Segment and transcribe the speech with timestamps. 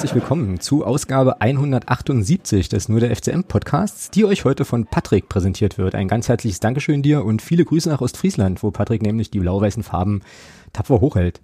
[0.00, 5.28] herzlich willkommen zu Ausgabe 178 des Nur der FCM Podcasts, die euch heute von Patrick
[5.28, 5.94] präsentiert wird.
[5.94, 9.82] Ein ganz herzliches Dankeschön dir und viele Grüße nach Ostfriesland, wo Patrick nämlich die blau-weißen
[9.82, 10.22] Farben
[10.72, 11.42] tapfer hochhält.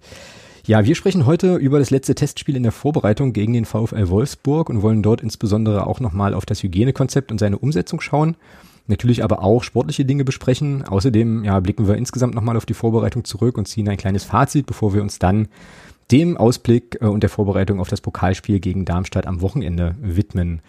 [0.65, 4.71] Ja, wir sprechen heute über das letzte Testspiel in der Vorbereitung gegen den VfL Wolfsburg
[4.71, 8.37] und wollen dort insbesondere auch nochmal auf das Hygienekonzept und seine Umsetzung schauen.
[8.87, 10.83] Natürlich aber auch sportliche Dinge besprechen.
[10.83, 14.65] Außerdem ja, blicken wir insgesamt nochmal auf die Vorbereitung zurück und ziehen ein kleines Fazit,
[14.65, 15.49] bevor wir uns dann
[16.11, 20.61] dem Ausblick äh, und der Vorbereitung auf das Pokalspiel gegen Darmstadt am Wochenende widmen.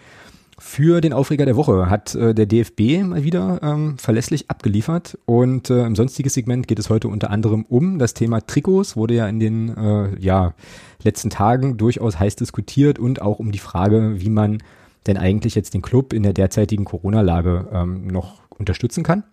[0.61, 5.69] Für den Aufreger der Woche hat äh, der DFB mal wieder ähm, verlässlich abgeliefert und
[5.69, 9.27] äh, im sonstigen Segment geht es heute unter anderem um das Thema Trikots, wurde ja
[9.29, 10.53] in den äh, ja,
[11.01, 14.61] letzten Tagen durchaus heiß diskutiert und auch um die Frage, wie man
[15.07, 19.23] denn eigentlich jetzt den Club in der derzeitigen Corona-Lage ähm, noch unterstützen kann.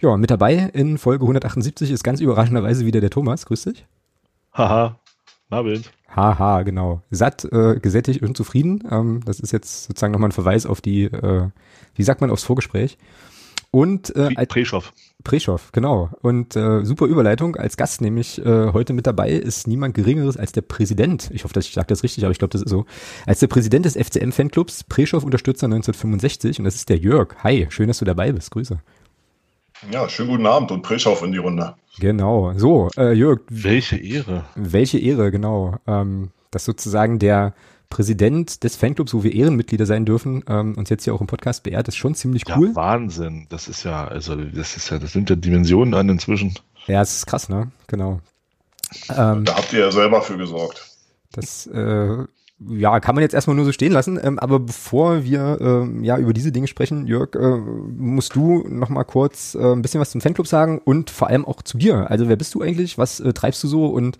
[0.00, 3.46] Ja, mit dabei in Folge 178 ist ganz überraschenderweise wieder der Thomas.
[3.46, 3.86] Grüß dich.
[4.52, 4.98] Haha,
[5.50, 5.90] Nabend.
[6.14, 7.02] Haha, genau.
[7.10, 8.84] Satt, äh, gesättigt und zufrieden.
[8.90, 11.48] Ähm, das ist jetzt sozusagen nochmal ein Verweis auf die, äh,
[11.94, 12.98] wie sagt man, aufs Vorgespräch.
[13.70, 14.92] Und äh, Preschow.
[15.24, 16.10] Preschow, genau.
[16.22, 17.56] Und äh, super Überleitung.
[17.56, 21.30] Als Gast nämlich äh, heute mit dabei ist niemand Geringeres als der Präsident.
[21.34, 22.86] Ich hoffe, dass ich sage das richtig, aber ich glaube, das ist so.
[23.26, 26.60] Als der Präsident des FCM-Fanclubs, Preschow-Unterstützer 1965.
[26.60, 27.36] Und das ist der Jörg.
[27.42, 28.50] Hi, schön, dass du dabei bist.
[28.50, 28.80] Grüße.
[29.92, 31.74] Ja, schönen guten Abend und Preschow in die Runde.
[31.98, 32.52] Genau.
[32.56, 33.40] So, äh, Jörg.
[33.48, 34.44] Welche Ehre.
[34.56, 35.76] Welche Ehre, genau.
[35.86, 37.54] Ähm, dass sozusagen der
[37.88, 41.62] Präsident des Fanclubs, wo wir Ehrenmitglieder sein dürfen, ähm, uns jetzt hier auch im Podcast
[41.62, 42.68] beehrt, ist schon ziemlich cool.
[42.68, 43.46] Ja, Wahnsinn.
[43.50, 46.54] Das ist ja, also das ist ja, das sind ja Dimensionen an inzwischen.
[46.86, 47.70] Ja, es ist krass, ne?
[47.86, 48.20] Genau.
[49.10, 50.86] Ähm, da habt ihr ja selber für gesorgt.
[51.32, 52.24] Das äh,
[52.60, 54.18] ja, kann man jetzt erstmal nur so stehen lassen.
[54.22, 58.88] Ähm, aber bevor wir ähm, ja über diese Dinge sprechen, Jörg, äh, musst du noch
[58.88, 62.10] mal kurz äh, ein bisschen was zum Fanclub sagen und vor allem auch zu dir.
[62.10, 62.98] Also wer bist du eigentlich?
[62.98, 64.18] Was äh, treibst du so und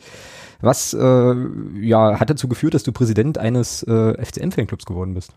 [0.60, 1.34] was äh,
[1.81, 5.32] ja hat dazu geführt, dass du Präsident eines äh, FCM-Fanclubs geworden bist?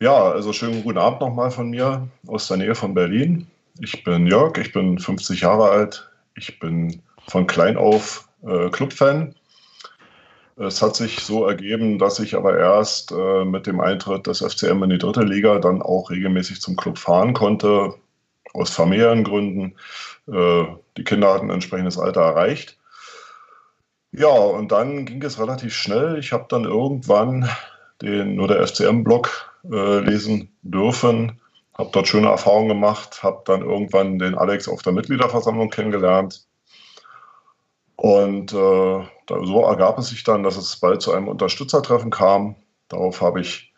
[0.00, 3.46] Ja, also schönen guten Abend nochmal von mir aus der Nähe von Berlin.
[3.80, 6.10] Ich bin Jörg, ich bin 50 Jahre alt.
[6.36, 9.34] Ich bin von klein auf äh, Clubfan
[10.56, 14.82] es hat sich so ergeben, dass ich aber erst äh, mit dem Eintritt des FCM
[14.84, 17.94] in die dritte Liga dann auch regelmäßig zum Club fahren konnte,
[18.52, 19.74] aus familiären Gründen.
[20.28, 20.64] Äh,
[20.96, 22.78] die Kinder hatten ein entsprechendes Alter erreicht.
[24.12, 26.18] Ja, und dann ging es relativ schnell.
[26.18, 27.48] Ich habe dann irgendwann
[28.00, 31.40] den nur der FCM-Blog äh, lesen dürfen,
[31.76, 36.46] habe dort schöne Erfahrungen gemacht, habe dann irgendwann den Alex auf der Mitgliederversammlung kennengelernt
[37.96, 42.56] und äh, so ergab es sich dann, dass es bald zu einem Unterstützertreffen kam.
[42.88, 43.72] Darauf habe ich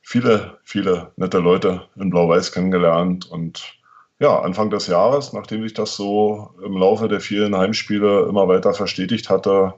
[0.00, 3.30] viele, viele nette Leute in Blau-Weiß kennengelernt.
[3.30, 3.78] Und
[4.18, 8.74] ja, Anfang des Jahres, nachdem sich das so im Laufe der vielen Heimspiele immer weiter
[8.74, 9.74] verstetigt hatte,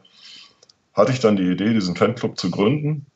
[0.94, 3.06] hatte ich dann die Idee, diesen Fanclub zu gründen.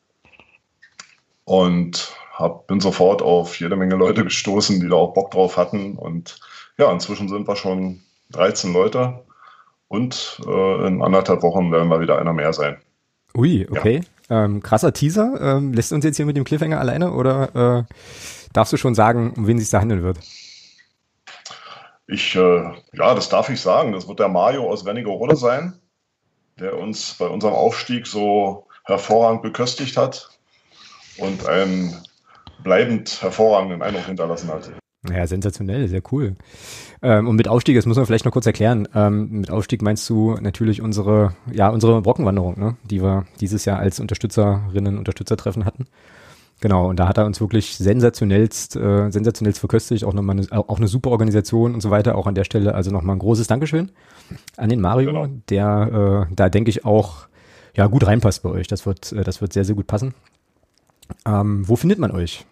[1.45, 5.97] Und hab, bin sofort auf jede Menge Leute gestoßen, die da auch Bock drauf hatten.
[5.97, 6.41] Und
[6.79, 8.03] ja, inzwischen sind wir schon
[8.33, 9.24] 13 Leute.
[9.95, 12.79] Und äh, in anderthalb Wochen werden wir wieder einer mehr sein.
[13.37, 14.01] Ui, okay.
[14.29, 14.45] Ja.
[14.45, 15.39] Ähm, krasser Teaser.
[15.41, 17.95] Ähm, lässt uns jetzt hier mit dem Cliffhanger alleine oder äh,
[18.53, 20.19] darfst du schon sagen, um wen es sich da handeln wird?
[22.09, 23.93] Ich, äh, ja, das darf ich sagen.
[23.93, 25.75] Das wird der Mario aus Wernigerode sein,
[26.59, 30.29] der uns bei unserem Aufstieg so hervorragend beköstigt hat
[31.19, 32.03] und einen
[32.65, 34.73] bleibend hervorragenden Eindruck hinterlassen hat.
[35.11, 36.35] Ja, sensationell, sehr cool.
[37.03, 38.89] Ähm, und mit Aufstieg, das muss man vielleicht noch kurz erklären.
[38.95, 42.77] Ähm, mit Aufstieg meinst du natürlich unsere, ja, unsere Brockenwanderung, ne?
[42.85, 45.87] die wir dieses Jahr als Unterstützerinnen, Unterstützertreffen hatten.
[46.61, 50.79] Genau, und da hat er uns wirklich sensationellst, äh, sensationellst verköstigt, auch nochmal eine, auch
[50.79, 52.17] eine super Organisation und so weiter.
[52.17, 53.91] Auch an der Stelle also nochmal ein großes Dankeschön
[54.57, 55.27] an den Mario, genau.
[55.51, 57.27] der äh, da denke ich auch
[57.77, 58.67] ja gut reinpasst bei euch.
[58.69, 60.15] Das wird, äh, das wird sehr, sehr gut passen.
[61.27, 62.47] Ähm, wo findet man euch?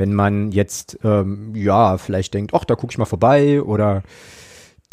[0.00, 4.02] Wenn man jetzt, ähm, ja, vielleicht denkt, ach, da gucke ich mal vorbei oder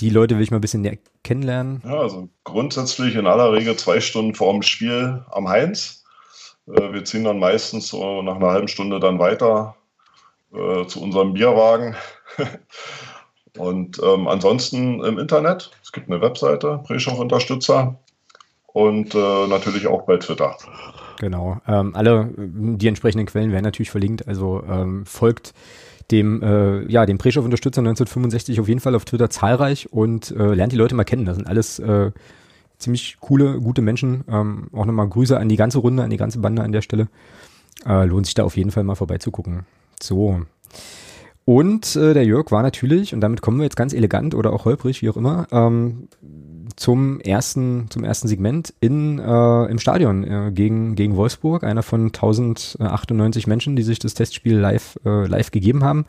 [0.01, 1.81] die Leute will ich mal ein bisschen näher kennenlernen.
[1.85, 6.03] Ja, also grundsätzlich in aller Regel zwei Stunden vor dem Spiel am Heinz.
[6.67, 9.77] Äh, wir ziehen dann meistens so nach einer halben Stunde dann weiter
[10.53, 11.95] äh, zu unserem Bierwagen.
[13.57, 15.71] und ähm, ansonsten im Internet.
[15.81, 17.97] Es gibt eine Webseite, Preschow Unterstützer.
[18.65, 20.57] Und äh, natürlich auch bei Twitter.
[21.19, 21.59] Genau.
[21.67, 24.27] Ähm, alle die entsprechenden Quellen werden natürlich verlinkt.
[24.27, 25.53] Also ähm, folgt
[26.11, 30.71] dem, äh, ja, dem Preschow-Unterstützer 1965 auf jeden Fall auf Twitter zahlreich und äh, lernt
[30.71, 31.25] die Leute mal kennen.
[31.25, 32.11] Das sind alles äh,
[32.77, 34.23] ziemlich coole, gute Menschen.
[34.29, 37.07] Ähm, auch nochmal Grüße an die ganze Runde, an die ganze Bande an der Stelle.
[37.85, 39.65] Äh, lohnt sich da auf jeden Fall mal vorbeizugucken.
[40.01, 40.41] So.
[41.45, 44.65] Und äh, der Jörg war natürlich, und damit kommen wir jetzt ganz elegant oder auch
[44.65, 46.09] holprig, wie auch immer, ähm,
[46.77, 52.05] zum ersten, zum ersten Segment in, äh, im Stadion äh, gegen, gegen Wolfsburg, einer von
[52.05, 56.05] 1098 Menschen, die sich das Testspiel live, äh, live gegeben haben.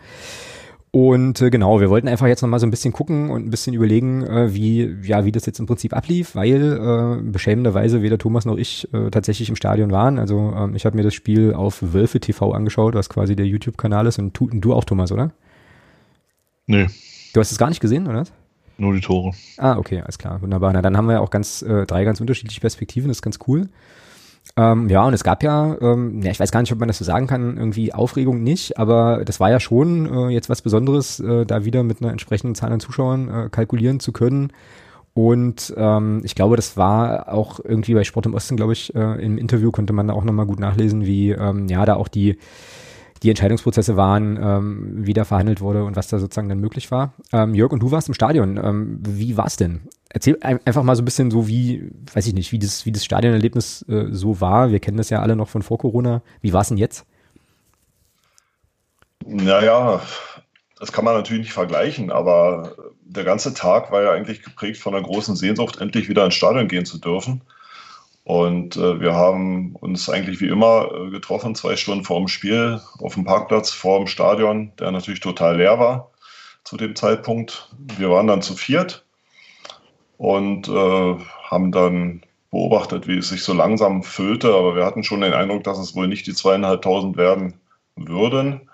[0.91, 3.75] Und äh, genau, wir wollten einfach jetzt nochmal so ein bisschen gucken und ein bisschen
[3.75, 8.44] überlegen, äh, wie, ja, wie das jetzt im Prinzip ablief, weil äh, beschämenderweise weder Thomas
[8.44, 10.19] noch ich äh, tatsächlich im Stadion waren.
[10.19, 14.06] Also ähm, ich habe mir das Spiel auf Wölfe TV angeschaut, was quasi der YouTube-Kanal
[14.06, 14.19] ist.
[14.19, 15.31] Und tu, du auch, Thomas, oder?
[16.67, 16.87] Nee.
[17.32, 18.25] Du hast es gar nicht gesehen, oder?
[18.78, 19.32] Nur die Tore.
[19.56, 20.72] Ah, okay, alles klar, wunderbar.
[20.72, 23.38] Na, dann haben wir ja auch ganz äh, drei ganz unterschiedliche Perspektiven, das ist ganz
[23.48, 23.69] cool.
[24.56, 26.98] Ähm, ja, und es gab ja, ähm, ja, ich weiß gar nicht, ob man das
[26.98, 31.20] so sagen kann, irgendwie Aufregung nicht, aber das war ja schon äh, jetzt was Besonderes,
[31.20, 34.52] äh, da wieder mit einer entsprechenden Zahl an Zuschauern äh, kalkulieren zu können.
[35.12, 39.25] Und ähm, ich glaube, das war auch irgendwie bei Sport im Osten, glaube ich, äh,
[39.25, 42.38] im Interview konnte man da auch nochmal gut nachlesen, wie ähm, ja da auch die
[43.23, 47.15] die Entscheidungsprozesse waren, ähm, wie da verhandelt wurde und was da sozusagen dann möglich war.
[47.32, 48.56] Ähm, Jörg, und du warst im Stadion.
[48.62, 49.82] Ähm, wie war's denn?
[50.09, 52.93] Erzähl ein, einfach mal so ein bisschen so wie, weiß ich nicht, wie das, wie
[52.93, 54.70] das Stadionerlebnis äh, so war.
[54.70, 56.23] Wir kennen das ja alle noch von vor Corona.
[56.41, 57.05] Wie war's denn jetzt?
[59.26, 60.00] Naja,
[60.79, 62.73] das kann man natürlich nicht vergleichen, aber
[63.03, 66.69] der ganze Tag war ja eigentlich geprägt von einer großen Sehnsucht, endlich wieder ins Stadion
[66.69, 67.43] gehen zu dürfen.
[68.28, 72.78] Und äh, wir haben uns eigentlich wie immer äh, getroffen, zwei Stunden vor dem Spiel
[72.98, 76.10] auf dem Parkplatz vor dem Stadion, der natürlich total leer war
[76.62, 77.75] zu dem Zeitpunkt.
[77.96, 79.06] Wir waren dann zu viert
[80.19, 82.20] und äh, haben dann
[82.50, 84.54] beobachtet, wie es sich so langsam füllte.
[84.54, 87.54] Aber wir hatten schon den Eindruck, dass es wohl nicht die zweieinhalbtausend werden
[87.96, 88.69] würden.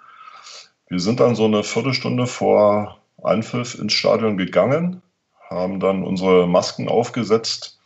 [0.88, 5.00] Wir sind dann so eine Viertelstunde vor Anpfiff ins Stadion gegangen,
[5.48, 7.78] haben dann unsere Masken aufgesetzt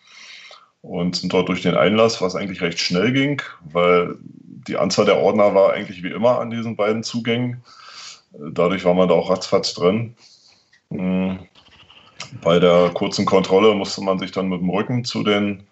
[0.89, 3.43] und sind dort durch den Einlass, was eigentlich recht schnell ging,
[3.73, 7.63] weil die Anzahl der Ordner war eigentlich wie immer an diesen beiden Zugängen.
[8.33, 10.15] Dadurch war man da auch ratzfatz drin.
[10.91, 11.41] Hm.
[12.43, 15.67] Bei der kurzen Kontrolle musste man sich dann mit dem Rücken zu den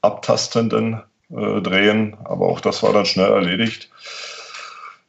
[0.00, 3.90] Abtastenden äh, drehen, aber auch das war dann schnell erledigt.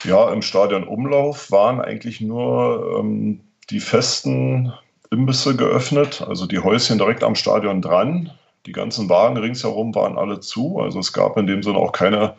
[0.03, 4.73] Ja, im Stadionumlauf waren eigentlich nur ähm, die festen
[5.11, 8.31] Imbisse geöffnet, also die Häuschen direkt am Stadion dran.
[8.67, 10.79] Die ganzen Wagen ringsherum waren alle zu.
[10.79, 12.35] Also es gab in dem Sinne auch keine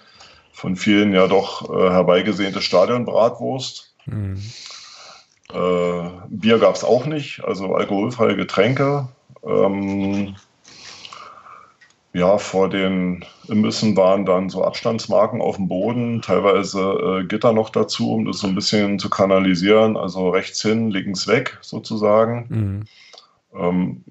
[0.53, 3.95] von vielen ja doch äh, herbeigesehnte Stadionbratwurst.
[4.05, 4.37] Mhm.
[5.53, 9.09] Äh, Bier gab es auch nicht, also alkoholfreie Getränke.
[9.43, 10.37] Ähm,
[12.13, 16.81] ja, vor den Imbissen waren dann so Abstandsmarken auf dem Boden, teilweise
[17.21, 21.27] äh, Gitter noch dazu, um das so ein bisschen zu kanalisieren, also rechts hin, links
[21.27, 22.47] weg sozusagen.
[22.49, 22.85] Mhm.
[23.55, 24.05] Ähm,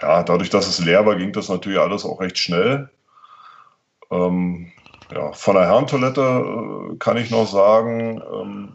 [0.00, 2.90] ja, dadurch, dass es leer war, ging das natürlich alles auch recht schnell.
[4.10, 4.72] Ähm,
[5.12, 8.68] ja, von der Herrentoilette äh, kann ich noch sagen, ähm,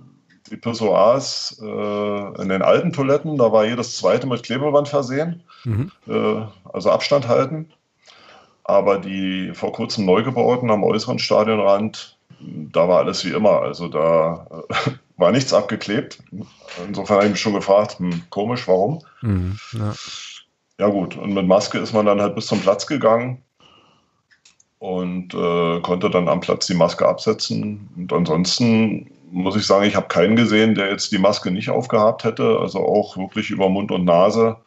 [0.49, 5.91] die Pissoirs äh, in den alten Toiletten, da war jedes zweite mit Klebeband versehen, mhm.
[6.07, 6.41] äh,
[6.71, 7.69] also Abstand halten.
[8.63, 13.61] Aber die vor kurzem neu gebauten am äußeren Stadionrand, da war alles wie immer.
[13.61, 16.19] Also da äh, war nichts abgeklebt.
[16.87, 19.01] Insofern habe ich mich schon gefragt, hm, komisch, warum?
[19.21, 19.93] Mhm, ja.
[20.79, 20.87] ja.
[20.87, 23.41] gut, und mit Maske ist man dann halt bis zum Platz gegangen
[24.79, 27.89] und äh, konnte dann am Platz die Maske absetzen.
[27.95, 32.23] Und ansonsten muss ich sagen, ich habe keinen gesehen, der jetzt die Maske nicht aufgehabt
[32.23, 32.59] hätte.
[32.59, 34.57] Also auch wirklich über Mund und Nase.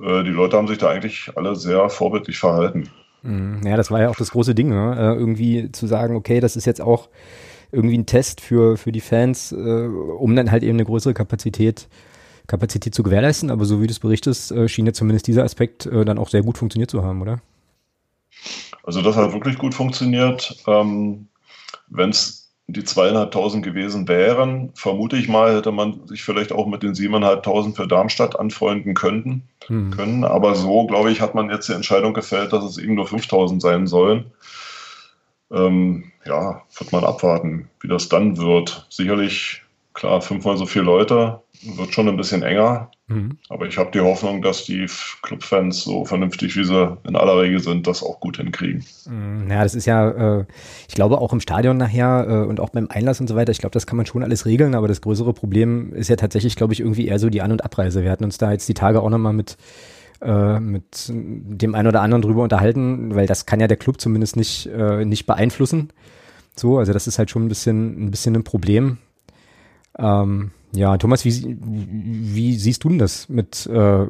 [0.00, 2.90] Äh, die Leute haben sich da eigentlich alle sehr vorbildlich verhalten.
[3.22, 3.60] Mhm.
[3.64, 4.96] Ja, das war ja auch das große Ding, ne?
[4.96, 7.08] Äh, irgendwie zu sagen, okay, das ist jetzt auch
[7.72, 11.88] irgendwie ein Test für, für die Fans, äh, um dann halt eben eine größere Kapazität
[12.46, 15.86] Kapazität zu gewährleisten, aber so wie du es berichtest, äh, schien ja zumindest dieser Aspekt
[15.86, 17.40] äh, dann auch sehr gut funktioniert zu haben, oder?
[18.82, 20.56] Also das hat wirklich gut funktioniert.
[20.66, 21.28] Ähm,
[21.88, 26.82] Wenn es die zweieinhalbtausend gewesen wären, vermute ich mal, hätte man sich vielleicht auch mit
[26.82, 29.48] den siebeneinhalbtausend für Darmstadt anfreunden können.
[29.66, 29.90] Hm.
[29.90, 30.24] können.
[30.24, 33.62] Aber so, glaube ich, hat man jetzt die Entscheidung gefällt, dass es eben nur 5000
[33.62, 34.32] sein sollen.
[35.50, 38.86] Ähm, ja, wird man abwarten, wie das dann wird.
[38.88, 39.62] Sicherlich,
[39.94, 42.90] klar, fünfmal so viele Leute, wird schon ein bisschen enger.
[43.08, 43.36] Mhm.
[43.48, 44.86] Aber ich habe die Hoffnung, dass die
[45.22, 48.84] Clubfans so vernünftig, wie sie in aller Regel sind, das auch gut hinkriegen.
[49.06, 49.50] Mhm.
[49.50, 50.44] Ja, das ist ja, äh,
[50.88, 53.58] ich glaube auch im Stadion nachher äh, und auch beim Einlass und so weiter, ich
[53.58, 56.72] glaube, das kann man schon alles regeln, aber das größere Problem ist ja tatsächlich, glaube
[56.72, 58.02] ich, irgendwie eher so die An- und Abreise.
[58.02, 59.56] Wir hatten uns da jetzt die Tage auch nochmal mit
[60.20, 64.36] äh, mit dem einen oder anderen drüber unterhalten, weil das kann ja der Club zumindest
[64.36, 65.92] nicht, äh, nicht beeinflussen.
[66.56, 68.98] So, also das ist halt schon ein bisschen, ein bisschen ein Problem.
[69.98, 74.06] Ähm, ja, Thomas, wie, wie siehst du denn das mit äh,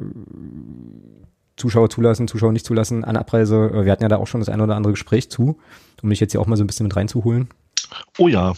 [1.55, 3.71] Zuschauer zulassen, Zuschauer nicht zulassen an Abreise?
[3.73, 5.57] Äh, wir hatten ja da auch schon das eine oder andere Gespräch zu,
[6.01, 7.49] um mich jetzt hier auch mal so ein bisschen mit reinzuholen.
[8.17, 8.53] Oh ja,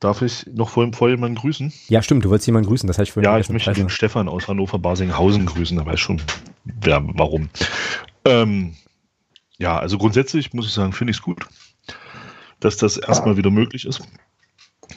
[0.00, 1.72] Darf ich noch vor, vor jemanden grüßen?
[1.88, 4.28] Ja, stimmt, du wolltest jemanden grüßen, das heißt ich vorhin Ja, ich möchte den Stefan
[4.28, 6.22] aus Hannover-Basinghausen grüßen, der weiß schon,
[6.64, 7.50] wer, warum.
[8.24, 8.74] Ähm,
[9.58, 11.46] ja, also grundsätzlich muss ich sagen, finde ich es gut,
[12.60, 14.00] dass das erstmal wieder möglich ist,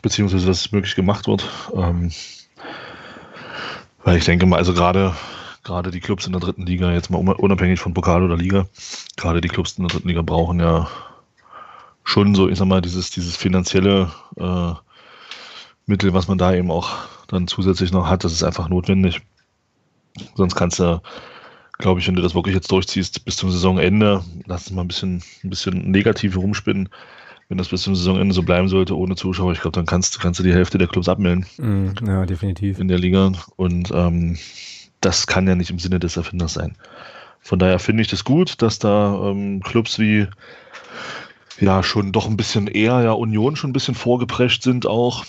[0.01, 1.49] beziehungsweise dass es möglich gemacht wird.
[1.75, 2.11] Ähm,
[4.05, 5.13] weil ich denke mal, also gerade
[5.63, 8.67] gerade die Clubs in der dritten Liga, jetzt mal unabhängig von Pokal oder Liga,
[9.17, 10.89] gerade die Clubs in der dritten Liga brauchen ja
[12.03, 14.73] schon so, ich sag mal, dieses, dieses finanzielle äh,
[15.85, 16.91] Mittel, was man da eben auch
[17.27, 19.21] dann zusätzlich noch hat, das ist einfach notwendig.
[20.35, 21.01] Sonst kannst du,
[21.79, 24.87] glaube ich, wenn du das wirklich jetzt durchziehst bis zum Saisonende, lass es mal ein
[24.87, 26.89] bisschen, ein bisschen negativ rumspinnen.
[27.49, 30.39] Wenn das bis zum Saisonende so bleiben sollte, ohne Zuschauer, ich glaube, dann kannst, kannst
[30.39, 31.45] du die Hälfte der Clubs abmelden.
[31.57, 32.79] Mm, ja, definitiv.
[32.79, 33.31] In der Liga.
[33.57, 34.37] Und ähm,
[35.01, 36.77] das kann ja nicht im Sinne des Erfinders sein.
[37.41, 40.27] Von daher finde ich das gut, dass da ähm, Clubs wie
[41.59, 45.25] ja schon doch ein bisschen eher ja Union schon ein bisschen vorgeprescht sind auch.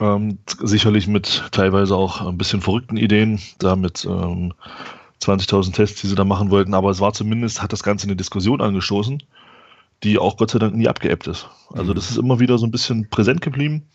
[0.00, 4.54] Ähm, sicherlich mit teilweise auch ein bisschen verrückten Ideen, da mit ähm,
[5.22, 8.16] 20.000 Tests, die sie da machen wollten, aber es war zumindest, hat das Ganze eine
[8.16, 9.22] Diskussion angestoßen,
[10.02, 11.48] die auch Gott sei Dank nie abgeebbt ist.
[11.72, 13.88] Also das ist immer wieder so ein bisschen präsent geblieben.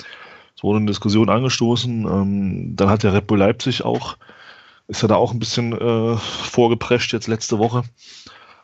[0.55, 2.05] Es wurde eine Diskussion angestoßen.
[2.05, 4.17] Ähm, dann hat der Red Bull Leipzig auch,
[4.87, 7.83] ist er da auch ein bisschen äh, vorgeprescht jetzt letzte Woche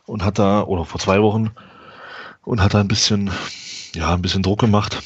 [0.06, 1.50] und hat da, oder vor zwei Wochen,
[2.42, 3.30] und hat da ein bisschen,
[3.94, 5.02] ja, ein bisschen Druck gemacht.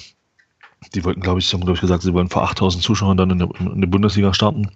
[0.94, 3.30] Die wollten, glaube ich, sie haben, glaube ich, gesagt, sie wollen vor 8000 Zuschauern dann
[3.30, 4.70] in der, in der Bundesliga starten.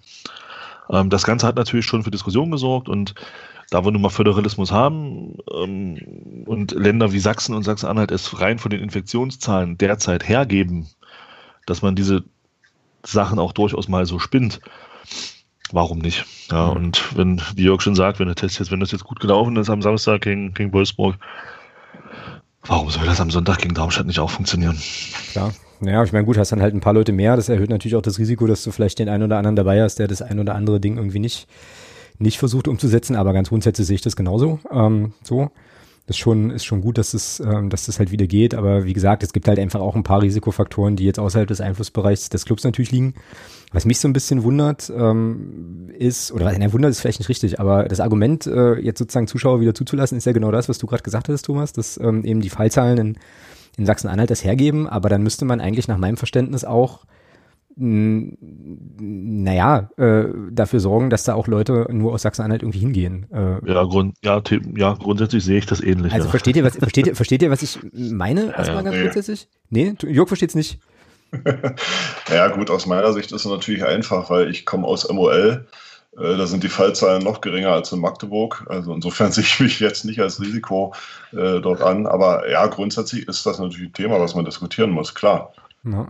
[0.89, 3.13] Ähm, das Ganze hat natürlich schon für Diskussionen gesorgt und
[3.69, 8.59] da wir nun mal Föderalismus haben ähm, und Länder wie Sachsen und Sachsen-Anhalt es rein
[8.59, 10.87] von den Infektionszahlen derzeit hergeben,
[11.65, 12.23] dass man diese
[13.03, 14.61] Sachen auch durchaus mal so spinnt,
[15.71, 16.25] warum nicht?
[16.49, 16.77] Ja, mhm.
[16.77, 19.57] und wenn, wie Jörg schon sagt, wenn der Test jetzt, wenn das jetzt gut gelaufen
[19.57, 21.17] ist am Samstag gegen, gegen Wolfsburg,
[22.67, 24.77] Warum soll das am Sonntag gegen Darmstadt nicht auch funktionieren?
[25.31, 25.53] Klar.
[25.79, 27.35] Naja, ich meine, gut, hast dann halt ein paar Leute mehr.
[27.35, 29.99] Das erhöht natürlich auch das Risiko, dass du vielleicht den einen oder anderen dabei hast,
[29.99, 31.47] der das ein oder andere Ding irgendwie nicht,
[32.19, 33.15] nicht versucht umzusetzen.
[33.15, 34.59] Aber ganz grundsätzlich sehe ich das genauso.
[34.71, 35.51] Ähm, so
[36.07, 38.55] ist schon, ist schon gut, dass es, ähm, dass das halt wieder geht.
[38.55, 41.59] Aber wie gesagt, es gibt halt einfach auch ein paar Risikofaktoren, die jetzt außerhalb des
[41.59, 43.13] Einflussbereichs des Clubs natürlich liegen.
[43.73, 47.59] Was mich so ein bisschen wundert, ähm, ist, oder nein, wundert ist vielleicht nicht richtig,
[47.59, 50.87] aber das Argument, äh, jetzt sozusagen Zuschauer wieder zuzulassen, ist ja genau das, was du
[50.87, 53.17] gerade gesagt hast, Thomas, dass ähm, eben die Fallzahlen in,
[53.77, 57.05] in Sachsen-Anhalt das hergeben, aber dann müsste man eigentlich nach meinem Verständnis auch
[58.99, 63.27] naja, äh, dafür sorgen, dass da auch Leute nur aus Sachsen-Anhalt irgendwie hingehen.
[63.31, 64.41] Äh, ja, Grund, ja,
[64.75, 66.11] ja, grundsätzlich sehe ich das ähnlich.
[66.11, 66.31] Also ja.
[66.31, 69.03] versteht ihr, was, versteht ihr, versteht ihr, was ich meine, erstmal ja, ganz nee.
[69.03, 69.47] grundsätzlich?
[69.69, 70.79] Nee, Jörg versteht es nicht.
[72.31, 75.67] ja, gut, aus meiner Sicht ist es natürlich einfach, weil ich komme aus MOL.
[76.17, 78.65] Äh, da sind die Fallzahlen noch geringer als in Magdeburg.
[78.69, 80.93] Also insofern sehe ich mich jetzt nicht als Risiko
[81.31, 82.07] äh, dort an.
[82.07, 85.53] Aber ja, grundsätzlich ist das natürlich ein Thema, was man diskutieren muss, klar.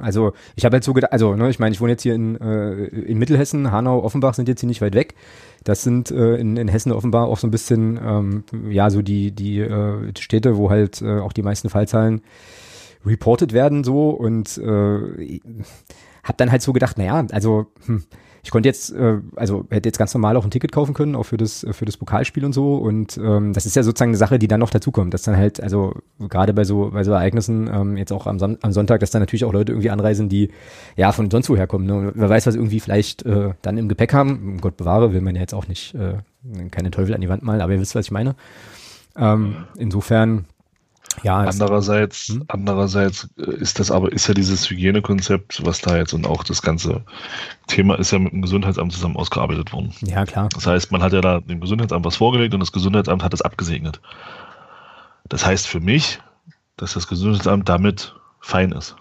[0.02, 2.40] Also ich habe jetzt so gedacht, also ne, ich meine, ich wohne jetzt hier in,
[2.40, 5.14] äh, in Mittelhessen, Hanau, Offenbach sind jetzt hier nicht weit weg.
[5.64, 9.32] Das sind äh, in, in Hessen offenbar auch so ein bisschen, ähm, ja, so die,
[9.32, 12.22] die äh, Städte, wo halt äh, auch die meisten Fallzahlen
[13.06, 15.40] reported werden so und äh,
[16.24, 18.04] habe dann halt so gedacht, naja, also hm,
[18.48, 21.24] ich konnte jetzt, äh, also hätte jetzt ganz normal auch ein Ticket kaufen können, auch
[21.24, 22.78] für das, für das Pokalspiel und so.
[22.78, 25.62] Und ähm, das ist ja sozusagen eine Sache, die dann noch dazukommt, dass dann halt,
[25.62, 29.22] also gerade bei so, bei so Ereignissen, ähm, jetzt auch am, am Sonntag, dass dann
[29.22, 30.50] natürlich auch Leute irgendwie anreisen, die
[30.96, 31.88] ja von sonst woher kommen.
[31.88, 32.14] Ne?
[32.16, 34.60] wer weiß, was irgendwie vielleicht äh, dann im Gepäck haben.
[34.62, 36.14] Gott bewahre, will man ja jetzt auch nicht, äh,
[36.72, 38.36] keine Teufel an die Wand malen, aber ihr wisst, was ich meine.
[39.18, 40.46] Ähm, insofern
[41.24, 42.44] ja, andererseits, hm?
[42.48, 46.62] andererseits äh, ist das aber, ist ja dieses Hygienekonzept, was da jetzt und auch das
[46.62, 47.04] ganze
[47.68, 49.94] Thema ist ja mit dem Gesundheitsamt zusammen ausgearbeitet worden.
[50.02, 50.50] Ja, klar.
[50.54, 53.42] Das heißt, man hat ja da dem Gesundheitsamt was vorgelegt und das Gesundheitsamt hat das
[53.42, 54.00] abgesegnet.
[55.28, 56.20] Das heißt für mich,
[56.78, 58.96] dass das Gesundheitsamt damit fein ist.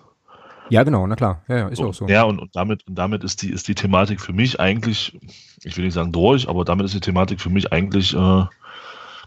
[0.69, 1.43] Ja, genau, na klar.
[1.49, 2.09] Ja, ja ist so, auch so.
[2.09, 5.17] Ja, und, und damit, und damit ist die, ist die Thematik für mich eigentlich,
[5.63, 8.45] ich will nicht sagen durch, aber damit ist die Thematik für mich eigentlich äh,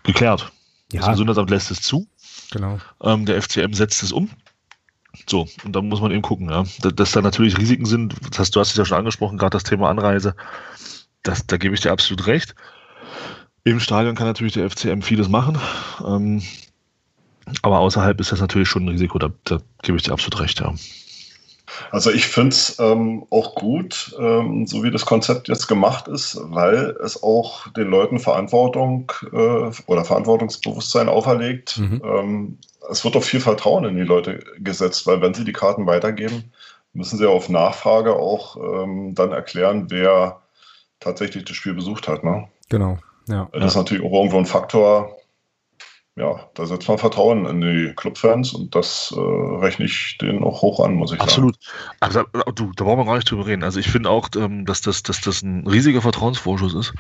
[0.04, 0.52] geklärt.
[0.92, 1.02] Ja.
[1.02, 2.08] Das Gesundheitsamt lässt es zu.
[2.52, 2.80] Genau.
[3.02, 4.30] Ähm, der FCM setzt es um.
[5.28, 6.64] So, und da muss man eben gucken, ja.
[6.92, 9.90] Dass da natürlich Risiken sind, das du hast es ja schon angesprochen, gerade das Thema
[9.90, 10.36] Anreise,
[11.24, 12.56] das, da gebe ich dir absolut recht.
[13.64, 15.60] Im Stadion kann natürlich der FCM vieles machen.
[16.06, 16.42] Ähm,
[17.62, 20.60] aber außerhalb ist das natürlich schon ein Risiko, da, da gebe ich dir absolut recht,
[20.60, 20.74] ja.
[21.92, 26.40] Also ich finde es ähm, auch gut, ähm, so wie das Konzept jetzt gemacht ist,
[26.42, 31.78] weil es auch den Leuten Verantwortung äh, oder Verantwortungsbewusstsein auferlegt.
[31.78, 32.02] Mhm.
[32.04, 32.58] Ähm,
[32.90, 36.52] es wird auch viel Vertrauen in die Leute gesetzt, weil wenn sie die Karten weitergeben,
[36.94, 40.42] müssen sie auf Nachfrage auch ähm, dann erklären, wer
[41.00, 42.24] tatsächlich das Spiel besucht hat.
[42.24, 42.48] Ne?
[42.70, 42.98] Genau.
[43.28, 43.48] Ja.
[43.54, 45.19] Das ist natürlich auch irgendwo ein Faktor,
[46.20, 50.62] ja, da setzt man Vertrauen in die Clubfans und das äh, rechne ich denen auch
[50.62, 51.56] hoch an, muss ich Absolut.
[51.64, 51.78] sagen.
[52.02, 52.36] Absolut.
[52.36, 53.64] Also, du, da brauchen wir gar nicht drüber reden.
[53.64, 56.94] Also ich finde auch, ähm, dass, das, dass das ein riesiger Vertrauensvorschuss ist.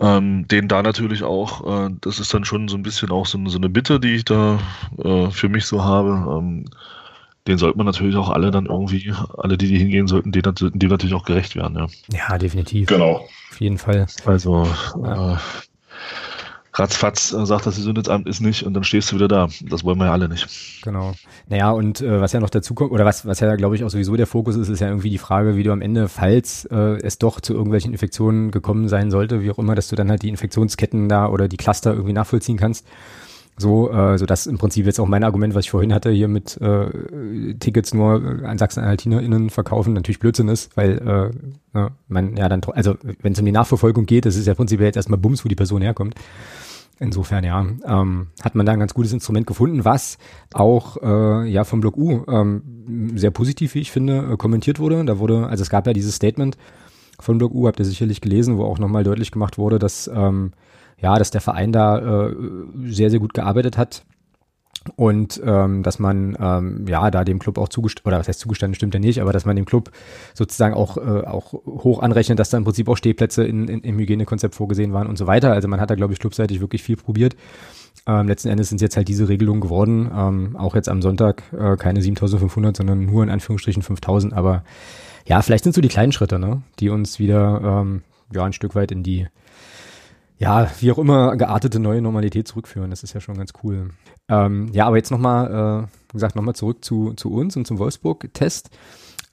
[0.00, 3.38] Ähm, den da natürlich auch, äh, das ist dann schon so ein bisschen auch so,
[3.46, 4.58] so eine Bitte, die ich da
[5.04, 6.38] äh, für mich so habe.
[6.38, 6.64] Ähm,
[7.46, 10.90] den sollte man natürlich auch alle dann irgendwie, alle, die, die hingehen sollten, dem, dem
[10.90, 11.76] natürlich auch gerecht werden.
[11.76, 11.86] Ja,
[12.30, 12.88] ja definitiv.
[12.88, 13.26] Genau.
[13.50, 14.06] Auf jeden Fall.
[14.24, 14.66] Also,
[15.02, 15.34] ja.
[15.34, 15.38] äh,
[16.72, 19.48] ratzfatz äh, sagt das Gesundheitsamt ist nicht und dann stehst du wieder da.
[19.62, 20.82] Das wollen wir ja alle nicht.
[20.82, 21.14] Genau.
[21.48, 23.90] Naja, und äh, was ja noch dazu kommt, oder was, was ja, glaube ich, auch
[23.90, 26.98] sowieso der Fokus ist, ist ja irgendwie die Frage, wie du am Ende, falls äh,
[27.02, 30.22] es doch zu irgendwelchen Infektionen gekommen sein sollte, wie auch immer, dass du dann halt
[30.22, 32.86] die Infektionsketten da oder die Cluster irgendwie nachvollziehen kannst.
[33.60, 36.28] So, äh, so das im Prinzip jetzt auch mein Argument, was ich vorhin hatte, hier
[36.28, 42.48] mit äh, Tickets nur an SachsenanhaltinerInnen verkaufen, natürlich Blödsinn ist, weil äh, ne, man ja
[42.48, 45.44] dann, also wenn es um die Nachverfolgung geht, das ist ja prinzipiell jetzt erstmal Bums,
[45.44, 46.14] wo die Person herkommt.
[47.02, 50.18] Insofern ja, ähm, hat man da ein ganz gutes Instrument gefunden, was
[50.52, 55.02] auch äh, ja vom Block U ähm, sehr positiv, wie ich finde, äh, kommentiert wurde.
[55.06, 56.58] Da wurde, also es gab ja dieses Statement
[57.18, 60.52] von Block U, habt ihr sicherlich gelesen, wo auch nochmal deutlich gemacht wurde, dass ähm,
[60.98, 62.36] ja, dass der Verein da äh,
[62.84, 64.04] sehr, sehr gut gearbeitet hat
[64.96, 68.74] und ähm, dass man ähm, ja da dem Club auch zugestanden oder was heißt zugestanden
[68.74, 69.90] stimmt ja nicht, aber dass man dem Club
[70.34, 73.98] sozusagen auch äh, auch hoch anrechnet, dass da im Prinzip auch Stehplätze in, in, im
[73.98, 75.52] Hygienekonzept vorgesehen waren und so weiter.
[75.52, 77.36] Also man hat da glaube ich clubseitig wirklich viel probiert.
[78.06, 80.10] Ähm, letzten Endes sind jetzt halt diese Regelungen geworden.
[80.14, 84.32] Ähm, auch jetzt am Sonntag äh, keine 7.500, sondern nur in Anführungsstrichen 5.000.
[84.32, 84.64] Aber
[85.26, 88.74] ja, vielleicht sind so die kleinen Schritte, ne, die uns wieder ähm, ja ein Stück
[88.74, 89.26] weit in die
[90.40, 92.90] ja, wie auch immer geartete neue Normalität zurückführen.
[92.90, 93.90] Das ist ja schon ganz cool.
[94.28, 97.78] Ähm, ja, aber jetzt nochmal, äh, wie gesagt, nochmal zurück zu, zu uns und zum
[97.78, 98.70] Wolfsburg-Test.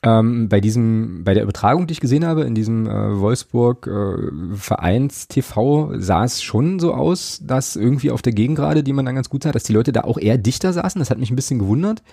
[0.03, 4.55] Ähm, bei diesem, bei der Übertragung, die ich gesehen habe, in diesem äh, Wolfsburg äh,
[4.57, 9.15] Vereins TV sah es schon so aus, dass irgendwie auf der Gegengrade, die man dann
[9.15, 10.99] ganz gut sah, dass die Leute da auch eher dichter saßen.
[10.99, 12.03] Das hat mich ein bisschen gewundert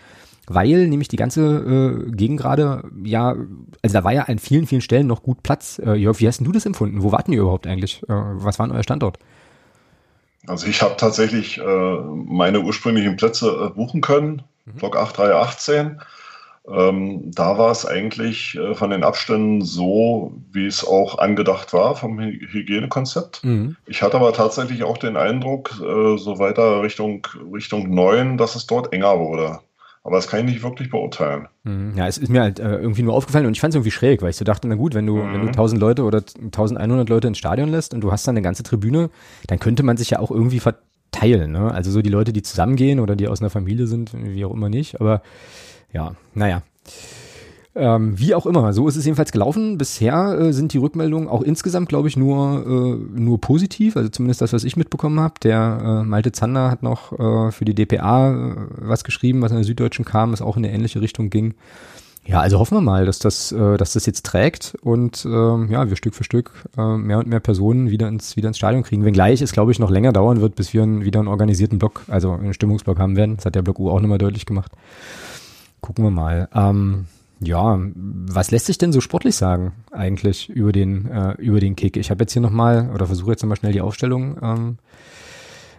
[0.47, 1.41] weil nämlich die ganze
[2.07, 3.35] äh, Gegengrade, ja,
[3.83, 5.81] also da war ja an vielen, vielen Stellen noch gut Platz.
[5.85, 7.03] Äh, Jörg, wie hast denn du das empfunden?
[7.03, 8.03] Wo warten ihr überhaupt eigentlich?
[8.05, 9.19] Äh, was war denn euer Standort?
[10.47, 14.79] Also ich habe tatsächlich äh, meine ursprünglichen Plätze äh, buchen können, mhm.
[14.79, 16.01] Block 8318.
[16.67, 21.95] Ähm, da war es eigentlich äh, von den Abständen so, wie es auch angedacht war
[21.95, 23.45] vom Hygienekonzept.
[23.45, 23.77] Mhm.
[23.87, 28.67] Ich hatte aber tatsächlich auch den Eindruck, äh, so weiter Richtung, Richtung 9, dass es
[28.67, 29.61] dort enger wurde.
[30.05, 31.49] Aber das kann ich nicht wirklich beurteilen.
[31.65, 31.95] Mhm.
[31.97, 34.21] Ja, es ist mir halt äh, irgendwie nur aufgefallen und ich fand es irgendwie schräg,
[34.21, 35.33] weil ich so dachte, na gut, wenn du, mhm.
[35.33, 38.43] wenn du 1000 Leute oder 1100 Leute ins Stadion lässt und du hast dann eine
[38.43, 39.09] ganze Tribüne,
[39.47, 41.53] dann könnte man sich ja auch irgendwie verteilen.
[41.53, 41.73] Ne?
[41.73, 44.69] Also so die Leute, die zusammengehen oder die aus einer Familie sind, wie auch immer
[44.69, 45.01] nicht.
[45.01, 45.23] Aber
[45.91, 46.63] ja, naja.
[47.77, 49.79] Ähm, wie auch immer, so ist es jedenfalls gelaufen.
[49.79, 53.97] Bisher äh, sind die Rückmeldungen auch insgesamt, glaube ich, nur, äh, nur positiv.
[53.97, 55.35] Also zumindest das, was ich mitbekommen habe.
[55.43, 59.57] Der äh, Malte Zander hat noch äh, für die DPA äh, was geschrieben, was in
[59.57, 61.55] der Süddeutschen kam, was auch in eine ähnliche Richtung ging.
[62.27, 65.89] Ja, also hoffen wir mal, dass das, äh, dass das jetzt trägt und ähm, ja,
[65.91, 69.05] wir Stück für Stück äh, mehr und mehr Personen wieder ins, wieder ins Stadion kriegen.
[69.05, 72.03] Wenngleich es, glaube ich, noch länger dauern wird, bis wir einen, wieder einen organisierten Block,
[72.09, 73.37] also einen Stimmungsblock haben werden.
[73.37, 74.73] Das hat der Block U auch nochmal deutlich gemacht.
[75.83, 76.49] Gucken wir mal.
[76.55, 77.07] Ähm,
[77.41, 81.97] ja, was lässt sich denn so sportlich sagen eigentlich über den äh, über den Kick?
[81.97, 84.79] Ich habe jetzt hier nochmal oder versuche jetzt nochmal schnell die Aufstellung ähm,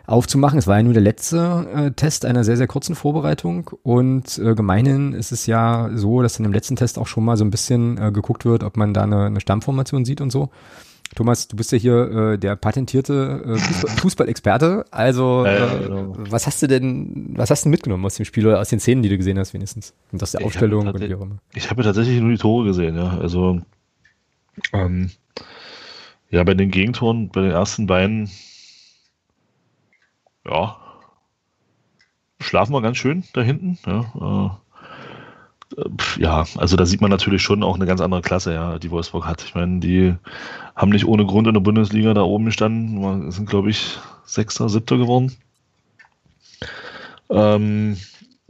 [0.06, 0.60] aufzumachen.
[0.60, 4.54] Es war ja nur der letzte äh, Test einer sehr sehr kurzen Vorbereitung und äh,
[4.54, 7.52] gemeinhin ist es ja so, dass in dem letzten Test auch schon mal so ein
[7.52, 10.50] bisschen äh, geguckt wird, ob man da eine, eine Stammformation sieht und so.
[11.14, 13.58] Thomas, du bist ja hier äh, der patentierte äh,
[14.00, 14.86] Fußballexperte.
[14.92, 16.14] Also, äh, genau.
[16.18, 19.04] was hast du denn, was hast du mitgenommen aus dem Spiel oder aus den Szenen,
[19.04, 19.94] die du gesehen hast, wenigstens?
[20.12, 21.38] Und aus der ich Aufstellung und wie auch immer?
[21.54, 23.18] Ich habe tatsächlich nur die Tore gesehen, ja.
[23.18, 23.62] Also,
[24.74, 25.12] ähm,
[26.30, 28.30] ja, bei den Gegentoren, bei den ersten beiden,
[30.46, 30.78] ja,
[32.40, 34.60] schlafen wir ganz schön da hinten, ja.
[35.78, 38.92] Äh, ja, also da sieht man natürlich schon auch eine ganz andere Klasse, ja, die
[38.92, 39.44] Wolfsburg hat.
[39.44, 40.16] Ich meine, die
[40.76, 44.98] haben nicht ohne Grund in der Bundesliga da oben gestanden, sind, glaube ich, Sechster, Siebter
[44.98, 45.36] geworden.
[47.30, 47.98] Ähm,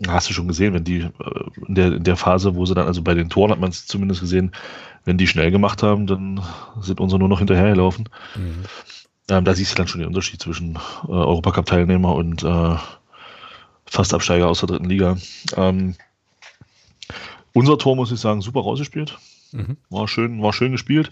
[0.07, 1.09] hast du schon gesehen, wenn die äh,
[1.67, 3.85] in der, in der Phase, wo sie dann, also bei den Toren hat man es
[3.85, 4.51] zumindest gesehen,
[5.05, 6.41] wenn die schnell gemacht haben, dann
[6.81, 8.09] sind unsere nur noch hinterhergelaufen.
[8.35, 8.63] Mhm.
[9.29, 10.75] Ähm, da siehst du dann schon den Unterschied zwischen
[11.07, 12.75] äh, Europacup-Teilnehmer und äh,
[13.85, 15.17] Fastabsteiger aus der dritten Liga.
[15.55, 15.95] Ähm,
[17.55, 19.17] unser Tor, muss ich sagen, super rausgespielt.
[19.51, 19.77] Mhm.
[19.89, 21.09] War schön, war schön gespielt.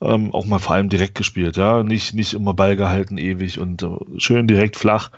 [0.00, 1.82] Ähm, auch mal vor allem direkt gespielt, ja.
[1.82, 5.10] Nicht, nicht immer Ball gehalten ewig und äh, schön direkt flach.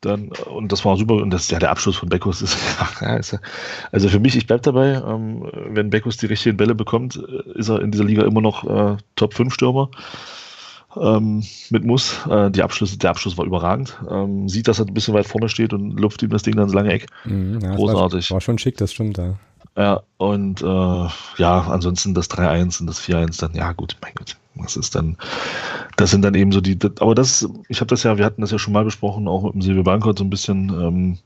[0.00, 2.56] Dann, und das war super, und das ja der Abschluss von Beckus ist,
[3.90, 7.68] also für mich, ich bleib dabei, ähm, wenn Beckus die richtigen Bälle bekommt, äh, ist
[7.68, 9.90] er in dieser Liga immer noch äh, Top 5 Stürmer
[10.96, 12.24] ähm, mit Muss.
[12.28, 13.98] Äh, die Abschlüsse, der Abschluss war überragend.
[14.08, 16.66] Ähm, sieht, dass er ein bisschen weit vorne steht und lupft ihm das Ding dann
[16.66, 17.06] ins lange Eck.
[17.24, 18.30] Mhm, ja, Großartig.
[18.30, 19.34] War, war, schon schick, das stimmt, ja.
[19.76, 24.36] Ja, und äh, ja, ansonsten das 3-1 und das 4-1 dann, ja gut, mein Gott.
[24.54, 25.18] Das ist dann,
[25.96, 28.50] das sind dann eben so die, aber das, ich habe das ja, wir hatten das
[28.50, 30.70] ja schon mal besprochen, auch mit dem Silvio Bankert so ein bisschen.
[30.70, 31.18] Ähm,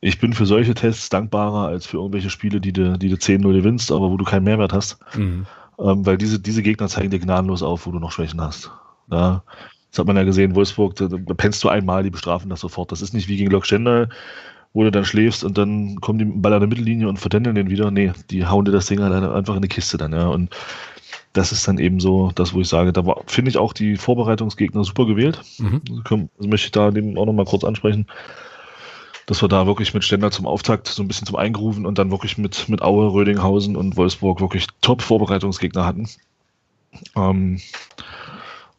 [0.00, 3.52] ich bin für solche Tests dankbarer als für irgendwelche Spiele, die du, die du 10-0
[3.52, 4.98] gewinnst, aber wo du keinen Mehrwert hast.
[5.14, 5.46] Mhm.
[5.78, 8.70] Ähm, weil diese, diese Gegner zeigen dir gnadenlos auf, wo du noch Schwächen hast.
[9.10, 9.44] Ja,
[9.90, 12.90] das hat man ja gesehen, Wolfsburg, da, da pennst du einmal, die bestrafen das sofort.
[12.92, 14.08] Das ist nicht wie gegen Lok Stendal,
[14.72, 17.70] wo du dann schläfst und dann kommen die Ball an der Mittellinie und verdändeln den
[17.70, 17.90] wieder.
[17.90, 20.28] Nee, die hauen dir das Ding halt einfach in eine Kiste dann, ja.
[20.28, 20.50] Und
[21.32, 24.84] das ist dann eben so das, wo ich sage, da finde ich auch die Vorbereitungsgegner
[24.84, 25.40] super gewählt.
[25.58, 25.82] Mhm.
[26.08, 28.06] Also möchte ich da den auch nochmal kurz ansprechen,
[29.26, 32.10] dass wir da wirklich mit Stender zum Auftakt so ein bisschen zum Eingrufen und dann
[32.10, 36.08] wirklich mit, mit Aue, Rödinghausen und Wolfsburg wirklich Top-Vorbereitungsgegner hatten.
[37.16, 37.60] Ähm,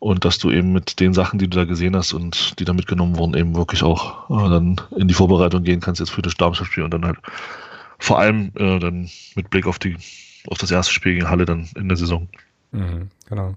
[0.01, 2.73] und dass du eben mit den Sachen, die du da gesehen hast und die da
[2.73, 6.33] mitgenommen wurden, eben wirklich auch äh, dann in die Vorbereitung gehen kannst jetzt für das
[6.33, 7.19] Darmstadt-Spiel und dann halt
[7.99, 9.95] vor allem äh, dann mit Blick auf die
[10.47, 12.27] auf das erste Spiel gegen Halle dann in der Saison.
[12.71, 13.53] Mhm, genau.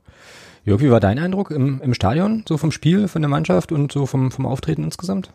[0.67, 3.91] Jörg, wie war dein Eindruck im, im Stadion, so vom Spiel, von der Mannschaft und
[3.91, 5.33] so vom, vom Auftreten insgesamt?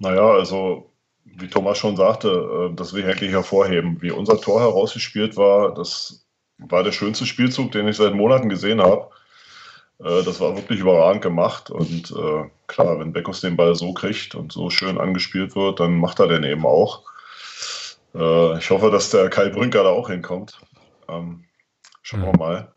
[0.00, 0.90] Naja, also
[1.24, 3.98] wie Thomas schon sagte, äh, das will ich eigentlich hervorheben.
[4.02, 6.21] Wie unser Tor herausgespielt war, das
[6.68, 9.10] war der schönste Spielzug, den ich seit Monaten gesehen habe.
[9.98, 11.70] Äh, das war wirklich überragend gemacht.
[11.70, 15.98] Und äh, klar, wenn Beckus den Ball so kriegt und so schön angespielt wird, dann
[15.98, 17.02] macht er den eben auch.
[18.14, 20.60] Äh, ich hoffe, dass der Kai Brünker da auch hinkommt.
[21.08, 21.44] Ähm,
[22.02, 22.72] schauen wir mal.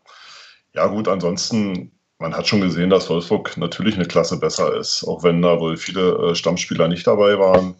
[0.74, 5.22] Ja, gut, ansonsten, man hat schon gesehen, dass Wolfsburg natürlich eine Klasse besser ist, auch
[5.22, 7.76] wenn da wohl viele äh, Stammspieler nicht dabei waren.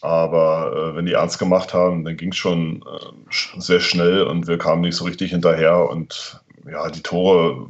[0.00, 4.46] Aber äh, wenn die ernst gemacht haben, dann ging es schon äh, sehr schnell und
[4.46, 5.88] wir kamen nicht so richtig hinterher.
[5.88, 7.68] Und ja, die Tore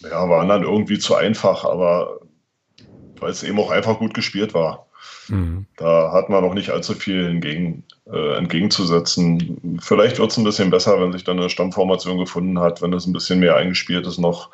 [0.00, 2.20] ja, waren dann irgendwie zu einfach, aber
[3.20, 4.86] weil es eben auch einfach gut gespielt war.
[5.28, 5.66] Mhm.
[5.76, 9.78] Da hat man noch nicht allzu viel hingegen, äh, entgegenzusetzen.
[9.80, 13.06] Vielleicht wird es ein bisschen besser, wenn sich dann eine Stammformation gefunden hat, wenn es
[13.06, 14.50] ein bisschen mehr eingespielt ist noch.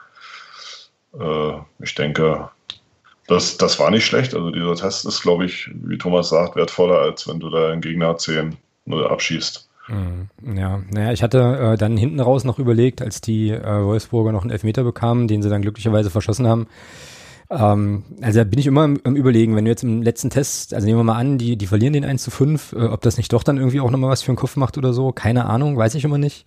[1.19, 1.53] Äh,
[1.83, 2.49] ich denke,
[3.31, 4.35] das, das war nicht schlecht.
[4.35, 7.81] Also dieser Test ist, glaube ich, wie Thomas sagt, wertvoller, als wenn du da einen
[7.81, 8.57] Gegner 10
[8.91, 9.69] abschießt.
[9.89, 10.57] Mhm.
[10.57, 14.43] Ja, naja, ich hatte äh, dann hinten raus noch überlegt, als die äh, Wolfsburger noch
[14.43, 16.67] einen Elfmeter bekamen, den sie dann glücklicherweise verschossen haben,
[17.51, 20.73] ähm, also da bin ich immer im, im, Überlegen, wenn du jetzt im letzten Test,
[20.73, 23.17] also nehmen wir mal an, die, die verlieren den 1 zu 5, äh, ob das
[23.17, 25.77] nicht doch dann irgendwie auch nochmal was für den Kopf macht oder so, keine Ahnung,
[25.77, 26.47] weiß ich immer nicht.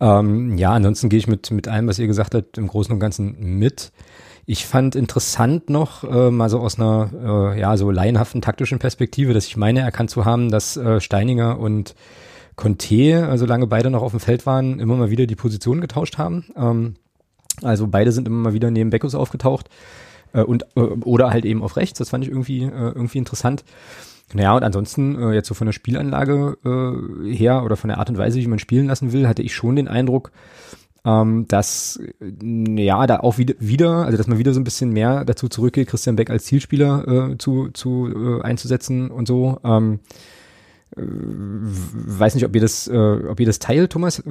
[0.00, 2.98] Ähm, ja, ansonsten gehe ich mit, mit allem, was ihr gesagt habt, im Großen und
[2.98, 3.92] Ganzen mit.
[4.44, 9.34] Ich fand interessant noch, äh, mal so aus einer, äh, ja, so laienhaften taktischen Perspektive,
[9.34, 11.94] dass ich meine erkannt zu haben, dass äh, Steininger und
[12.56, 16.18] Conte, also lange beide noch auf dem Feld waren, immer mal wieder die Position getauscht
[16.18, 16.44] haben.
[16.56, 16.94] Ähm,
[17.62, 19.68] also beide sind immer mal wieder neben Beckus aufgetaucht
[20.32, 21.98] äh, und äh, oder halt eben auf rechts.
[21.98, 23.64] Das fand ich irgendwie äh, irgendwie interessant.
[24.34, 28.10] Naja, und ansonsten, äh, jetzt so von der Spielanlage äh, her oder von der Art
[28.10, 30.32] und Weise, wie man spielen lassen will, hatte ich schon den Eindruck,
[31.04, 34.90] ähm, dass äh, ja da auch wieder, wieder, also dass man wieder so ein bisschen
[34.90, 39.58] mehr dazu zurückgeht, Christian Beck als Zielspieler äh, zu, zu äh, einzusetzen und so.
[39.64, 40.00] Ähm,
[40.96, 44.20] äh, weiß nicht, ob ihr das, äh, ob ihr das teilt, Thomas.
[44.20, 44.30] Äh,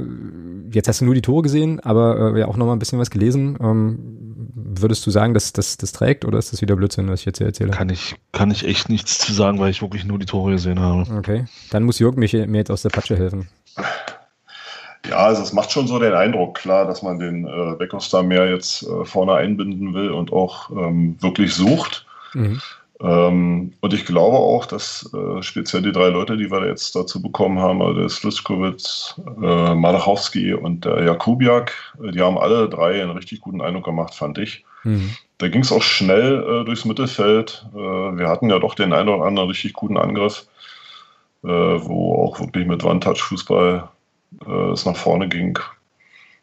[0.71, 2.99] jetzt hast du nur die Tore gesehen, aber äh, ja auch noch mal ein bisschen
[2.99, 3.57] was gelesen.
[3.59, 3.99] Ähm,
[4.53, 7.39] würdest du sagen, dass das, das trägt oder ist das wieder Blödsinn, was ich jetzt
[7.39, 7.71] hier erzähle?
[7.71, 10.79] Kann ich, kann ich echt nichts zu sagen, weil ich wirklich nur die Tore gesehen
[10.79, 11.05] habe.
[11.17, 13.47] Okay, dann muss Jörg mich, mir jetzt aus der Patsche helfen.
[15.09, 18.21] Ja, also es macht schon so den Eindruck, klar, dass man den äh, Beckos da
[18.21, 22.05] mehr jetzt äh, vorne einbinden will und auch ähm, wirklich sucht.
[22.33, 22.61] Mhm.
[23.01, 27.19] Ähm, und ich glaube auch, dass äh, speziell die drei Leute, die wir jetzt dazu
[27.19, 33.01] bekommen haben, also der Sluskowitz, äh, Malachowski und der Jakubiak, äh, die haben alle drei
[33.01, 34.63] einen richtig guten Eindruck gemacht, fand ich.
[34.83, 35.15] Mhm.
[35.39, 37.65] Da ging es auch schnell äh, durchs Mittelfeld.
[37.73, 40.45] Äh, wir hatten ja doch den einen oder anderen richtig guten Angriff,
[41.43, 43.89] wo auch wirklich mit One-Touch-Fußball
[44.73, 45.57] es nach vorne ging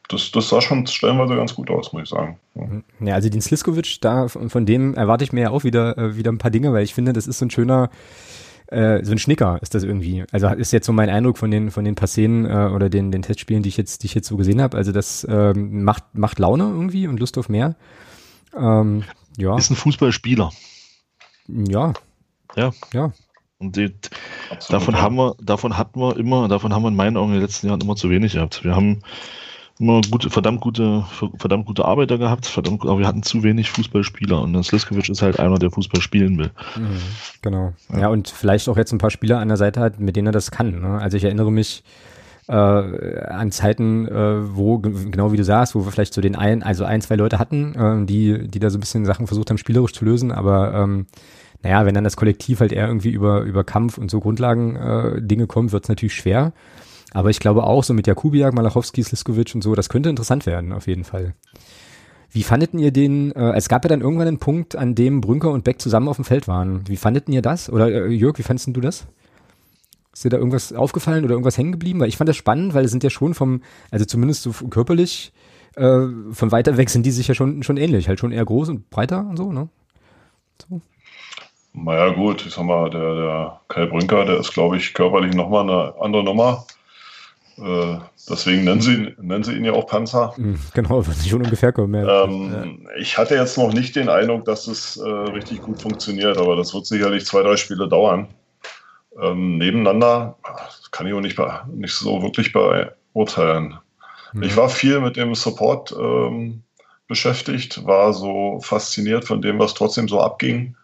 [0.08, 2.38] das, das sah schon stellenweise ganz gut aus, muss ich sagen.
[2.54, 6.16] Ja, ja also den Sliskovic, da, von dem erwarte ich mir ja auch wieder, äh,
[6.16, 7.90] wieder ein paar Dinge, weil ich finde, das ist so ein schöner,
[8.68, 10.24] äh, so ein Schnicker ist das irgendwie.
[10.32, 13.12] Also ist jetzt so mein Eindruck von den, von den paar Szenen äh, oder den,
[13.12, 14.76] den Testspielen, die ich jetzt, die ich jetzt so gesehen habe.
[14.76, 17.76] Also das ähm, macht, macht Laune irgendwie und Lust auf mehr.
[18.56, 19.04] Ähm,
[19.36, 19.56] ja.
[19.58, 20.50] Ist ein Fußballspieler.
[21.48, 21.92] Ja.
[22.56, 22.72] Ja.
[22.92, 23.12] Ja.
[23.60, 23.92] Und die,
[24.68, 27.42] davon haben wir, davon hatten wir immer, davon haben wir in meinen Augen in den
[27.42, 28.62] letzten Jahren immer zu wenig gehabt.
[28.62, 29.00] Wir haben
[29.80, 31.04] immer gute, verdammt gute,
[31.38, 35.40] verdammt gute Arbeiter gehabt, verdammt, aber wir hatten zu wenig Fußballspieler und Sliskovic ist halt
[35.40, 36.50] einer, der Fußball spielen will.
[36.76, 37.00] Mhm,
[37.42, 37.72] genau.
[37.92, 38.00] Ja.
[38.00, 38.08] ja.
[38.08, 40.52] und vielleicht auch jetzt ein paar Spieler an der Seite hat, mit denen er das
[40.52, 40.80] kann.
[40.80, 40.98] Ne?
[41.00, 41.82] Also ich erinnere mich
[42.46, 46.62] äh, an Zeiten, äh, wo, genau wie du sagst, wo wir vielleicht so den ein,
[46.62, 49.58] also ein, zwei Leute hatten, äh, die, die da so ein bisschen Sachen versucht haben,
[49.58, 51.06] spielerisch zu lösen, aber ähm,
[51.62, 55.22] naja, wenn dann das Kollektiv halt eher irgendwie über, über Kampf und so Grundlagen äh,
[55.22, 56.52] Dinge kommt, wird es natürlich schwer.
[57.12, 60.72] Aber ich glaube auch, so mit Jakubiak, Malachowski, Sliskovic und so, das könnte interessant werden,
[60.72, 61.34] auf jeden Fall.
[62.30, 65.50] Wie fandeten ihr den, äh, es gab ja dann irgendwann einen Punkt, an dem Brünker
[65.50, 66.86] und Beck zusammen auf dem Feld waren.
[66.86, 67.70] Wie fandeten ihr das?
[67.70, 69.06] Oder äh, Jörg, wie fandest du das?
[70.12, 72.00] Ist dir da irgendwas aufgefallen oder irgendwas hängen geblieben?
[72.00, 75.32] Weil ich fand das spannend, weil es sind ja schon vom, also zumindest so körperlich,
[75.76, 78.68] äh, von weiter weg sind die sich ja schon, schon ähnlich, halt schon eher groß
[78.68, 79.68] und breiter und so, ne?
[80.68, 80.82] So.
[81.84, 85.62] Naja, gut, ich sag mal, der, der Kai Brünker, der ist, glaube ich, körperlich nochmal
[85.62, 86.64] eine andere Nummer.
[87.58, 90.36] Äh, deswegen nennen sie, nennen sie ihn ja auch Panzer.
[90.36, 91.94] Hm, genau, wird schon ungefähr kommen.
[91.94, 92.24] Ja.
[92.24, 92.52] Ähm,
[92.84, 92.96] ja.
[92.98, 96.72] Ich hatte jetzt noch nicht den Eindruck, dass es äh, richtig gut funktioniert, aber das
[96.74, 98.28] wird sicherlich zwei, drei Spiele dauern.
[99.20, 100.36] Ähm, nebeneinander
[100.92, 101.38] kann ich auch nicht,
[101.74, 103.78] nicht so wirklich beurteilen.
[104.32, 104.42] Mhm.
[104.42, 106.62] Ich war viel mit dem Support ähm,
[107.08, 110.76] beschäftigt, war so fasziniert von dem, was trotzdem so abging,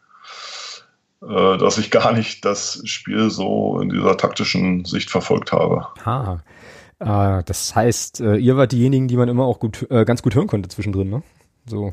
[1.26, 5.86] dass ich gar nicht das Spiel so in dieser taktischen Sicht verfolgt habe.
[6.04, 6.42] Ha.
[7.00, 10.34] Äh, das heißt, äh, ihr wart diejenigen, die man immer auch gut, äh, ganz gut
[10.34, 11.22] hören konnte zwischendrin, ne?
[11.66, 11.92] So.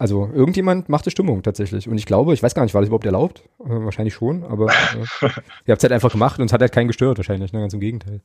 [0.00, 1.88] Also irgendjemand machte Stimmung tatsächlich.
[1.88, 3.44] Und ich glaube, ich weiß gar nicht, war das überhaupt erlaubt?
[3.60, 5.26] Äh, wahrscheinlich schon, aber äh,
[5.66, 7.60] ihr habt es halt einfach gemacht und es hat halt keinen gestört wahrscheinlich, ne?
[7.60, 8.20] ganz im Gegenteil.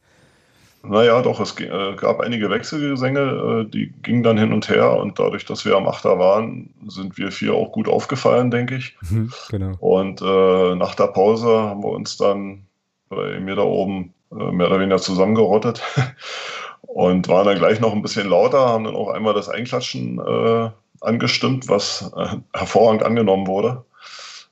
[0.83, 5.19] Naja, doch, es äh, gab einige Wechselgesänge, äh, die gingen dann hin und her und
[5.19, 8.95] dadurch, dass wir am Achter waren, sind wir vier auch gut aufgefallen, denke ich.
[9.09, 9.75] Mhm, genau.
[9.79, 12.63] Und äh, nach der Pause haben wir uns dann
[13.09, 15.81] bei mir da oben äh, mehr oder weniger zusammengerottet
[16.81, 20.69] und waren dann gleich noch ein bisschen lauter, haben dann auch einmal das Einklatschen äh,
[21.01, 23.83] angestimmt, was äh, hervorragend angenommen wurde.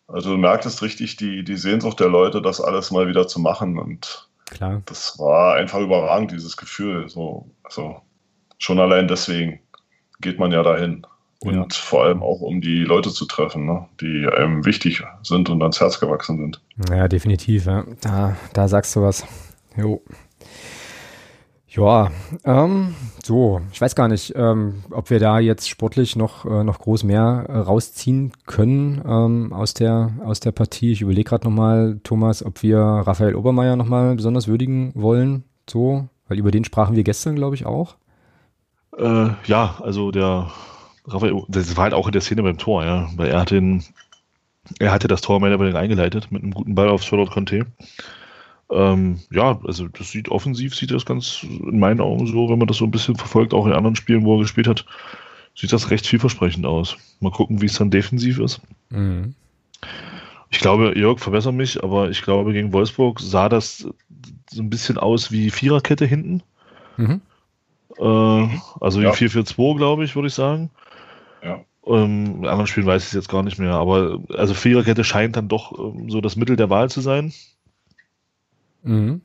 [0.07, 3.79] Also du merktest richtig die, die Sehnsucht der Leute, das alles mal wieder zu machen.
[3.79, 4.81] Und Klar.
[4.85, 7.09] das war einfach überragend, dieses Gefühl.
[7.09, 8.01] So, also
[8.57, 9.59] schon allein deswegen
[10.21, 11.05] geht man ja dahin.
[11.39, 11.65] Und ja.
[11.69, 13.85] vor allem auch, um die Leute zu treffen, ne?
[14.01, 16.61] die einem wichtig sind und ans Herz gewachsen sind.
[16.89, 17.65] Ja, definitiv.
[17.65, 17.85] Ja.
[18.01, 19.25] Da, da sagst du was.
[19.75, 20.01] Jo.
[21.75, 22.09] Ja,
[22.45, 26.79] ähm, so, ich weiß gar nicht, ähm, ob wir da jetzt sportlich noch, äh, noch
[26.79, 30.93] groß mehr äh, rausziehen können ähm, aus, der, aus der Partie.
[30.93, 35.43] Ich überlege gerade nochmal, Thomas, ob wir Raphael Obermeier nochmal besonders würdigen wollen.
[35.69, 37.95] So, weil über den sprachen wir gestern, glaube ich, auch.
[38.97, 40.51] Äh, ja, also der
[41.05, 43.83] Raphael, das war halt auch in der Szene beim Tor, ja, weil er hat den,
[44.79, 47.65] er hatte das Tor mehr oder weniger eingeleitet mit einem guten Ball aufs Förder Conte.
[48.71, 52.67] Ähm, ja, also das sieht offensiv, sieht das ganz in meinen Augen so, wenn man
[52.67, 54.85] das so ein bisschen verfolgt, auch in anderen Spielen, wo er gespielt hat,
[55.55, 56.97] sieht das recht vielversprechend aus.
[57.19, 58.61] Mal gucken, wie es dann defensiv ist.
[58.89, 59.35] Mhm.
[60.49, 63.87] Ich glaube, Jörg, verbessere mich, aber ich glaube, gegen Wolfsburg sah das
[64.49, 66.41] so ein bisschen aus wie Viererkette hinten.
[66.97, 67.21] Mhm.
[67.97, 68.47] Äh,
[68.79, 69.11] also wie ja.
[69.11, 70.69] 4-4-2, glaube ich, würde ich sagen.
[71.43, 71.61] Ja.
[71.85, 75.35] Ähm, in anderen Spielen weiß ich es jetzt gar nicht mehr, aber also Viererkette scheint
[75.35, 77.33] dann doch ähm, so das Mittel der Wahl zu sein.
[78.85, 79.21] Mhm.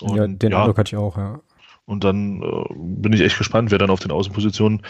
[0.00, 1.40] Und, ja, den ja, Eindruck hatte ich auch, ja.
[1.86, 4.82] Und dann äh, bin ich echt gespannt, wer dann auf den Außenpositionen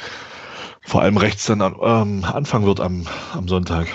[0.83, 3.87] vor allem rechts dann an, ähm, anfangen wird am, am Sonntag.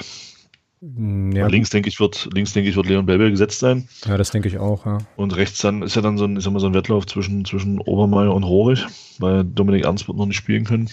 [0.81, 1.47] Mm, ja.
[1.47, 3.87] Links denke ich wird links denke ich wird Leon Belbel gesetzt sein.
[4.05, 4.85] Ja, das denke ich auch.
[4.85, 4.99] Ja.
[5.15, 7.45] Und rechts dann ist ja dann so ein, ich sag mal, so ein Wettlauf zwischen
[7.45, 8.85] zwischen Obermeier und Rohrig,
[9.19, 10.89] weil Dominik Ernst wird noch nicht spielen können.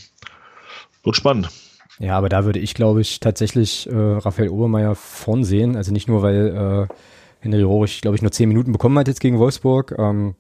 [1.03, 1.51] Wird spannend.
[1.99, 5.77] Ja, aber da würde ich glaube ich tatsächlich äh, Raphael Obermeier vorn sehen.
[5.77, 6.95] Also nicht nur weil äh,
[7.43, 10.35] Henry Rohrig, glaube ich, nur zehn Minuten bekommen hat jetzt gegen Wolfsburg, ähm,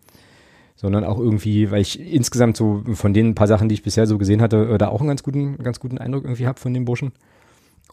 [0.76, 4.18] sondern auch irgendwie, weil ich insgesamt so von den paar Sachen, die ich bisher so
[4.18, 6.84] gesehen hatte, äh, da auch einen ganz guten, ganz guten Eindruck irgendwie habe von den
[6.84, 7.12] Burschen.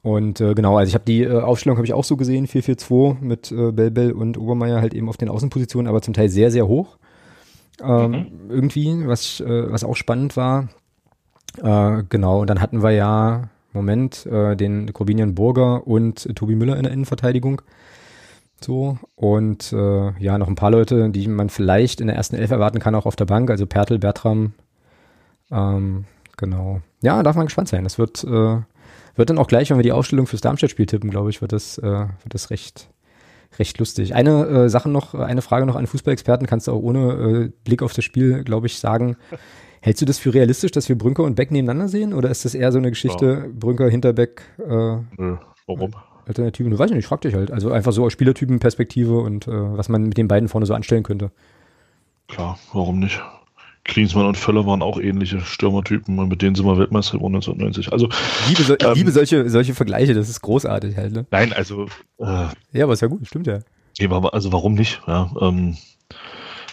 [0.01, 3.17] Und äh, genau, also ich habe die äh, Aufstellung habe ich auch so gesehen, 4-4-2
[3.19, 6.51] mit äh, Bell Bell und Obermeier halt eben auf den Außenpositionen, aber zum Teil sehr,
[6.51, 6.97] sehr hoch.
[7.81, 8.27] Ähm, mhm.
[8.49, 10.69] Irgendwie, was, äh, was auch spannend war.
[11.61, 16.77] Äh, genau, und dann hatten wir ja, Moment, äh, den Corbinian Burger und Tobi Müller
[16.77, 17.61] in der Innenverteidigung.
[18.61, 22.51] So, und äh, ja, noch ein paar Leute, die man vielleicht in der ersten Elf
[22.51, 24.53] erwarten kann, auch auf der Bank, also Pertel, Bertram.
[25.51, 26.05] Ähm,
[26.37, 26.81] genau.
[27.01, 27.83] Ja, darf man gespannt sein.
[27.83, 28.57] Das wird, äh,
[29.15, 31.77] wird dann auch gleich, wenn wir die Ausstellung fürs Darmstadt-Spiel tippen, glaube ich, wird das,
[31.77, 32.89] äh, wird das recht,
[33.57, 34.13] recht lustig.
[34.13, 37.81] Eine äh, Sache noch, eine Frage noch an Fußballexperten, kannst du auch ohne äh, Blick
[37.81, 39.15] auf das Spiel, glaube ich, sagen.
[39.81, 42.13] Hältst du das für realistisch, dass wir Brünker und Beck nebeneinander sehen?
[42.13, 43.51] Oder ist das eher so eine Geschichte, ja.
[43.57, 44.41] Brünker, Hinterbeck?
[44.59, 45.91] Äh, Nö, warum?
[46.29, 46.71] Alternativen?
[46.71, 47.51] Du weißt nicht, ich frag dich halt.
[47.51, 51.03] Also einfach so aus Spielertypenperspektive und äh, was man mit den beiden vorne so anstellen
[51.03, 51.31] könnte.
[52.27, 53.21] Klar, warum nicht?
[53.83, 57.91] Klinsmann und Völler waren auch ähnliche Stürmertypen und mit denen sind wir Weltmeister geworden 1990.
[57.91, 58.07] Also,
[58.47, 61.13] liebe, so, ähm, liebe solche, solche Vergleiche, das ist großartig halt.
[61.13, 61.25] Ne?
[61.31, 61.85] Nein, also.
[62.19, 63.59] Äh, ja, aber ist ja gut, stimmt ja.
[64.31, 65.01] Also warum nicht?
[65.07, 65.75] Ja, ähm,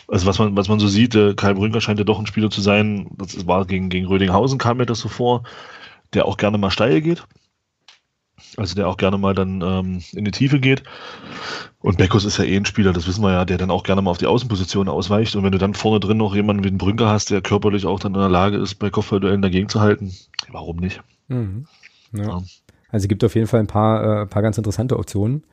[0.07, 2.51] also was man, was man so sieht, äh, Kai Brünker scheint ja doch ein Spieler
[2.51, 5.43] zu sein, das war gegen, gegen Rödinghausen kam mir das so vor,
[6.13, 7.25] der auch gerne mal steil geht
[8.57, 10.83] Also der auch gerne mal dann ähm, in die Tiefe geht.
[11.81, 14.03] Und Beckus ist ja eh ein Spieler, das wissen wir ja, der dann auch gerne
[14.03, 15.37] mal auf die Außenposition ausweicht.
[15.37, 18.01] Und wenn du dann vorne drin noch jemanden wie den Brünker hast, der körperlich auch
[18.01, 20.13] dann in der Lage ist, bei Kopfballduellen dagegen zu halten,
[20.51, 21.03] warum nicht?
[21.29, 21.67] Mhm.
[22.13, 22.25] Ja.
[22.25, 22.43] Ja.
[22.91, 25.45] Also es gibt auf jeden Fall ein paar, äh, paar ganz interessante Optionen.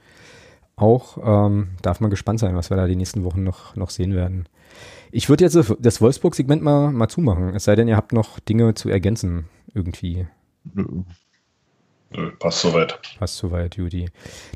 [0.75, 4.15] Auch ähm, darf man gespannt sein, was wir da die nächsten Wochen noch, noch sehen
[4.15, 4.47] werden.
[5.11, 8.73] Ich würde jetzt das Wolfsburg-Segment mal, mal zumachen, es sei denn, ihr habt noch Dinge
[8.73, 10.25] zu ergänzen irgendwie.
[12.39, 12.99] Passt soweit.
[13.17, 14.09] Passt soweit, Judy.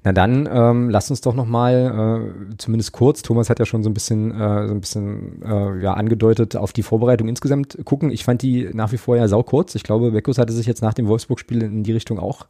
[0.04, 3.84] Na dann, ähm, lasst uns doch noch mal, äh, zumindest kurz, Thomas hat ja schon
[3.84, 8.12] so ein bisschen, äh, so ein bisschen äh, ja, angedeutet, auf die Vorbereitung insgesamt gucken.
[8.12, 9.76] Ich fand die nach wie vor ja sau kurz.
[9.76, 12.46] Ich glaube, Beckus hatte sich jetzt nach dem Wolfsburg-Spiel in die Richtung auch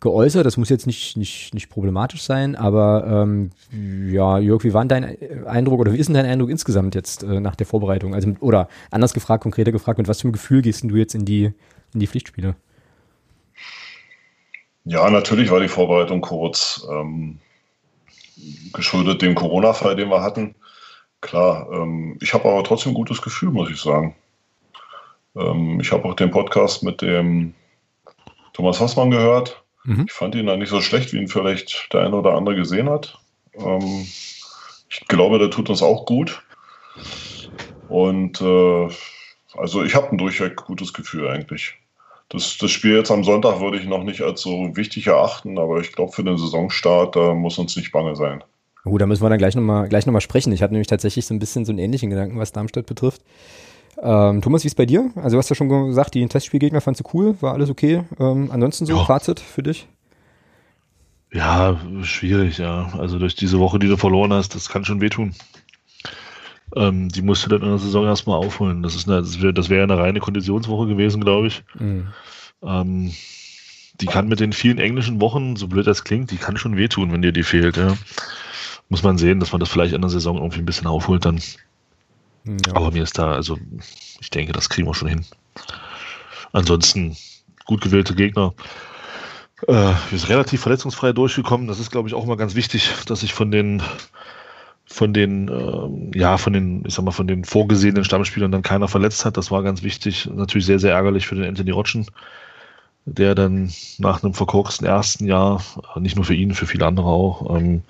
[0.00, 0.46] geäußert.
[0.46, 5.16] Das muss jetzt nicht, nicht, nicht problematisch sein, aber ähm, ja, Jörg, wie war dein
[5.46, 8.14] Eindruck oder wie ist denn dein Eindruck insgesamt jetzt äh, nach der Vorbereitung?
[8.14, 11.24] Also oder anders gefragt, konkreter gefragt, mit was für einem Gefühl gehst du jetzt in
[11.24, 11.52] die,
[11.94, 12.54] in die Pflichtspiele?
[14.88, 16.86] Ja, natürlich war die Vorbereitung kurz.
[16.90, 17.38] Ähm,
[18.72, 20.54] geschuldet dem Corona-Fall, den wir hatten.
[21.20, 24.16] Klar, ähm, ich habe aber trotzdem ein gutes Gefühl, muss ich sagen.
[25.36, 27.52] Ähm, ich habe auch den Podcast mit dem
[28.54, 29.62] Thomas Hassmann gehört.
[29.84, 30.06] Mhm.
[30.06, 32.88] Ich fand ihn da nicht so schlecht, wie ihn vielleicht der eine oder andere gesehen
[32.88, 33.18] hat.
[33.56, 34.06] Ähm,
[34.88, 36.42] ich glaube, der tut uns auch gut.
[37.88, 38.88] Und äh,
[39.54, 41.77] also ich habe ein durchweg gutes Gefühl eigentlich.
[42.28, 45.80] Das, das Spiel jetzt am Sonntag würde ich noch nicht als so wichtig erachten, aber
[45.80, 48.44] ich glaube, für den Saisonstart da muss uns nicht bange sein.
[48.84, 50.52] Gut, da müssen wir dann gleich nochmal noch mal sprechen.
[50.52, 53.22] Ich habe nämlich tatsächlich so ein bisschen so einen ähnlichen Gedanken, was Darmstadt betrifft.
[54.00, 55.10] Ähm, Thomas, wie ist bei dir?
[55.16, 58.04] Also du hast ja schon gesagt, die Testspielgegner fandst du cool, war alles okay.
[58.20, 59.04] Ähm, ansonsten so ja.
[59.04, 59.88] Fazit für dich?
[61.32, 62.90] Ja, schwierig, ja.
[62.98, 65.34] Also durch diese Woche, die du verloren hast, das kann schon wehtun.
[66.76, 68.82] Ähm, die musst du dann in der Saison erstmal aufholen.
[68.82, 71.62] Das, ist eine, das wäre wär eine reine Konditionswoche gewesen, glaube ich.
[71.78, 72.08] Mhm.
[72.62, 73.12] Ähm,
[74.00, 77.12] die kann mit den vielen englischen Wochen, so blöd das klingt, die kann schon wehtun,
[77.12, 77.76] wenn dir die fehlt.
[77.76, 77.96] Ja.
[78.88, 81.40] Muss man sehen, dass man das vielleicht in der Saison irgendwie ein bisschen aufholt dann.
[82.44, 82.74] Ja.
[82.74, 83.58] Aber mir ist da, also
[84.20, 85.24] ich denke, das kriegen wir schon hin.
[86.52, 87.16] Ansonsten
[87.64, 88.54] gut gewählte Gegner.
[89.66, 91.66] Äh, wir sind relativ verletzungsfrei durchgekommen.
[91.66, 93.82] Das ist, glaube ich, auch mal ganz wichtig, dass ich von den
[94.88, 98.88] von den, äh, ja, von den, ich sag mal, von den vorgesehenen Stammspielern dann keiner
[98.88, 99.36] verletzt hat.
[99.36, 100.28] Das war ganz wichtig.
[100.32, 102.06] Natürlich sehr, sehr ärgerlich für den Anthony Rotschen,
[103.04, 105.62] der dann nach einem verkorksten ersten Jahr,
[105.96, 107.82] nicht nur für ihn, für viele andere auch, ähm,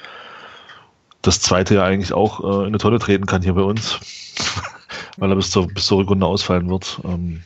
[1.23, 4.01] das zweite Jahr eigentlich auch äh, in eine Tolle treten kann hier bei uns,
[5.17, 7.01] weil er bis zur, bis zur Rückrunde ausfallen wird.
[7.05, 7.43] Ähm,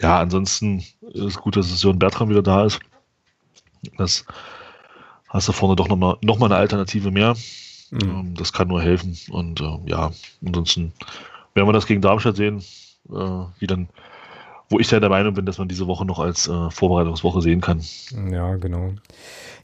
[0.00, 2.80] ja, ansonsten ist gut, dass Sören Bertram wieder da ist.
[3.96, 4.24] Das
[5.28, 7.34] hast du vorne doch nochmal noch mal eine Alternative mehr.
[7.90, 8.00] Mhm.
[8.00, 9.16] Ähm, das kann nur helfen.
[9.30, 10.12] Und äh, ja,
[10.44, 10.92] ansonsten
[11.54, 12.62] werden wir das gegen Darmstadt sehen,
[13.10, 13.88] äh, wie dann,
[14.68, 17.60] wo ich ja der Meinung bin, dass man diese Woche noch als äh, Vorbereitungswoche sehen
[17.60, 17.80] kann.
[18.30, 18.92] Ja, genau.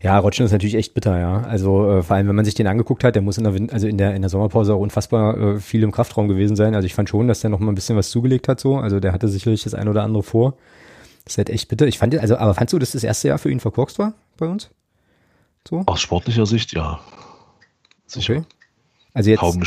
[0.03, 1.43] Ja, Rotschen ist natürlich echt bitter, ja.
[1.43, 3.73] Also äh, vor allem, wenn man sich den angeguckt hat, der muss in der, Wind
[3.73, 6.75] also in der in der Sommerpause auch unfassbar äh, viel im Kraftraum gewesen sein.
[6.75, 8.77] Also ich fand schon, dass der noch mal ein bisschen was zugelegt hat, so.
[8.77, 10.55] Also der hatte sicherlich das ein oder andere vor.
[11.25, 11.87] Das ist halt echt bitter.
[11.87, 14.47] Ich fand, also, aber fandst du, dass das erste Jahr für ihn verkorkst war bei
[14.47, 14.71] uns?
[15.69, 15.85] So?
[15.87, 16.99] Aus sportlicher Sicht, ja.
[18.13, 18.39] Sicher.
[18.39, 18.47] Okay.
[19.15, 19.63] Also jetzt kaum,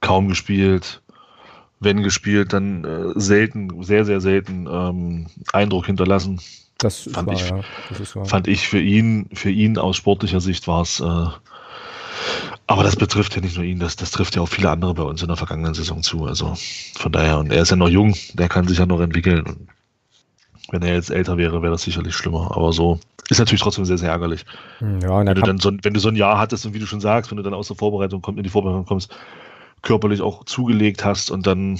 [0.00, 1.02] kaum gespielt,
[1.80, 6.40] wenn gespielt, dann äh, selten, sehr, sehr selten ähm, Eindruck hinterlassen.
[6.78, 7.60] Das fand, war, ich, ja.
[7.98, 11.00] das fand ich für ihn, für ihn aus sportlicher Sicht war es.
[11.00, 11.26] Äh,
[12.66, 15.02] aber das betrifft ja nicht nur ihn, das, das trifft ja auch viele andere bei
[15.02, 16.24] uns in der vergangenen Saison zu.
[16.24, 16.54] Also
[16.96, 19.46] von daher, und er ist ja noch jung, der kann sich ja noch entwickeln.
[19.46, 19.68] Und
[20.70, 22.56] wenn er jetzt älter wäre, wäre das sicherlich schlimmer.
[22.56, 22.98] Aber so
[23.28, 24.44] ist natürlich trotzdem sehr, sehr ärgerlich.
[24.78, 26.86] Hm, ja, wenn, du dann so, wenn du so ein Jahr hattest und wie du
[26.86, 29.14] schon sagst, wenn du dann aus der Vorbereitung kommst, in die Vorbereitung kommst,
[29.82, 31.78] körperlich auch zugelegt hast und dann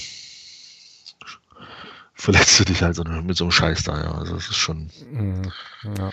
[2.14, 4.12] verletzt du dich halt so mit so einem Scheiß da, ja.
[4.12, 4.90] Also das ist schon.
[5.10, 5.42] Hm,
[5.98, 6.10] ja.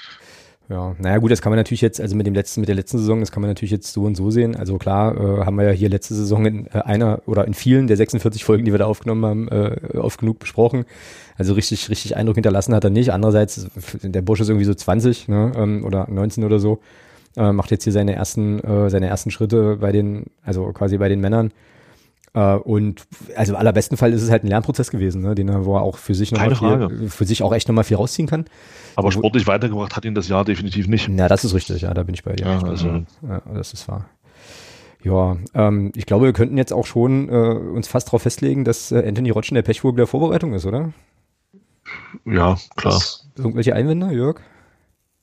[0.69, 2.97] Ja, naja gut, das kann man natürlich jetzt, also mit dem letzten, mit der letzten
[2.97, 4.55] Saison, das kann man natürlich jetzt so und so sehen.
[4.55, 7.87] Also klar, äh, haben wir ja hier letzte Saison in äh, einer oder in vielen
[7.87, 10.85] der 46 Folgen, die wir da aufgenommen haben, äh, oft genug besprochen.
[11.37, 13.11] Also richtig, richtig Eindruck hinterlassen hat er nicht.
[13.11, 13.67] Andererseits,
[14.03, 16.79] der Bursch ist irgendwie so 20 ne, ähm, oder 19 oder so,
[17.35, 21.09] äh, macht jetzt hier seine ersten, äh, seine ersten Schritte bei den, also quasi bei
[21.09, 21.51] den Männern.
[22.35, 23.03] Uh, und
[23.35, 25.83] also im allerbesten Fall ist es halt ein Lernprozess gewesen, ne, den er, wo er
[25.83, 28.45] auch für sich noch viel, für sich auch echt nochmal viel rausziehen kann.
[28.95, 31.07] Aber sportlich weitergebracht hat ihn das Jahr definitiv nicht.
[31.09, 32.47] Ja, das ist richtig, ja, da bin ich bei dir.
[32.47, 34.05] Ja, also, ja, das ist wahr.
[35.03, 38.91] Ja, ähm, ich glaube, wir könnten jetzt auch schon äh, uns fast darauf festlegen, dass
[38.91, 40.91] äh, Anthony Rotschen der Pechvogel der Vorbereitung ist, oder?
[42.25, 42.93] Ja, klar.
[42.93, 44.39] Das, irgendwelche Einwände, Jörg?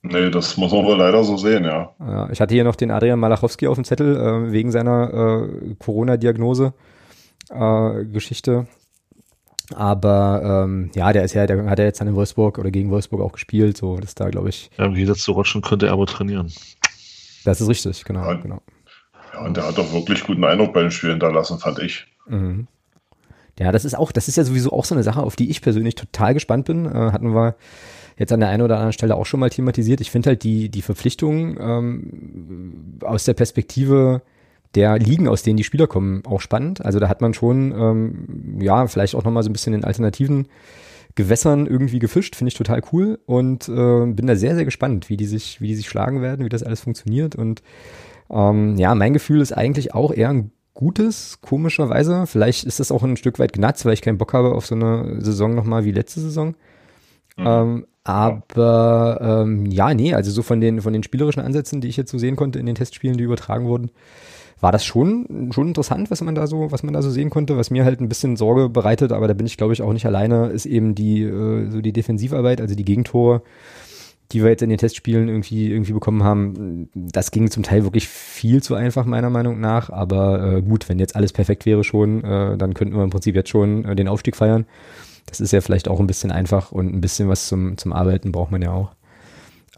[0.02, 1.92] Nee, das muss man wohl leider so sehen, ja.
[1.98, 5.74] ja ich hatte hier noch den Adrian Malachowski auf dem Zettel äh, wegen seiner äh,
[5.78, 6.72] Corona-Diagnose.
[7.50, 8.66] Äh, Geschichte.
[9.74, 12.90] Aber ähm, ja, der ist ja, der hat ja jetzt dann in Wolfsburg oder gegen
[12.90, 13.76] Wolfsburg auch gespielt.
[13.76, 14.70] So, das da, glaube ich.
[14.76, 16.52] Ja, Im Gegensatz zu Rotschen könnte er aber trainieren.
[17.44, 18.60] Das ist richtig, genau, ja, genau.
[19.32, 22.06] Ja, und der hat doch wirklich guten Eindruck bei den Spielen hinterlassen, fand ich.
[22.26, 22.66] Mhm.
[23.58, 25.62] Ja, das ist auch, das ist ja sowieso auch so eine Sache, auf die ich
[25.62, 26.86] persönlich total gespannt bin.
[26.86, 27.56] Äh, hatten wir
[28.18, 30.00] jetzt an der einen oder anderen Stelle auch schon mal thematisiert.
[30.00, 34.22] Ich finde halt die, die Verpflichtung ähm, aus der Perspektive
[34.74, 36.84] der Ligen, aus denen die Spieler kommen, auch spannend.
[36.84, 40.48] Also da hat man schon, ähm, ja, vielleicht auch nochmal so ein bisschen in alternativen
[41.16, 45.16] Gewässern irgendwie gefischt, finde ich total cool und äh, bin da sehr, sehr gespannt, wie
[45.16, 47.34] die sich, wie die sich schlagen werden, wie das alles funktioniert.
[47.34, 47.62] Und
[48.30, 52.26] ähm, ja, mein Gefühl ist eigentlich auch eher ein gutes, komischerweise.
[52.26, 54.76] Vielleicht ist das auch ein Stück weit gnatz, weil ich keinen Bock habe auf so
[54.76, 56.54] eine Saison nochmal wie letzte Saison.
[57.36, 57.46] Mhm.
[57.46, 61.96] Ähm, aber ähm, ja, nee, also so von den, von den spielerischen Ansätzen, die ich
[61.96, 63.90] jetzt so sehen konnte in den Testspielen, die übertragen wurden,
[64.60, 67.56] war das schon, schon interessant, was man da so, was man da so sehen konnte.
[67.56, 70.06] Was mir halt ein bisschen Sorge bereitet, aber da bin ich, glaube ich, auch nicht
[70.06, 73.42] alleine, ist eben die, äh, so die Defensivarbeit, also die Gegentore,
[74.32, 76.88] die wir jetzt in den Testspielen irgendwie, irgendwie bekommen haben.
[76.94, 79.90] Das ging zum Teil wirklich viel zu einfach, meiner Meinung nach.
[79.90, 83.34] Aber äh, gut, wenn jetzt alles perfekt wäre schon, äh, dann könnten wir im Prinzip
[83.34, 84.66] jetzt schon äh, den Aufstieg feiern.
[85.26, 88.32] Das ist ja vielleicht auch ein bisschen einfach und ein bisschen was zum, zum Arbeiten
[88.32, 88.90] braucht man ja auch.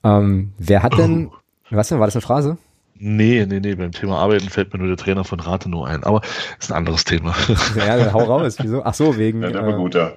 [0.04, 1.30] Ähm, wer hat denn,
[1.70, 2.58] was denn, war das eine Phrase?
[3.04, 6.20] Nee, nee, nee, beim Thema Arbeiten fällt mir nur der Trainer von Rathenow ein, aber
[6.60, 7.34] ist ein anderes Thema.
[7.76, 8.58] Ja, dann hau raus.
[8.60, 8.84] Wieso?
[8.84, 9.42] Ach so, wegen.
[9.42, 10.12] Ja, der war äh, gut, ja.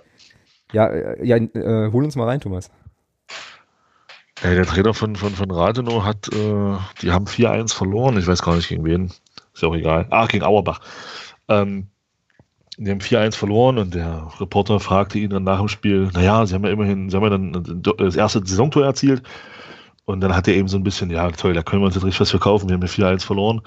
[0.72, 2.70] Ja, äh, ja äh, hol uns mal rein, Thomas.
[4.44, 8.44] Ja, der Trainer von, von, von Rathenow hat, äh, die haben 4-1 verloren, ich weiß
[8.44, 10.06] gar nicht gegen wen, ist ja auch egal.
[10.12, 10.80] Ah, gegen Auerbach.
[11.48, 11.88] Ähm,
[12.78, 16.54] die haben 4-1 verloren und der Reporter fragte ihn dann nach dem Spiel, naja, sie
[16.54, 19.24] haben ja immerhin, sie haben ja dann das erste Saisontor erzielt
[20.06, 22.06] und dann hat er eben so ein bisschen, ja toll, da können wir uns jetzt
[22.06, 23.62] richtig was verkaufen, wir haben ja 4-1 verloren.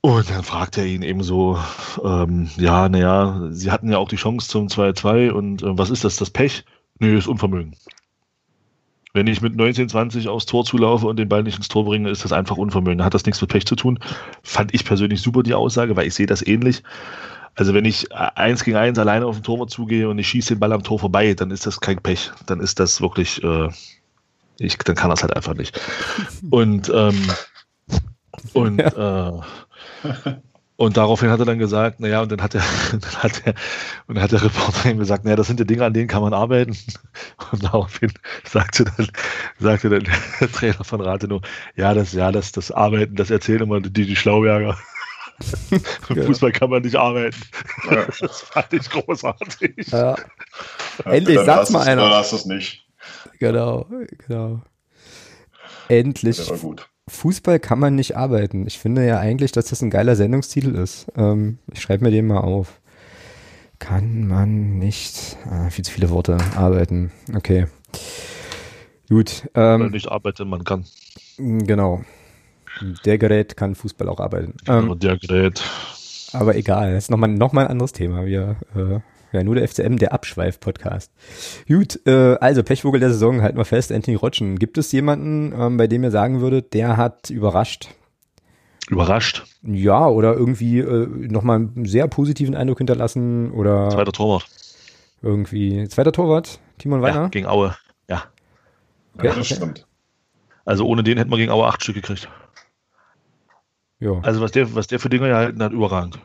[0.00, 1.58] Und dann fragt er ihn eben so,
[2.04, 6.04] ähm, ja, naja, sie hatten ja auch die Chance zum 2-2 und äh, was ist
[6.04, 6.64] das, das Pech?
[7.00, 7.74] Nö, ist Unvermögen.
[9.14, 12.10] Wenn ich mit 19, 20 aufs Tor zulaufe und den Ball nicht ins Tor bringe,
[12.10, 13.02] ist das einfach Unvermögen.
[13.02, 13.98] Hat das nichts mit Pech zu tun.
[14.42, 16.82] Fand ich persönlich super, die Aussage, weil ich sehe das ähnlich.
[17.54, 20.60] Also wenn ich eins gegen eins alleine auf den Tor zugehe und ich schieße den
[20.60, 22.30] Ball am Tor vorbei, dann ist das kein Pech.
[22.44, 23.70] Dann ist das wirklich äh,
[24.58, 25.80] ich, dann kann das halt einfach nicht.
[26.50, 27.30] Und, ähm,
[28.52, 29.28] und, ja.
[29.28, 29.42] äh,
[30.76, 33.54] und daraufhin hat er dann gesagt, naja, und dann hat er, dann hat er,
[34.06, 36.22] und dann hat der Reporter ihm gesagt, naja, das sind ja Dinge, an denen kann
[36.22, 36.76] man arbeiten.
[37.50, 38.12] Und daraufhin
[38.44, 39.08] sagte dann,
[39.58, 40.06] sagte dann
[40.40, 41.40] der Trainer von Rathenow,
[41.76, 44.76] ja, das, ja, das, das Arbeiten, das erzählen immer die, die Schlauberger.
[46.08, 46.24] Im ja.
[46.24, 47.36] Fußball kann man nicht arbeiten.
[47.90, 48.06] Ja.
[48.20, 49.88] Das fand ich großartig.
[49.88, 50.16] Ja.
[51.04, 52.08] Endlich, sag's mal einer.
[52.08, 52.85] Dann du es nicht.
[53.38, 53.86] Genau,
[54.26, 54.62] genau.
[55.88, 56.50] Endlich.
[57.08, 58.66] Fußball kann man nicht arbeiten.
[58.66, 61.06] Ich finde ja eigentlich, dass das ein geiler Sendungstitel ist.
[61.16, 62.80] Ähm, ich schreibe mir den mal auf.
[63.78, 67.12] Kann man nicht, ah, viel zu viele Worte, arbeiten.
[67.34, 67.66] Okay.
[69.08, 69.48] Gut.
[69.54, 70.84] Ähm, nicht arbeiten, man kann.
[71.36, 72.02] Genau.
[73.04, 74.54] Der Gerät kann Fußball auch arbeiten.
[74.66, 75.62] Ähm, der Gerät.
[76.32, 78.26] Aber egal, das ist nochmal noch mal ein anderes Thema.
[78.26, 79.00] Wir äh,
[79.32, 81.12] ja, nur der FCM, der Abschweif-Podcast.
[81.68, 84.58] Gut, äh, also Pechvogel der Saison, halten wir fest, Anthony Rotschen.
[84.58, 87.88] Gibt es jemanden, ähm, bei dem ihr sagen würdet, der hat überrascht?
[88.88, 89.44] Überrascht?
[89.62, 93.90] Ja, oder irgendwie äh, nochmal einen sehr positiven Eindruck hinterlassen oder.
[93.90, 94.46] Zweiter Torwart.
[95.22, 95.88] Irgendwie.
[95.88, 96.60] Zweiter Torwart?
[96.78, 97.22] Timon Weiner?
[97.22, 97.76] Ja, gegen Aue,
[98.08, 98.24] ja.
[99.14, 99.86] Okay, ja, das stimmt.
[100.64, 102.28] Also ohne den hätten wir gegen Aue acht Stück gekriegt.
[103.98, 104.20] Ja.
[104.22, 106.18] Also was der, was der für Dinge gehalten hat, überragend.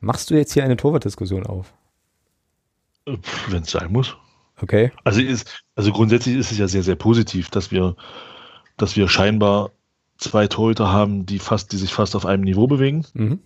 [0.00, 1.72] Machst du jetzt hier eine Torwartdiskussion auf?
[3.48, 4.16] Wenn es sein muss.
[4.60, 4.92] Okay.
[5.04, 7.96] Also, ist, also grundsätzlich ist es ja sehr, sehr positiv, dass wir,
[8.76, 9.70] dass wir scheinbar
[10.16, 13.06] zwei Torhüter haben, die fast, die sich fast auf einem Niveau bewegen.
[13.14, 13.38] Mhm.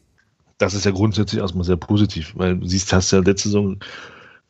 [0.58, 3.78] Das ist ja grundsätzlich erstmal sehr positiv, weil du siehst, hast ja letzte Saison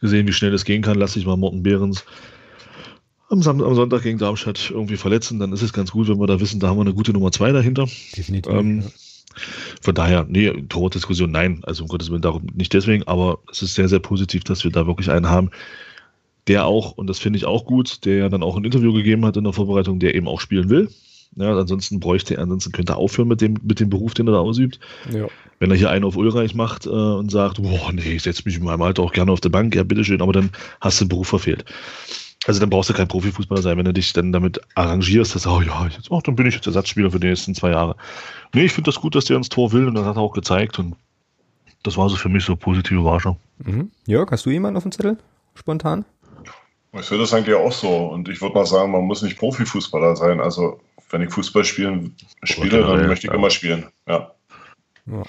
[0.00, 0.98] gesehen, wie schnell es gehen kann.
[0.98, 2.04] Lass dich mal Morten Behrens
[3.32, 6.26] am, Sam am Sonntag gegen Darmstadt irgendwie verletzen, dann ist es ganz gut, wenn wir
[6.26, 7.86] da wissen, da haben wir eine gute Nummer zwei dahinter.
[8.16, 8.52] Definitiv.
[8.52, 8.86] Ähm, ja.
[9.80, 11.60] Von daher, nee, Torwartdiskussion, nein.
[11.64, 14.70] Also um Gottes Willen darum nicht deswegen, aber es ist sehr, sehr positiv, dass wir
[14.70, 15.50] da wirklich einen haben,
[16.48, 19.24] der auch, und das finde ich auch gut, der ja dann auch ein Interview gegeben
[19.24, 20.88] hat in der Vorbereitung, der eben auch spielen will.
[21.36, 24.32] Ja, ansonsten bräuchte er, ansonsten könnte er aufhören mit dem, mit dem Beruf, den er
[24.32, 24.78] da ausübt.
[25.12, 25.28] Ja.
[25.60, 28.56] Wenn er hier einen auf Ulreich macht äh, und sagt, boah, nee, ich setze mich
[28.58, 31.08] in meinem Alter auch gerne auf der Bank, ja, bitteschön, aber dann hast du den
[31.08, 31.64] Beruf verfehlt.
[32.46, 35.60] Also dann brauchst du kein Profifußballer sein, wenn du dich dann damit arrangierst, dass, oh
[35.60, 37.96] ja, jetzt, oh, dann bin ich jetzt Ersatzspieler für die nächsten zwei Jahre.
[38.52, 40.32] Nee, ich finde das gut, dass der ins Tor will und das hat er auch
[40.32, 40.96] gezeigt und
[41.84, 43.38] das war so für mich so positive Überraschung.
[43.58, 43.90] Mhm.
[44.06, 45.18] Jörg, hast du jemanden auf dem Zettel?
[45.54, 46.04] Spontan?
[46.92, 50.16] Ich sehe das eigentlich auch so und ich würde mal sagen, man muss nicht Profifußballer
[50.16, 50.40] sein.
[50.40, 50.80] Also
[51.10, 53.38] wenn ich Fußball spielen, spiele, dann möchte ich ja.
[53.38, 53.86] immer spielen.
[54.06, 54.32] Ja.
[55.06, 55.22] ja.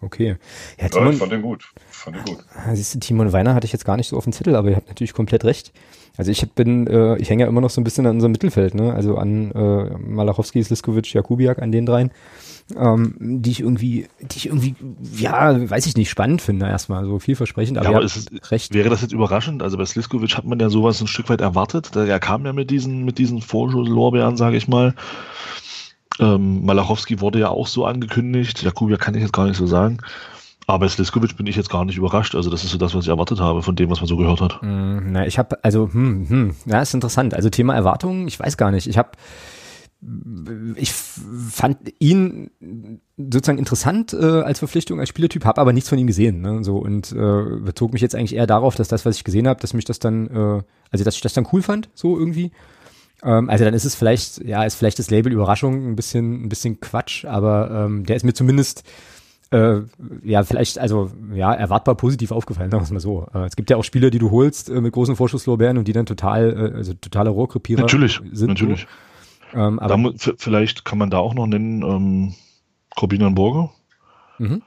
[0.00, 0.36] okay.
[0.80, 1.72] Ja, Timon, ja, ich fand den gut.
[1.90, 2.38] Fand den gut.
[2.54, 4.70] Ah, siehst du, Timon Weiner hatte ich jetzt gar nicht so auf dem Zettel, aber
[4.70, 5.72] ihr habt natürlich komplett recht.
[6.16, 8.74] Also ich bin, äh, ich hänge ja immer noch so ein bisschen an unserem Mittelfeld,
[8.74, 8.92] ne?
[8.92, 12.10] Also an äh, Malachowski, Sliskovic, Jakubiak, an den dreien,
[12.76, 14.74] ähm, die ich irgendwie, die ich irgendwie,
[15.16, 17.78] ja, weiß ich nicht, spannend finde erstmal, so vielversprechend.
[17.78, 18.74] Aber, ja, aber ist, recht.
[18.74, 19.62] wäre das jetzt überraschend?
[19.62, 21.96] Also bei Sliskovic hat man ja sowas ein Stück weit erwartet.
[21.96, 24.94] Er kam ja mit diesen, mit diesen Vorschusslorbeeren, sage ich mal.
[26.20, 28.62] Ähm, Malachowski wurde ja auch so angekündigt.
[28.62, 29.98] Jakubiak kann ich jetzt gar nicht so sagen.
[30.66, 32.34] Aber Sliskovic bin ich jetzt gar nicht überrascht.
[32.34, 34.40] Also das ist so das, was ich erwartet habe von dem, was man so gehört
[34.40, 34.62] hat.
[34.62, 37.34] Mm, na, ich habe, also, hm, hm, ja, ist interessant.
[37.34, 38.86] Also Thema Erwartungen, ich weiß gar nicht.
[38.86, 39.10] Ich habe,
[40.76, 42.50] ich fand ihn
[43.16, 46.40] sozusagen interessant äh, als Verpflichtung, als Spielertyp, habe aber nichts von ihm gesehen.
[46.40, 46.62] Ne?
[46.64, 49.60] So und äh, bezog mich jetzt eigentlich eher darauf, dass das, was ich gesehen habe,
[49.60, 52.52] dass mich das dann, äh, also dass ich das dann cool fand, so irgendwie.
[53.22, 56.48] Ähm, also dann ist es vielleicht, ja, ist vielleicht das Label Überraschung ein bisschen, ein
[56.48, 58.84] bisschen Quatsch, aber ähm, der ist mir zumindest
[59.52, 59.82] äh,
[60.22, 63.26] ja, vielleicht, also ja, erwartbar positiv aufgefallen, sagen wir es mal so.
[63.34, 65.92] Äh, es gibt ja auch Spieler, die du holst äh, mit großen Vorschusslorbeeren und die
[65.92, 68.48] dann total, äh, also totale Rohrkrepierer natürlich, sind.
[68.48, 68.86] Natürlich,
[69.54, 72.34] ähm, aber da, vielleicht kann man da auch noch nennen, ähm,
[72.96, 73.70] Corbinian Burger.
[74.38, 74.62] Mhm.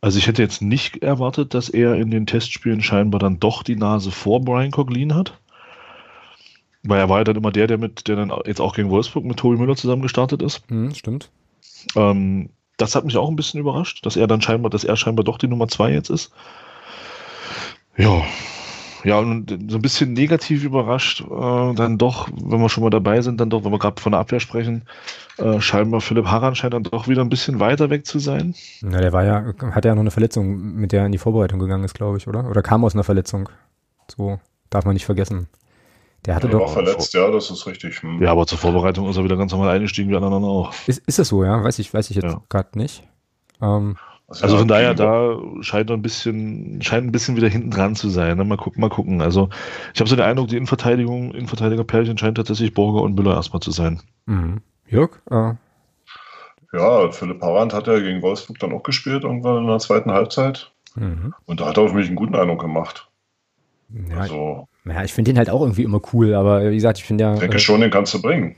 [0.00, 3.76] Also ich hätte jetzt nicht erwartet, dass er in den Testspielen scheinbar dann doch die
[3.76, 5.38] Nase vor Brian Coglin hat.
[6.82, 9.24] Weil er war ja dann immer der, der mit, der dann jetzt auch gegen Wolfsburg
[9.24, 10.70] mit Tobi Müller zusammen gestartet ist.
[10.70, 11.30] Mhm, stimmt.
[11.96, 15.24] Ähm, das hat mich auch ein bisschen überrascht, dass er dann scheinbar, dass er scheinbar
[15.24, 16.32] doch die Nummer zwei jetzt ist.
[17.96, 18.22] Ja.
[19.04, 23.20] Ja, und so ein bisschen negativ überrascht, äh, dann doch, wenn wir schon mal dabei
[23.20, 24.84] sind, dann doch, wenn wir gerade von der Abwehr sprechen,
[25.36, 28.54] äh, scheinbar Philipp Harran scheint dann doch wieder ein bisschen weiter weg zu sein.
[28.80, 31.58] Ja, der war ja, hat ja noch eine Verletzung, mit der er in die Vorbereitung
[31.58, 32.48] gegangen ist, glaube ich, oder?
[32.48, 33.50] Oder kam aus einer Verletzung.
[34.08, 35.48] So, darf man nicht vergessen.
[36.26, 36.60] Der hatte er doch.
[36.60, 38.02] War verletzt, ja, das ist richtig.
[38.02, 38.22] Hm.
[38.22, 40.72] Ja, aber zur Vorbereitung ist er wieder ganz normal eingestiegen wie anderen auch.
[40.86, 41.62] Ist, ist das so, ja?
[41.62, 42.42] Weiß ich, weiß ich jetzt ja.
[42.48, 43.02] gerade nicht.
[43.60, 43.96] Ähm,
[44.26, 47.94] also, also von daher, da scheint er ein bisschen, scheint ein bisschen wieder hinten dran
[47.94, 48.38] zu sein.
[48.38, 48.44] Ne?
[48.44, 49.20] Mal gucken, mal gucken.
[49.20, 49.50] Also
[49.92, 53.70] ich habe so den Eindruck, die Innenverteidigung, Innenverteidiger-Pärchen scheint tatsächlich Borger und Müller erstmal zu
[53.70, 54.00] sein.
[54.24, 54.62] Mhm.
[54.86, 55.20] Jörg?
[55.30, 55.52] Äh.
[56.72, 60.72] Ja, Philipp Harand hat ja gegen Wolfsburg dann auch gespielt, irgendwann in der zweiten Halbzeit.
[60.96, 61.34] Mhm.
[61.44, 63.08] Und da hat er auf mich einen guten Eindruck gemacht.
[64.08, 67.04] Ja, also, ja, ich finde den halt auch irgendwie immer cool, aber wie gesagt, ich
[67.04, 67.34] finde ja.
[67.34, 68.54] Ich denke äh, schon, den kannst du bringen.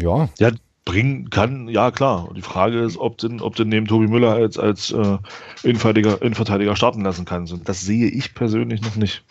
[0.00, 0.28] Ja.
[0.38, 0.50] Ja,
[0.84, 2.30] bringen kann, ja klar.
[2.34, 5.18] Die Frage ist, ob du ob den neben Tobi Müller als, als äh,
[5.62, 7.52] Innenverteidiger, Innenverteidiger starten lassen kannst.
[7.52, 9.22] Und das sehe ich persönlich noch nicht.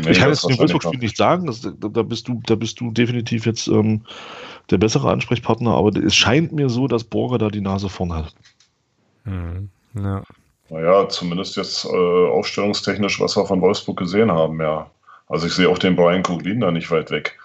[0.00, 2.80] Nee, ich kann jetzt dem Wolfsburg-Spiel nicht sagen, das, da, da, bist du, da bist
[2.80, 4.02] du definitiv jetzt ähm,
[4.70, 8.34] der bessere Ansprechpartner, aber es scheint mir so, dass Borger da die Nase vorn hat.
[9.24, 9.68] Mhm.
[9.94, 10.22] Ja.
[10.70, 14.90] Naja, zumindest jetzt äh, aufstellungstechnisch, was wir von Wolfsburg gesehen haben, ja.
[15.32, 17.38] Also ich sehe auch den Brian Coglin da nicht weit weg,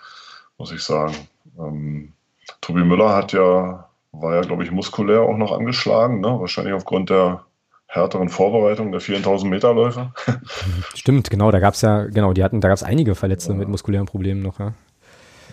[0.57, 1.15] muss ich sagen.
[1.57, 2.11] Ähm,
[2.59, 6.37] Tobi Müller hat ja, war ja, glaube ich, muskulär auch noch angeschlagen, ne?
[6.37, 7.45] wahrscheinlich aufgrund der
[7.87, 10.11] härteren Vorbereitung der 4000 Meter Läufe.
[10.95, 13.57] Stimmt, genau, da gab es ja, genau, die hatten, da gab es einige Verletzte ja.
[13.57, 14.73] mit muskulären Problemen noch, ja.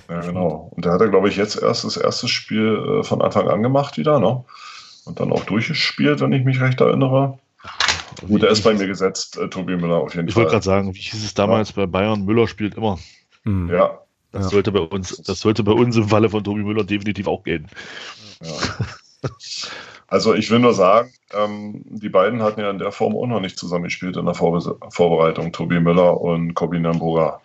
[0.09, 0.72] Ja, genau.
[0.74, 3.62] Und der hat er, glaube ich, jetzt erst das erste Spiel äh, von Anfang an
[3.62, 4.45] gemacht wieder, ne?
[5.05, 7.39] Und dann auch durchgespielt, wenn ich mich recht erinnere.
[8.27, 10.43] Gut, er ist bei mir gesetzt, äh, Tobi Müller auf jeden ich Fall.
[10.43, 11.77] Ich wollte gerade sagen, wie hieß es damals ja.
[11.77, 12.25] bei Bayern?
[12.25, 12.99] Müller spielt immer.
[13.45, 13.71] Mhm.
[13.71, 14.01] Ja.
[14.33, 14.51] Das, ja.
[14.51, 17.69] Sollte bei uns, das sollte bei uns im Falle von Tobi Müller definitiv auch gehen.
[18.43, 18.51] Ja.
[20.07, 23.41] Also ich will nur sagen, ähm, die beiden hatten ja in der Form auch noch
[23.41, 27.41] nicht zusammengespielt in der Vorbe Vorbereitung, Tobi Müller und Kobi Namboga.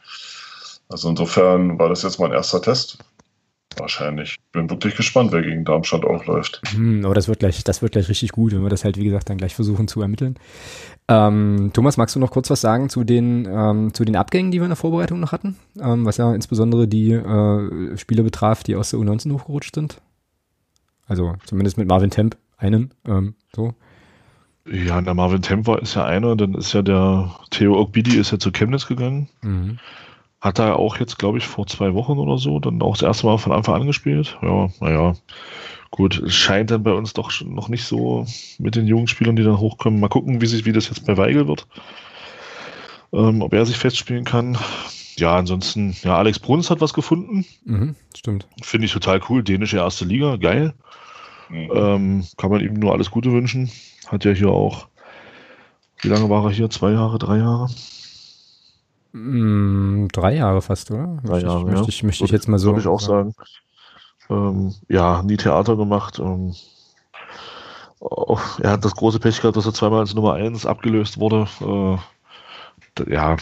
[0.89, 2.99] Also insofern war das jetzt mein erster Test.
[3.77, 4.37] Wahrscheinlich.
[4.51, 6.61] Bin wirklich gespannt, wer gegen Darmstadt aufläuft.
[6.73, 9.03] Hm, aber das wird gleich, das wird gleich richtig gut, wenn wir das halt, wie
[9.03, 10.35] gesagt, dann gleich versuchen zu ermitteln.
[11.07, 14.59] Ähm, Thomas, magst du noch kurz was sagen zu den, ähm, zu den Abgängen, die
[14.59, 15.55] wir in der Vorbereitung noch hatten?
[15.79, 20.01] Ähm, was ja insbesondere die äh, Spieler betraf, die aus der U19 hochgerutscht sind?
[21.07, 23.73] Also zumindest mit Marvin Temp, einem, ähm, so.
[24.71, 28.31] Ja, der Marvin Temp war, ist ja einer, dann ist ja der Theo Ogbidi ist
[28.31, 29.29] ja zu Chemnitz gegangen.
[29.41, 29.79] Mhm.
[30.41, 33.25] Hat er auch jetzt, glaube ich, vor zwei Wochen oder so dann auch das erste
[33.25, 34.37] Mal von Anfang an gespielt.
[34.41, 35.13] Ja, naja.
[35.91, 38.25] Gut, es scheint dann bei uns doch noch nicht so
[38.57, 39.99] mit den jungen Spielern, die dann hochkommen.
[39.99, 41.67] Mal gucken, wie, sich, wie das jetzt bei Weigel wird.
[43.11, 44.57] Ähm, ob er sich festspielen kann.
[45.17, 47.45] Ja, ansonsten, ja, Alex Bruns hat was gefunden.
[47.65, 48.47] Mhm, stimmt.
[48.61, 49.43] Finde ich total cool.
[49.43, 50.73] Dänische erste Liga, geil.
[51.49, 51.71] Mhm.
[51.73, 53.69] Ähm, kann man ihm nur alles Gute wünschen.
[54.07, 54.87] Hat ja hier auch,
[56.01, 56.69] wie lange war er hier?
[56.69, 57.67] Zwei Jahre, drei Jahre?
[59.11, 61.19] Mm, drei Jahre fast, oder?
[61.23, 61.87] Drei Jahre, ich, möchte, ja.
[61.89, 62.69] ich, möchte ich jetzt mal so.
[62.69, 63.33] Würde ich auch sagen.
[64.29, 66.19] Ähm, ja, nie Theater gemacht.
[66.19, 66.53] Ähm,
[67.99, 71.47] oh, er hat das große Pech gehabt, dass er zweimal als Nummer 1 abgelöst wurde.
[71.61, 73.37] Äh, ja,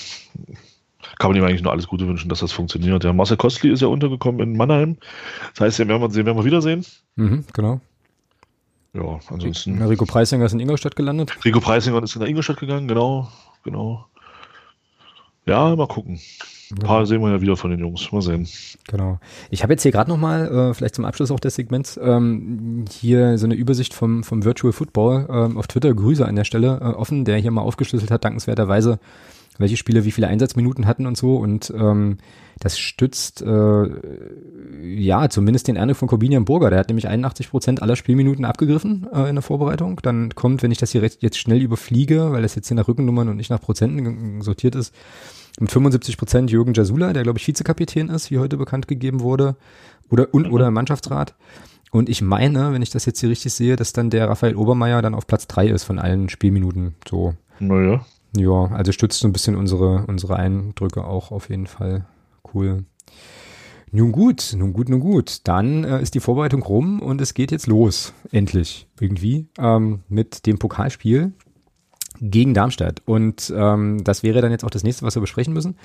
[1.19, 3.03] kann man ihm eigentlich nur alles Gute wünschen, dass das funktioniert.
[3.03, 4.97] Der Marcel Kostli ist ja untergekommen in Mannheim.
[5.53, 6.85] Das heißt, den werden wir, den werden wir wiedersehen.
[7.15, 7.81] Mhm, genau.
[8.93, 9.81] Ja, ansonsten.
[9.81, 11.37] Rico Preisinger ist in Ingolstadt gelandet.
[11.43, 13.29] Rico Preisinger ist in der Ingolstadt gegangen, genau,
[13.63, 14.05] genau.
[15.47, 16.19] Ja, mal gucken.
[16.69, 18.11] Ein paar sehen wir ja wieder von den Jungs.
[18.11, 18.47] Mal sehen.
[18.87, 19.19] Genau.
[19.49, 23.37] Ich habe jetzt hier gerade nochmal, äh, vielleicht zum Abschluss auch des Segments, ähm, hier
[23.37, 25.93] so eine Übersicht vom, vom Virtual Football ähm, auf Twitter.
[25.93, 28.99] Grüße an der Stelle äh, offen, der hier mal aufgeschlüsselt hat, dankenswerterweise,
[29.57, 31.37] welche Spieler wie viele Einsatzminuten hatten und so.
[31.37, 32.17] Und ähm,
[32.59, 33.89] das stützt äh,
[34.83, 36.69] ja zumindest den Erne von Corbinian Burger.
[36.69, 40.01] Der hat nämlich 81 Prozent aller Spielminuten abgegriffen äh, in der Vorbereitung.
[40.01, 43.29] Dann kommt, wenn ich das hier jetzt schnell überfliege, weil das jetzt hier nach Rückennummern
[43.29, 44.93] und nicht nach Prozenten sortiert ist,
[45.59, 49.55] mit 75 Prozent Jürgen Jasula, der glaube ich Vizekapitän ist, wie heute bekannt gegeben wurde,
[50.09, 51.35] oder und oder im Mannschaftsrat.
[51.91, 55.01] Und ich meine, wenn ich das jetzt hier richtig sehe, dass dann der Raphael Obermeier
[55.01, 56.95] dann auf Platz drei ist von allen Spielminuten.
[57.07, 57.33] So.
[57.59, 58.05] Naja.
[58.35, 62.05] Ja, also stützt so ein bisschen unsere, unsere Eindrücke auch auf jeden Fall.
[62.53, 62.83] Cool.
[63.91, 65.39] Nun gut, nun gut, nun gut.
[65.45, 68.13] Dann äh, ist die Vorbereitung rum und es geht jetzt los.
[68.31, 68.87] Endlich.
[68.99, 69.47] Irgendwie.
[69.57, 71.31] Ähm, mit dem Pokalspiel
[72.21, 73.01] gegen Darmstadt.
[73.05, 75.77] Und ähm, das wäre dann jetzt auch das nächste, was wir besprechen müssen.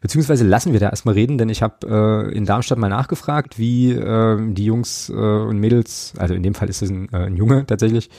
[0.00, 3.92] Beziehungsweise lassen wir da erstmal reden, denn ich habe äh, in Darmstadt mal nachgefragt, wie
[3.92, 7.36] äh, die Jungs äh, und Mädels, also in dem Fall ist es ein, äh, ein
[7.36, 8.10] Junge tatsächlich,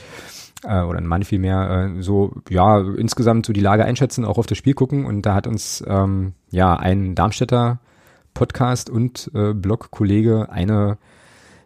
[0.64, 4.46] äh, oder ein Mann vielmehr, äh, so ja insgesamt so die Lage einschätzen, auch auf
[4.46, 5.04] das Spiel gucken.
[5.04, 7.80] Und da hat uns ähm, ja ein Darmstädter
[8.34, 10.98] Podcast und äh, Blog-Kollege eine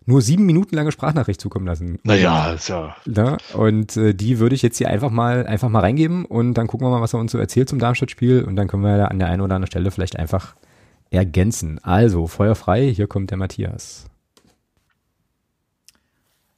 [0.07, 1.99] nur sieben Minuten lange Sprachnachricht zukommen lassen.
[2.03, 2.97] Naja, ist ja.
[3.07, 6.67] ja und äh, die würde ich jetzt hier einfach mal einfach mal reingeben und dann
[6.67, 9.07] gucken wir mal, was er uns so erzählt zum Darmstadt-Spiel und dann können wir da
[9.07, 10.55] an der einen oder anderen Stelle vielleicht einfach
[11.11, 11.81] ergänzen.
[11.83, 14.07] Also, Feuer frei, hier kommt der Matthias.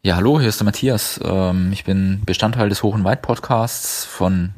[0.02, 1.20] Ja, hallo, hier ist der Matthias.
[1.22, 4.54] Ähm, ich bin Bestandteil des Hoch- und Weit-Podcasts von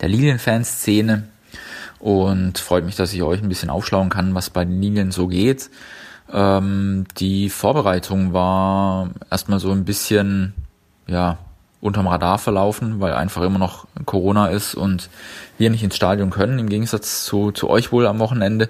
[0.00, 1.28] der Lilien-Fanszene
[1.98, 5.28] und freut mich, dass ich euch ein bisschen aufschlauen kann, was bei den Lilien so
[5.28, 5.70] geht.
[6.32, 10.54] Ähm, die Vorbereitung war erstmal so ein bisschen,
[11.06, 11.38] ja,
[11.80, 15.08] unterm Radar verlaufen, weil einfach immer noch Corona ist und
[15.58, 18.68] wir nicht ins Stadion können, im Gegensatz zu, zu euch wohl am Wochenende.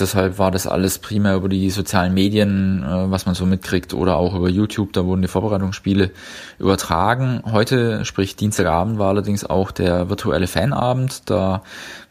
[0.00, 4.16] Deshalb war das alles primär über die sozialen Medien, äh, was man so mitkriegt, oder
[4.16, 4.92] auch über YouTube.
[4.92, 6.10] Da wurden die Vorbereitungsspiele
[6.58, 7.42] übertragen.
[7.50, 11.28] Heute, sprich Dienstagabend, war allerdings auch der virtuelle Fanabend.
[11.30, 11.62] Da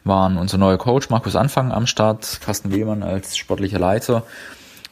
[0.04, 4.24] waren unser neuer Coach Markus Anfang am Start, Carsten Wehlmann als sportlicher Leiter,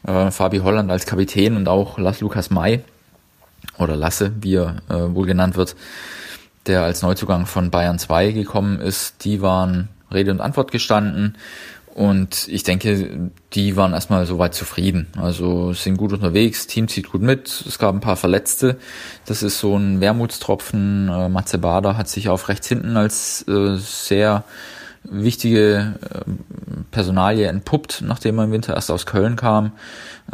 [0.06, 2.84] äh, Fabi Holland als Kapitän und auch Lass Lukas May
[3.78, 5.76] oder Lasse, wie er äh, wohl genannt wird,
[6.66, 9.24] der als Neuzugang von Bayern 2 gekommen ist.
[9.24, 11.36] Die waren Rede und Antwort gestanden
[11.96, 15.06] und ich denke, die waren erstmal soweit zufrieden.
[15.16, 17.64] Also sind gut unterwegs, Team zieht gut mit.
[17.66, 18.76] Es gab ein paar Verletzte.
[19.24, 21.08] Das ist so ein Wermutstropfen.
[21.08, 24.44] Äh, Matze Bader hat sich auf rechts hinten als äh, sehr
[25.04, 26.30] wichtige äh,
[26.90, 29.72] Personalie entpuppt, nachdem er im Winter erst aus Köln kam.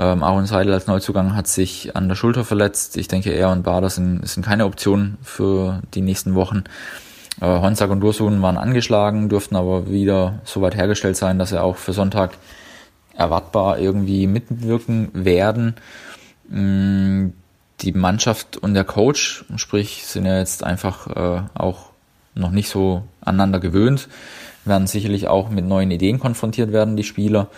[0.01, 2.97] Ähm, Aaron Seidel als Neuzugang hat sich an der Schulter verletzt.
[2.97, 6.65] Ich denke, er und Bader sind, sind keine Option für die nächsten Wochen.
[7.43, 11.61] Äh, Honzak und Dursun waren angeschlagen, durften aber wieder so weit hergestellt sein, dass sie
[11.61, 12.39] auch für Sonntag
[13.17, 15.75] erwartbar irgendwie mitwirken werden.
[16.49, 17.31] Mm,
[17.81, 21.91] die Mannschaft und der Coach, sprich, sind ja jetzt einfach äh, auch
[22.37, 24.09] noch nicht so aneinander gewöhnt,
[24.65, 27.49] werden sicherlich auch mit neuen Ideen konfrontiert werden, die Spieler.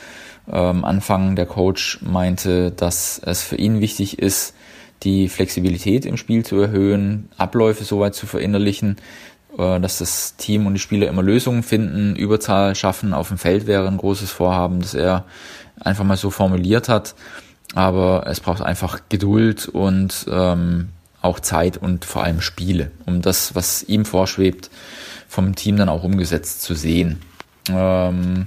[0.50, 4.54] Ähm, Anfang der Coach meinte, dass es für ihn wichtig ist,
[5.02, 8.96] die Flexibilität im Spiel zu erhöhen, Abläufe soweit zu verinnerlichen,
[9.56, 13.86] dass das Team und die Spieler immer Lösungen finden, Überzahl schaffen auf dem Feld wäre
[13.86, 15.24] ein großes Vorhaben, das er
[15.80, 17.14] einfach mal so formuliert hat.
[17.74, 20.90] Aber es braucht einfach Geduld und ähm,
[21.22, 24.70] auch Zeit und vor allem Spiele, um das, was ihm vorschwebt,
[25.28, 27.22] vom Team dann auch umgesetzt zu sehen.
[27.68, 28.46] Ähm,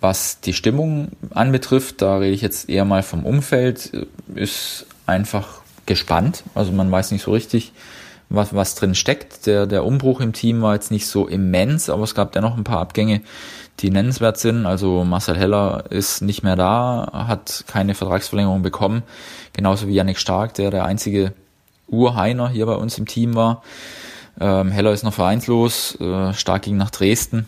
[0.00, 3.92] was die Stimmung anbetrifft, da rede ich jetzt eher mal vom Umfeld,
[4.34, 6.44] ist einfach gespannt.
[6.54, 7.72] Also man weiß nicht so richtig,
[8.34, 9.46] was, was drin steckt.
[9.46, 12.64] Der, der Umbruch im Team war jetzt nicht so immens, aber es gab dennoch ein
[12.64, 13.20] paar Abgänge,
[13.80, 14.66] die nennenswert sind.
[14.66, 19.02] Also Marcel Heller ist nicht mehr da, hat keine Vertragsverlängerung bekommen.
[19.52, 21.32] Genauso wie Yannick Stark, der der einzige
[21.88, 23.62] Urheiner hier bei uns im Team war.
[24.40, 27.46] Ähm, Heller ist noch vereinslos, äh, Stark ging nach Dresden.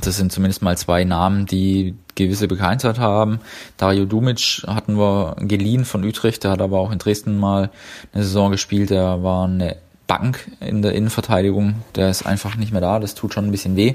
[0.00, 3.40] Das sind zumindest mal zwei Namen, die gewisse Bekanntheit haben.
[3.76, 7.70] Dario Dumic hatten wir geliehen von Utrecht, der hat aber auch in Dresden mal
[8.12, 9.76] eine Saison gespielt, der war eine
[10.06, 13.76] Bank in der Innenverteidigung, der ist einfach nicht mehr da, das tut schon ein bisschen
[13.76, 13.94] weh.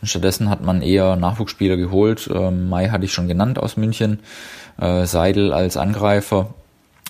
[0.00, 2.28] Und stattdessen hat man eher Nachwuchsspieler geholt.
[2.32, 4.20] Ähm, Mai hatte ich schon genannt aus München,
[4.80, 6.52] äh, Seidel als Angreifer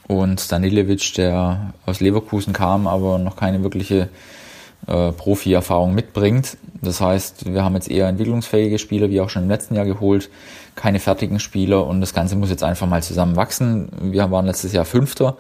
[0.07, 4.09] und Danilevic, der aus Leverkusen kam, aber noch keine wirkliche
[4.87, 6.57] äh, Profi-Erfahrung mitbringt.
[6.83, 10.31] Das heißt, wir haben jetzt eher entwicklungsfähige Spieler, wie auch schon im letzten Jahr geholt,
[10.75, 13.89] keine fertigen Spieler und das Ganze muss jetzt einfach mal zusammen wachsen.
[14.01, 15.37] Wir waren letztes Jahr Fünfter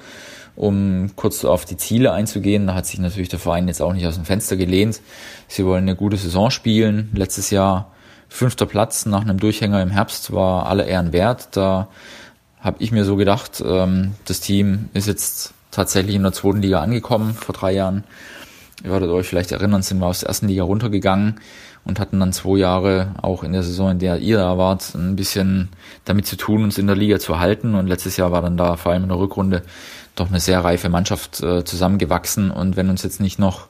[0.56, 4.06] Um kurz auf die Ziele einzugehen, da hat sich natürlich der Verein jetzt auch nicht
[4.06, 5.00] aus dem Fenster gelehnt.
[5.48, 7.10] Sie wollen eine gute Saison spielen.
[7.14, 7.90] Letztes Jahr
[8.28, 11.48] fünfter Platz nach einem Durchhänger im Herbst war alle Ehren wert.
[11.52, 11.88] Da
[12.60, 16.80] habe ich mir so gedacht, ähm, das Team ist jetzt tatsächlich in der zweiten Liga
[16.80, 18.04] angekommen vor drei Jahren.
[18.82, 21.36] Ihr werdet euch vielleicht erinnern, sind wir aus der ersten Liga runtergegangen
[21.84, 25.16] und hatten dann zwei Jahre auch in der Saison, in der ihr da wart, ein
[25.16, 25.68] bisschen
[26.04, 27.74] damit zu tun, uns in der Liga zu halten.
[27.74, 29.62] Und letztes Jahr war dann da vor allem in der Rückrunde
[30.16, 32.50] doch eine sehr reife Mannschaft äh, zusammengewachsen.
[32.50, 33.68] Und wenn uns jetzt nicht noch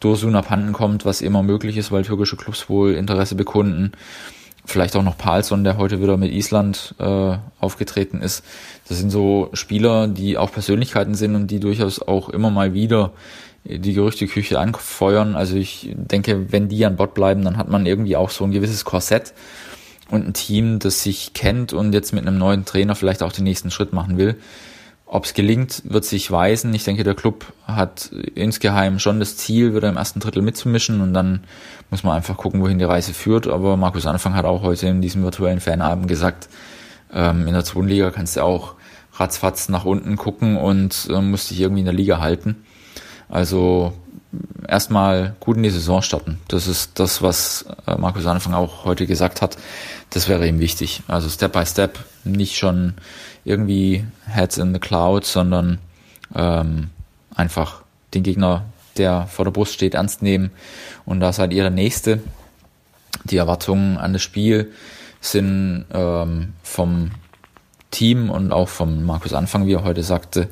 [0.00, 3.92] Dursun abhanden kommt, was immer möglich ist, weil türkische Clubs wohl Interesse bekunden,
[4.64, 8.44] vielleicht auch noch Palsson, der heute wieder mit Island äh, aufgetreten ist.
[8.88, 13.12] Das sind so Spieler, die auch Persönlichkeiten sind und die durchaus auch immer mal wieder
[13.68, 15.36] die Gerüchteküche anfeuern.
[15.36, 18.52] Also ich denke, wenn die an Bord bleiben, dann hat man irgendwie auch so ein
[18.52, 19.34] gewisses Korsett
[20.10, 23.44] und ein Team, das sich kennt und jetzt mit einem neuen Trainer vielleicht auch den
[23.44, 24.36] nächsten Schritt machen will.
[25.08, 26.74] Ob es gelingt, wird sich weisen.
[26.74, 31.14] Ich denke, der Club hat insgeheim schon das Ziel, wieder im ersten Drittel mitzumischen und
[31.14, 31.44] dann
[31.90, 33.46] muss man einfach gucken, wohin die Reise führt.
[33.46, 36.48] Aber Markus Anfang hat auch heute in diesem virtuellen Fanabend gesagt,
[37.12, 38.74] ähm, in der zweiten Liga kannst du auch
[39.14, 42.64] ratzfatz nach unten gucken und äh, musst dich irgendwie in der Liga halten.
[43.28, 43.92] Also
[44.68, 46.38] erstmal gut in die Saison starten.
[46.48, 49.56] Das ist das, was äh, Markus Anfang auch heute gesagt hat.
[50.10, 51.02] Das wäre ihm wichtig.
[51.08, 52.94] Also Step by Step, nicht schon
[53.44, 55.78] irgendwie Heads in the Cloud, sondern
[56.34, 56.90] ähm,
[57.34, 57.82] einfach
[58.14, 58.64] den Gegner,
[58.96, 60.50] der vor der Brust steht, ernst nehmen.
[61.04, 62.20] Und da seid ihr der Nächste.
[63.24, 64.72] Die Erwartungen an das Spiel
[65.20, 67.10] sind ähm, vom
[67.90, 70.48] Team und auch vom Markus Anfang, wie er heute sagte,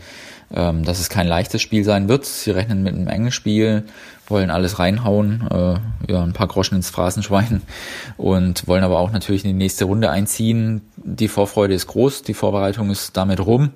[0.55, 2.25] ähm, dass es kein leichtes Spiel sein wird.
[2.25, 3.85] Sie rechnen mit einem engen Spiel,
[4.29, 7.63] wollen alles reinhauen, äh, ja, ein paar Groschen ins Phrasenschwein
[8.17, 10.83] und wollen aber auch natürlich in die nächste Runde einziehen.
[10.97, 13.71] Die Vorfreude ist groß, die Vorbereitung ist damit rum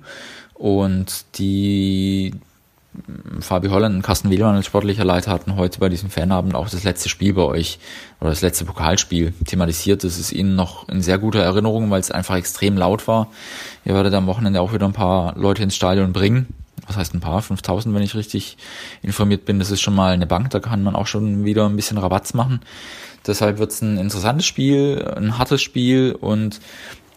[0.53, 2.33] und die
[3.39, 6.83] Fabi Holland und Carsten Wehlmann als sportlicher Leiter hatten heute bei diesem Fanabend auch das
[6.83, 7.77] letzte Spiel bei euch
[8.19, 10.03] oder das letzte Pokalspiel thematisiert.
[10.03, 13.27] Das ist ihnen noch in sehr guter Erinnerung, weil es einfach extrem laut war.
[13.85, 16.47] Ihr werdet am Wochenende auch wieder ein paar Leute ins Stadion bringen
[16.89, 18.57] was heißt ein paar, 5000, wenn ich richtig
[19.01, 21.75] informiert bin, das ist schon mal eine Bank, da kann man auch schon wieder ein
[21.75, 22.61] bisschen Rabatz machen.
[23.25, 26.59] Deshalb wird es ein interessantes Spiel, ein hartes Spiel und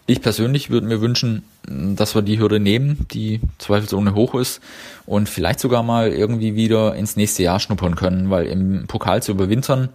[0.05, 4.61] ich persönlich würde mir wünschen, dass wir die Hürde nehmen, die zweifelsohne hoch ist
[5.05, 9.31] und vielleicht sogar mal irgendwie wieder ins nächste Jahr schnuppern können, weil im Pokal zu
[9.31, 9.89] überwintern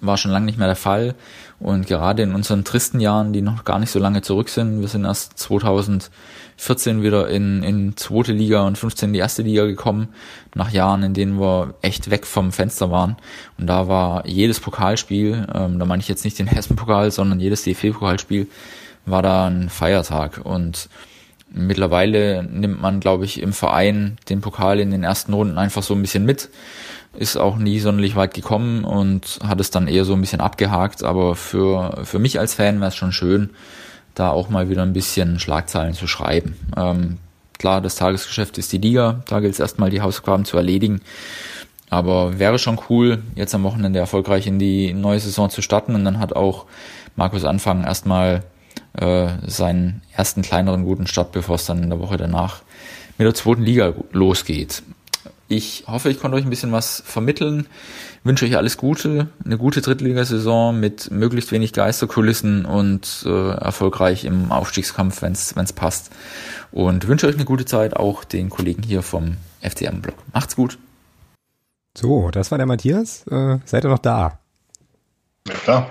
[0.00, 1.14] war schon lange nicht mehr der Fall
[1.58, 4.88] und gerade in unseren tristen Jahren, die noch gar nicht so lange zurück sind, wir
[4.88, 6.10] sind erst 2000
[6.56, 10.08] 14 wieder in, in zweite Liga und 15 in die erste Liga gekommen,
[10.54, 13.16] nach Jahren, in denen wir echt weg vom Fenster waren.
[13.58, 17.62] Und da war jedes Pokalspiel, ähm, da meine ich jetzt nicht den Hessen-Pokal, sondern jedes
[17.64, 18.46] DFB-Pokalspiel,
[19.04, 20.40] war da ein Feiertag.
[20.44, 20.88] Und
[21.50, 25.94] mittlerweile nimmt man, glaube ich, im Verein den Pokal in den ersten Runden einfach so
[25.94, 26.48] ein bisschen mit.
[27.18, 31.02] Ist auch nie sonderlich weit gekommen und hat es dann eher so ein bisschen abgehakt.
[31.02, 33.50] Aber für, für mich als Fan wäre es schon schön,
[34.16, 36.56] da auch mal wieder ein bisschen Schlagzeilen zu schreiben.
[36.76, 37.18] Ähm,
[37.58, 41.02] klar, das Tagesgeschäft ist die Liga, da gilt es erstmal die Hausaufgaben zu erledigen.
[41.88, 46.04] Aber wäre schon cool, jetzt am Wochenende erfolgreich in die neue Saison zu starten und
[46.04, 46.64] dann hat auch
[47.14, 48.42] Markus Anfang erstmal
[48.94, 52.62] äh, seinen ersten kleineren guten Start, bevor es dann in der Woche danach
[53.18, 54.82] mit der zweiten Liga losgeht.
[55.48, 57.66] Ich hoffe, ich konnte euch ein bisschen was vermitteln.
[58.26, 64.50] Wünsche euch alles Gute, eine gute Drittligasaison mit möglichst wenig Geisterkulissen und äh, erfolgreich im
[64.50, 66.10] Aufstiegskampf, wenn es passt.
[66.72, 70.16] Und wünsche euch eine gute Zeit, auch den Kollegen hier vom FCM-Blog.
[70.34, 70.76] Macht's gut.
[71.96, 73.24] So, das war der Matthias.
[73.28, 74.40] Äh, seid ihr noch da?
[75.46, 75.90] Ja, klar.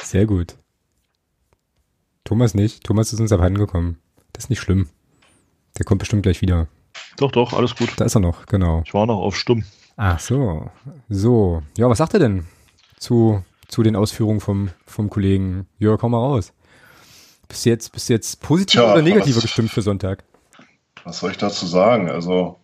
[0.00, 0.56] Sehr gut.
[2.24, 2.82] Thomas nicht.
[2.82, 3.98] Thomas ist uns abhanden gekommen.
[4.32, 4.88] Das ist nicht schlimm.
[5.78, 6.66] Der kommt bestimmt gleich wieder.
[7.16, 7.90] Doch, doch, alles gut.
[7.96, 8.82] Da ist er noch, genau.
[8.84, 9.62] Ich war noch auf Stumm.
[9.96, 10.70] Ach so.
[11.08, 11.62] So.
[11.76, 12.46] Ja, was sagt er denn
[12.98, 15.66] zu, zu den Ausführungen vom, vom Kollegen?
[15.78, 16.52] Jörg, komm mal raus.
[17.48, 20.24] Bist du jetzt, bist du jetzt positiv Tja, oder negativer was- gestimmt für Sonntag?
[21.04, 22.10] Was soll ich dazu sagen?
[22.10, 22.58] Also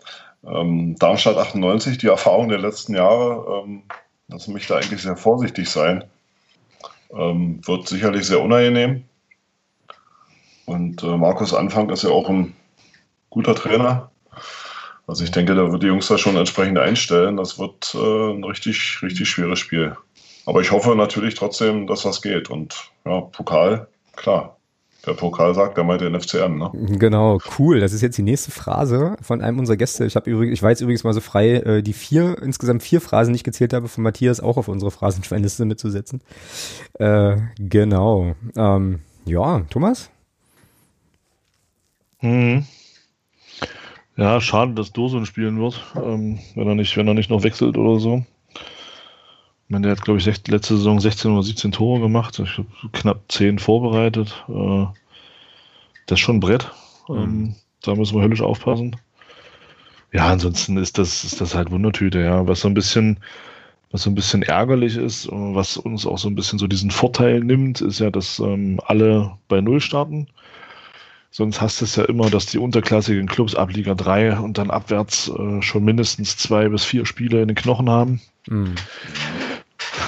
[0.44, 3.82] ähm, Darmstadt 98, die Erfahrung der letzten Jahre, ähm,
[4.28, 6.04] lassen mich da eigentlich sehr vorsichtig sein.
[7.14, 9.04] Ähm, wird sicherlich sehr unangenehm.
[10.66, 12.54] Und äh, Markus Anfang ist ja auch ein
[13.30, 14.10] guter Trainer.
[15.06, 17.36] Also ich denke, da wird die Jungs da schon entsprechend einstellen.
[17.36, 19.96] Das wird äh, ein richtig, richtig schweres Spiel.
[20.46, 22.50] Aber ich hoffe natürlich trotzdem, dass was geht.
[22.50, 24.56] Und ja, Pokal, klar.
[25.04, 26.70] Der Pokal sagt, der meint den FCM, ne?
[26.96, 27.80] Genau, cool.
[27.80, 30.04] Das ist jetzt die nächste Phrase von einem unserer Gäste.
[30.04, 33.00] Ich habe übrigens, ich war jetzt übrigens mal so frei, äh, die vier, insgesamt vier
[33.00, 36.22] Phrasen, die ich gezählt habe, von Matthias auch auf unsere Phrasenschweinliste mitzusetzen.
[37.00, 38.36] Äh, genau.
[38.56, 40.10] Ähm, ja, Thomas?
[42.20, 42.64] Mhm.
[44.16, 47.78] Ja, schade, dass Dosun spielen wird, ähm, wenn, er nicht, wenn er nicht noch wechselt
[47.78, 48.24] oder so.
[48.54, 52.38] Ich meine, der hat, glaube ich, letzte Saison 16 oder 17 Tore gemacht.
[52.38, 54.44] Ich glaube, knapp 10 vorbereitet.
[54.48, 54.86] Äh,
[56.06, 56.70] das ist schon ein Brett.
[57.08, 57.16] Mhm.
[57.16, 58.96] Ähm, da müssen wir höllisch aufpassen.
[60.12, 62.46] Ja, ansonsten ist das, ist das halt Wundertüte, ja.
[62.46, 63.18] Was so ein bisschen,
[63.90, 67.40] was so ein bisschen ärgerlich ist, was uns auch so ein bisschen so diesen Vorteil
[67.40, 70.28] nimmt, ist ja, dass ähm, alle bei Null starten.
[71.34, 74.70] Sonst hast du es ja immer, dass die unterklassigen Clubs ab Liga 3 und dann
[74.70, 78.20] abwärts äh, schon mindestens zwei bis vier Spiele in den Knochen haben.
[78.46, 78.74] Mhm.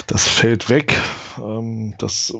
[0.07, 0.95] Das fällt weg.
[1.39, 2.35] Ähm, das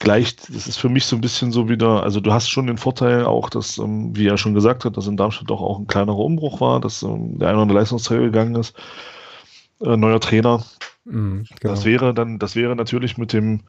[0.00, 2.78] gleicht, das ist für mich so ein bisschen so wieder, also du hast schon den
[2.78, 5.86] Vorteil auch, dass, ähm, wie er schon gesagt hat, dass in Darmstadt doch auch ein
[5.86, 8.76] kleinerer Umbruch war, dass ähm, der eine oder andere Leistungsträger gegangen ist,
[9.80, 10.64] äh, neuer Trainer.
[11.04, 11.74] Mhm, genau.
[11.74, 13.60] Das wäre dann, das wäre natürlich mit dem,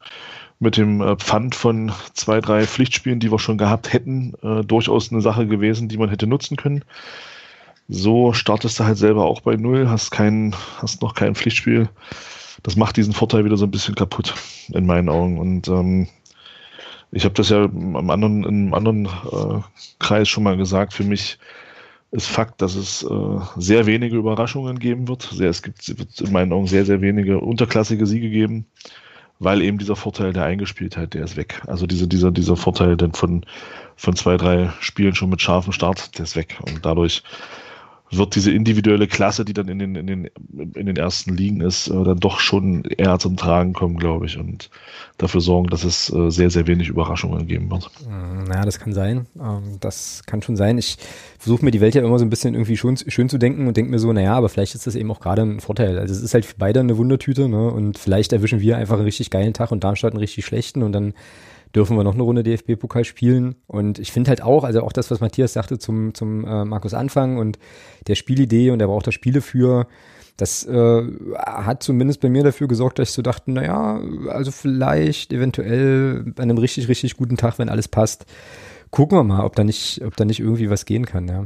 [0.60, 5.10] mit dem äh, Pfand von zwei, drei Pflichtspielen, die wir schon gehabt hätten, äh, durchaus
[5.10, 6.84] eine Sache gewesen, die man hätte nutzen können.
[7.88, 11.88] So startest du halt selber auch bei Null, hast kein, hast noch kein Pflichtspiel.
[12.62, 14.34] Das macht diesen Vorteil wieder so ein bisschen kaputt,
[14.68, 15.38] in meinen Augen.
[15.38, 16.08] Und ähm,
[17.10, 19.60] ich habe das ja im anderen, im anderen äh,
[19.98, 20.92] Kreis schon mal gesagt.
[20.92, 21.38] Für mich
[22.12, 25.22] ist Fakt, dass es äh, sehr wenige Überraschungen geben wird.
[25.22, 28.66] Sehr, es gibt wird in meinen Augen sehr, sehr wenige unterklassige Siege geben,
[29.40, 31.62] weil eben dieser Vorteil der Eingespieltheit, der ist weg.
[31.66, 33.44] Also diese, dieser, dieser Vorteil denn von,
[33.96, 36.58] von zwei, drei Spielen schon mit scharfem Start, der ist weg.
[36.66, 37.22] Und dadurch
[38.10, 40.30] wird diese individuelle Klasse, die dann in den, in den,
[40.74, 44.36] in den ersten Ligen ist, äh, dann doch schon eher zum Tragen kommen, glaube ich,
[44.36, 44.70] und
[45.16, 47.90] dafür sorgen, dass es äh, sehr, sehr wenig Überraschungen geben wird.
[48.08, 49.26] Mm, naja, das kann sein.
[49.38, 50.76] Ähm, das kann schon sein.
[50.76, 50.96] Ich
[51.38, 53.76] versuche mir die Welt ja immer so ein bisschen irgendwie schön, schön zu denken und
[53.76, 55.98] denke mir so, naja, aber vielleicht ist das eben auch gerade ein Vorteil.
[55.98, 57.70] Also es ist halt für beide eine Wundertüte, ne?
[57.70, 60.92] Und vielleicht erwischen wir einfach einen richtig geilen Tag und Darmstadt einen richtig schlechten und
[60.92, 61.14] dann
[61.74, 63.56] dürfen wir noch eine Runde DFB-Pokal spielen.
[63.66, 66.94] Und ich finde halt auch, also auch das, was Matthias sagte zum, zum äh, Markus
[66.94, 67.58] Anfang und
[68.06, 69.86] der Spielidee und er braucht da Spiele für,
[70.36, 71.02] das äh,
[71.36, 76.42] hat zumindest bei mir dafür gesorgt, dass ich so dachte, naja, also vielleicht eventuell an
[76.42, 78.24] einem richtig, richtig guten Tag, wenn alles passt,
[78.90, 81.44] gucken wir mal, ob da nicht, ob da nicht irgendwie was gehen kann, ja.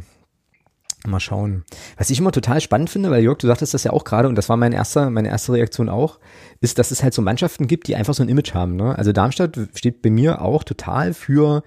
[1.07, 1.65] Mal schauen.
[1.99, 4.37] Was ich immer total spannend finde, weil Jörg, du sagtest das ja auch gerade und
[4.37, 6.19] das war mein erster, meine erste Reaktion auch,
[6.63, 8.77] ist, dass es halt so Mannschaften gibt, die einfach so ein Image haben.
[8.77, 8.97] Ne?
[8.97, 11.63] Also Darmstadt steht bei mir auch total für,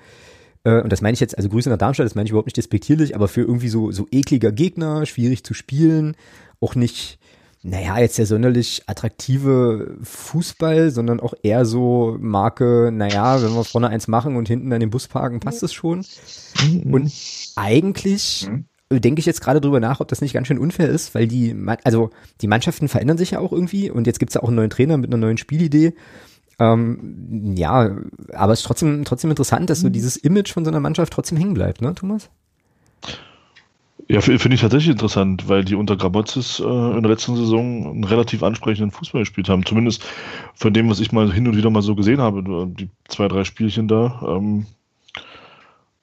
[0.63, 2.57] äh, und das meine ich jetzt, also Grüße nach Darmstadt, das meine ich überhaupt nicht
[2.57, 6.15] despektierlich, aber für irgendwie so, so ekliger Gegner, schwierig zu spielen,
[6.59, 7.19] auch nicht,
[7.61, 13.89] naja, jetzt der sonderlich attraktive Fußball, sondern auch eher so Marke, naja, wenn wir vorne
[13.89, 16.03] eins machen und hinten an den Bus parken, passt es schon.
[16.67, 16.91] Mhm.
[16.91, 17.13] Und
[17.55, 21.13] eigentlich mhm denke ich jetzt gerade drüber nach, ob das nicht ganz schön unfair ist,
[21.13, 22.09] weil die, also
[22.41, 24.97] die Mannschaften verändern sich ja auch irgendwie und jetzt gibt's ja auch einen neuen Trainer
[24.97, 25.93] mit einer neuen Spielidee.
[26.59, 27.95] Ähm, ja,
[28.33, 29.93] aber es ist trotzdem, trotzdem interessant, dass so mhm.
[29.93, 32.29] dieses Image von so einer Mannschaft trotzdem hängen bleibt, ne, Thomas?
[34.09, 38.03] Ja, finde ich tatsächlich interessant, weil die unter Grabotzes äh, in der letzten Saison einen
[38.05, 39.65] relativ ansprechenden Fußball gespielt haben.
[39.65, 40.05] Zumindest
[40.55, 43.43] von dem, was ich mal hin und wieder mal so gesehen habe, die zwei, drei
[43.43, 44.21] Spielchen da.
[44.25, 44.65] Ähm,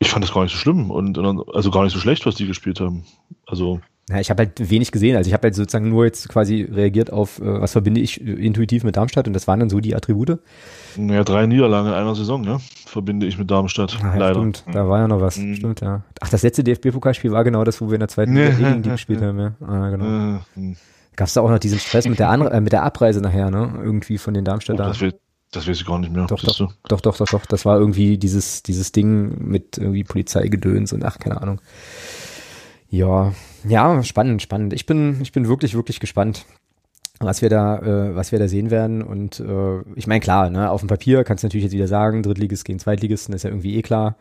[0.05, 2.47] ich fand das gar nicht so schlimm und also gar nicht so schlecht, was die
[2.47, 3.05] gespielt haben.
[3.47, 3.81] Also
[4.11, 5.17] ja, ich habe halt wenig gesehen.
[5.17, 8.85] Also ich habe halt sozusagen nur jetzt quasi reagiert auf, äh, was verbinde ich intuitiv
[8.85, 10.39] mit Darmstadt und das waren dann so die Attribute.
[10.97, 12.59] Ja, drei Niederlagen in einer Saison, ne?
[12.85, 13.99] Verbinde ich mit Darmstadt.
[14.03, 14.41] Ah, ja, leider.
[14.41, 15.39] Stimmt, da war ja noch was.
[15.39, 15.55] Mhm.
[15.55, 16.03] Stimmt, ja.
[16.21, 18.91] Ach, das letzte DFB-Pokalspiel war genau das, wo wir in der zweiten Liga gegen die
[18.91, 19.55] gespielt haben, ja.
[19.67, 20.05] Ah, genau.
[20.55, 20.77] Mhm.
[21.17, 23.51] Gab es da auch noch diesen Stress mit der, Anre äh, mit der Abreise nachher,
[23.51, 23.73] ne?
[23.83, 24.85] Irgendwie von den Darmstädter.
[24.85, 25.17] Oh, das wird
[25.55, 26.27] das weiß ich gar nicht mehr.
[26.27, 27.47] Doch, doch, doch, doch, doch, doch.
[27.47, 31.61] Das war irgendwie dieses, dieses Ding mit irgendwie Polizeigedöns und ach, keine Ahnung.
[32.91, 33.33] Ja,
[33.67, 34.73] ja, spannend, spannend.
[34.73, 36.45] Ich bin, ich bin wirklich, wirklich gespannt,
[37.21, 39.03] was wir da, äh, was wir da sehen werden.
[39.03, 42.23] Und äh, ich meine, klar, ne, auf dem Papier kannst du natürlich jetzt wieder sagen,
[42.23, 44.17] Drittligist gegen Zweitligisten, ist ja irgendwie eh klar.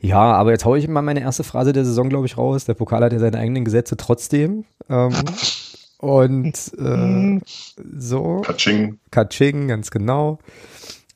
[0.00, 2.64] Ja, aber jetzt haue ich mal meine erste Phrase der Saison, glaube ich, raus.
[2.64, 4.64] Der Pokal hat ja seine eigenen Gesetze trotzdem.
[4.88, 5.12] Ähm,
[5.98, 7.42] Und äh, mhm.
[7.44, 8.40] so.
[8.42, 8.98] Katsching.
[9.10, 10.38] Katsching, ganz genau.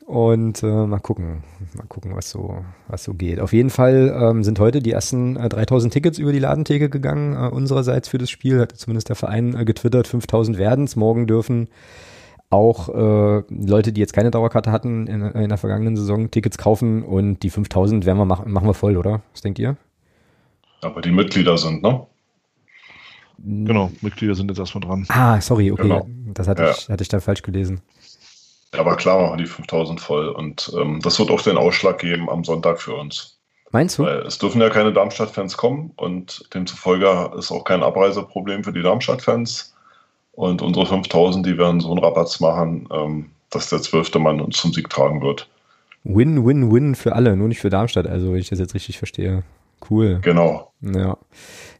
[0.04, 3.38] Und äh, mal gucken, mal gucken, was so, was so geht.
[3.38, 7.34] Auf jeden Fall ähm, sind heute die ersten äh, 3000 Tickets über die Ladentheke gegangen,
[7.34, 8.60] äh, unsererseits für das Spiel.
[8.60, 10.96] Hat zumindest der Verein äh, getwittert, 5000 werden's.
[10.96, 11.68] Morgen dürfen
[12.50, 17.02] auch äh, Leute, die jetzt keine Dauerkarte hatten in, in der vergangenen Saison, Tickets kaufen
[17.02, 19.22] und die 5000 werden wir machen, machen wir voll, oder?
[19.32, 19.76] Was denkt ihr?
[20.82, 22.06] Aber die Mitglieder sind, ne?
[23.38, 25.06] Genau, Mitglieder sind jetzt erstmal dran.
[25.08, 25.82] Ah, sorry, okay.
[25.82, 26.06] Genau.
[26.32, 26.70] Das hatte, ja.
[26.70, 27.80] ich, hatte ich da falsch gelesen.
[28.72, 32.42] Aber klar machen die 5000 voll und ähm, das wird auch den Ausschlag geben am
[32.42, 33.38] Sonntag für uns.
[33.70, 34.04] Meinst du?
[34.04, 38.82] Weil es dürfen ja keine Darmstadt-Fans kommen und demzufolge ist auch kein Abreiseproblem für die
[38.82, 39.74] Darmstadt-Fans.
[40.32, 44.58] Und unsere 5000, die werden so einen Rabatz machen, ähm, dass der zwölfte Mann uns
[44.58, 45.48] zum Sieg tragen wird.
[46.04, 48.98] Win, win, win für alle, nur nicht für Darmstadt, also wenn ich das jetzt richtig
[48.98, 49.42] verstehe.
[49.90, 50.20] Cool.
[50.22, 50.72] Genau.
[50.80, 51.16] Ja.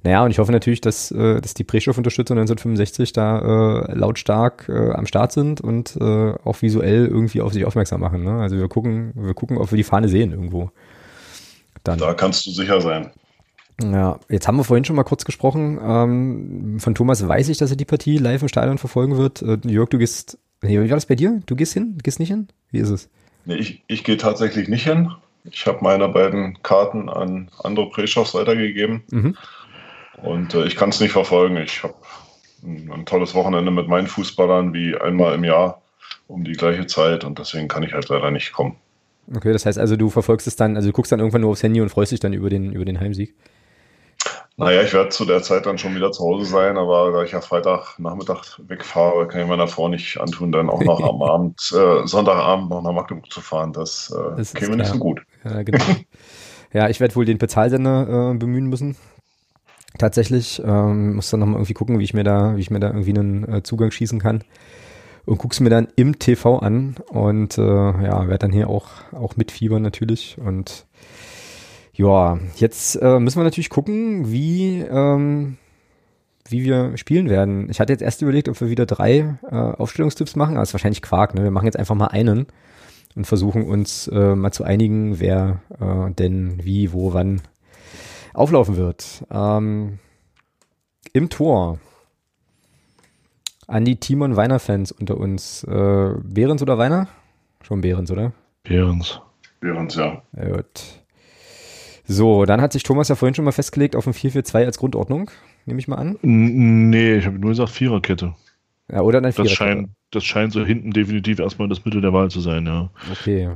[0.05, 4.91] Naja, und ich hoffe natürlich, dass, äh, dass die Brestow-Unterstützer 1965 da äh, lautstark äh,
[4.93, 8.25] am Start sind und äh, auch visuell irgendwie auf sich aufmerksam machen.
[8.25, 8.41] Ne?
[8.41, 10.71] Also wir gucken, wir gucken, ob wir die Fahne sehen irgendwo.
[11.85, 11.99] Dann.
[11.99, 13.11] Da kannst du sicher sein.
[13.81, 15.79] Ja, jetzt haben wir vorhin schon mal kurz gesprochen.
[15.83, 19.43] Ähm, von Thomas weiß ich, dass er die Partie live im Stadion verfolgen wird.
[19.43, 20.39] Äh, Jörg, du gehst.
[20.63, 21.43] Nee, wie war das bei dir?
[21.47, 21.95] Du gehst hin?
[21.97, 22.49] Du gehst nicht hin?
[22.71, 23.09] Wie ist es?
[23.45, 25.11] Nee, ich, ich gehe tatsächlich nicht hin.
[25.45, 29.03] Ich habe meine beiden Karten an andere Preschows weitergegeben.
[29.11, 29.37] Mhm.
[30.21, 31.57] Und äh, ich kann es nicht verfolgen.
[31.57, 31.95] Ich habe
[32.63, 35.83] ein, ein, tolles Wochenende mit meinen Fußballern wie einmal im Jahr
[36.29, 38.77] um die gleiche Zeit und deswegen kann ich halt leider nicht kommen.
[39.35, 41.63] Okay, das heißt also, du verfolgst es dann, also du guckst dann irgendwann nur aufs
[41.63, 43.35] Handy und freust dich dann über den, über den Heimsieg.
[44.57, 47.33] Naja, ich werde zu der Zeit dann schon wieder zu Hause sein, aber da ich
[47.33, 52.07] ja Freitagnachmittag wegfahre, kann ich meiner Frau nicht antun, dann auch noch am Abend, äh,
[52.07, 53.73] Sonntagabend noch nach Magdeburg zu fahren.
[53.73, 55.23] Das, äh, das käme nicht so gut.
[55.45, 55.83] Ja, genau.
[56.73, 58.97] ja ich werde wohl den Bezahlsender äh, bemühen müssen.
[60.03, 60.61] Tatsächlich.
[60.67, 63.17] Ähm, muss dann nochmal irgendwie gucken, wie ich mir da, wie ich mir da irgendwie
[63.17, 64.43] einen äh, Zugang schießen kann.
[65.27, 69.37] Und guck's mir dann im TV an und äh, ja, werde dann hier auch, auch
[69.37, 70.87] mitfiebern natürlich und
[71.93, 75.59] ja, jetzt äh, müssen wir natürlich gucken, wie, ähm,
[76.49, 77.71] wie wir spielen werden.
[77.71, 81.03] Ich hatte jetzt erst überlegt, ob wir wieder drei äh, Aufstellungstipps machen, aber ist wahrscheinlich
[81.03, 81.37] Quark.
[81.37, 81.45] Ne?
[81.45, 82.49] Wir machen jetzt einfach mal einen
[83.15, 87.43] und versuchen uns äh, mal zu einigen, wer äh, denn wie, wo, wann
[88.35, 89.25] auflaufen wird.
[89.31, 89.99] Ähm,
[91.13, 91.79] Im Tor
[93.67, 95.65] an die Timon Weiner Fans unter uns.
[95.65, 97.09] Äh, Behrens oder Weiner?
[97.63, 98.33] Schon Behrens, oder?
[98.65, 99.21] Behrens.
[99.61, 100.23] Behrens, ja.
[100.35, 101.03] Gut.
[102.05, 105.31] So, dann hat sich Thomas ja vorhin schon mal festgelegt auf ein 4-4-2 als Grundordnung,
[105.67, 106.19] nehme ich mal an.
[106.23, 108.35] Nee, ich habe nur gesagt Viererkette.
[108.91, 109.49] Ja, oder eine Viererkette.
[109.49, 112.91] Das scheint, das scheint so hinten definitiv erstmal das Mittel der Wahl zu sein, ja.
[113.11, 113.51] Okay.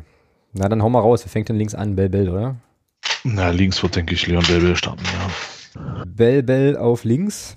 [0.52, 1.24] Na, dann hau mal raus.
[1.24, 1.96] Wer fängt denn links an?
[1.96, 2.56] Bell Bell, oder?
[3.24, 6.04] Na, links wird, denke ich, Leon Bell Bell starten, ja.
[6.06, 7.56] Bell Bell auf links.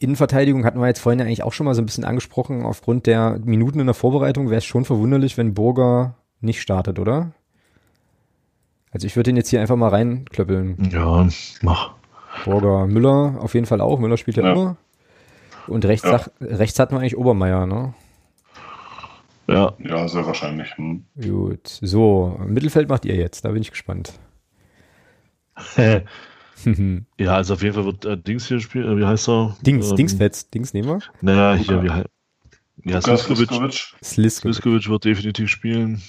[0.00, 2.64] Innenverteidigung hatten wir jetzt vorhin ja eigentlich auch schon mal so ein bisschen angesprochen.
[2.64, 7.32] Aufgrund der Minuten in der Vorbereitung wäre es schon verwunderlich, wenn Burger nicht startet, oder?
[8.90, 10.90] Also ich würde den jetzt hier einfach mal reinklöppeln.
[10.92, 11.26] Ja,
[11.62, 11.92] mach.
[12.44, 13.98] Borger Müller auf jeden Fall auch.
[13.98, 14.52] Müller spielt ja, ja.
[14.52, 14.76] immer.
[15.66, 16.20] Und rechts, ja.
[16.40, 17.94] rechts hatten wir eigentlich Obermeier, ne?
[19.46, 19.72] Ja.
[19.78, 20.76] Ja, sehr wahrscheinlich.
[20.76, 21.04] Hm.
[21.20, 21.66] Gut.
[21.82, 23.44] So, Mittelfeld macht ihr jetzt.
[23.44, 24.12] Da bin ich gespannt.
[27.18, 28.90] ja, also auf jeden Fall wird äh, Dings hier spielen.
[28.90, 29.56] Äh, wie heißt er?
[29.62, 30.50] Dings, ähm, Dingsfetz.
[30.50, 30.98] Dings nehmen wir?
[31.20, 32.08] Naja, hier, wie heißt
[32.84, 33.94] ja, Sliskovic.
[34.02, 36.02] Sliskovic wird definitiv spielen.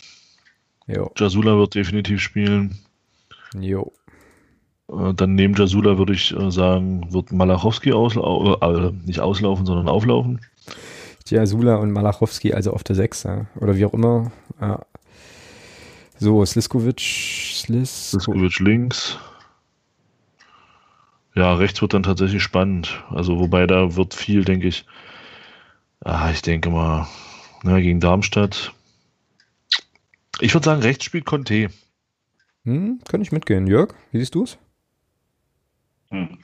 [0.88, 1.12] Jo.
[1.18, 2.78] Jasula wird definitiv spielen.
[3.60, 3.92] Jo.
[4.90, 9.88] Äh, dann neben Jasula würde ich äh, sagen, wird Malachowski auslaufen, äh, nicht auslaufen, sondern
[9.88, 10.42] auflaufen.
[11.28, 13.46] Jasula und Malachowski also auf der 6, ja.
[13.56, 14.32] oder wie auch immer.
[14.62, 14.86] Ja.
[16.20, 19.18] So, Sliskovic, Slis Sliskovic links.
[21.36, 23.04] Ja, rechts wird dann tatsächlich spannend.
[23.10, 24.86] Also, wobei da wird viel, denke ich.
[26.04, 27.08] Ah, ich denke mal,
[27.64, 28.74] na, gegen Darmstadt
[30.40, 31.70] ich würde sagen, rechts spielt Conte.
[32.64, 33.68] Hm, kann ich mitgehen.
[33.68, 34.58] Jörg, wie siehst du es?
[36.10, 36.40] Hm.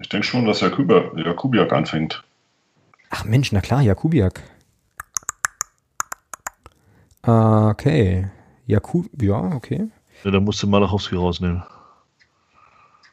[0.00, 2.24] Ich denke schon, dass Jakubiak anfängt.
[3.10, 4.42] Ach Mensch, na klar, Jakubiak.
[7.22, 8.30] Okay.
[8.66, 9.88] Jakub, ja, okay.
[10.24, 11.62] Ja, da musste Malachowski rausnehmen.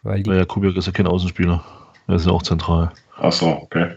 [0.06, 1.64] Weil, die Weil Jakubiak ist ja kein Außenspieler.
[2.08, 2.92] Er ist ja auch zentral.
[3.18, 3.96] Ach so, okay.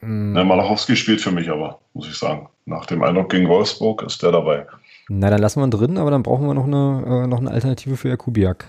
[0.00, 0.32] Mm.
[0.32, 2.48] Na, Malachowski spielt für mich aber, muss ich sagen.
[2.66, 4.64] Nach dem Eindruck gegen Wolfsburg ist der dabei.
[5.08, 7.50] Na, dann lassen wir ihn drin, aber dann brauchen wir noch eine, äh, noch eine
[7.50, 8.64] Alternative für Jakubiak.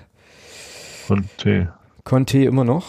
[1.08, 1.72] Conte.
[2.04, 2.86] Conte immer noch.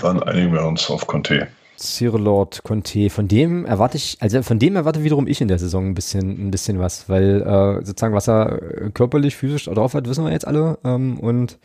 [0.00, 1.48] Dann einigen wir uns auf Conte.
[1.76, 5.58] Sir Lord Conte, von dem erwarte ich, also von dem erwarte wiederum ich in der
[5.58, 10.08] Saison ein bisschen, ein bisschen was, weil äh, sozusagen, was er körperlich, physisch drauf hat,
[10.08, 10.78] wissen wir jetzt alle.
[10.84, 11.58] Ähm, und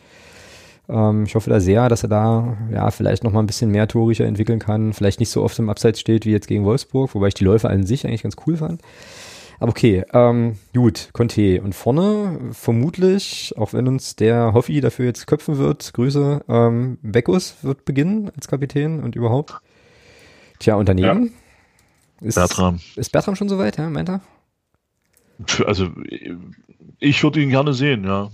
[0.89, 3.88] ähm, ich hoffe da sehr, dass er da ja vielleicht noch mal ein bisschen mehr
[3.88, 4.93] Torricher entwickeln kann.
[4.93, 7.69] Vielleicht nicht so oft im Abseits steht wie jetzt gegen Wolfsburg, wobei ich die Läufe
[7.69, 8.81] an sich eigentlich ganz cool fand.
[9.59, 11.61] Aber okay, ähm, gut, Conte.
[11.61, 17.63] Und vorne vermutlich, auch wenn uns der Hoffi dafür jetzt köpfen wird, Grüße, ähm, Beckus
[17.63, 19.55] wird beginnen als Kapitän und überhaupt.
[20.59, 21.33] Tja, und daneben?
[22.21, 22.27] Ja.
[22.27, 22.79] Ist, Bertram.
[22.95, 24.21] Ist Bertram schon soweit, ja, meint er?
[25.65, 25.89] Also,
[26.99, 28.29] ich würde ihn gerne sehen, ja.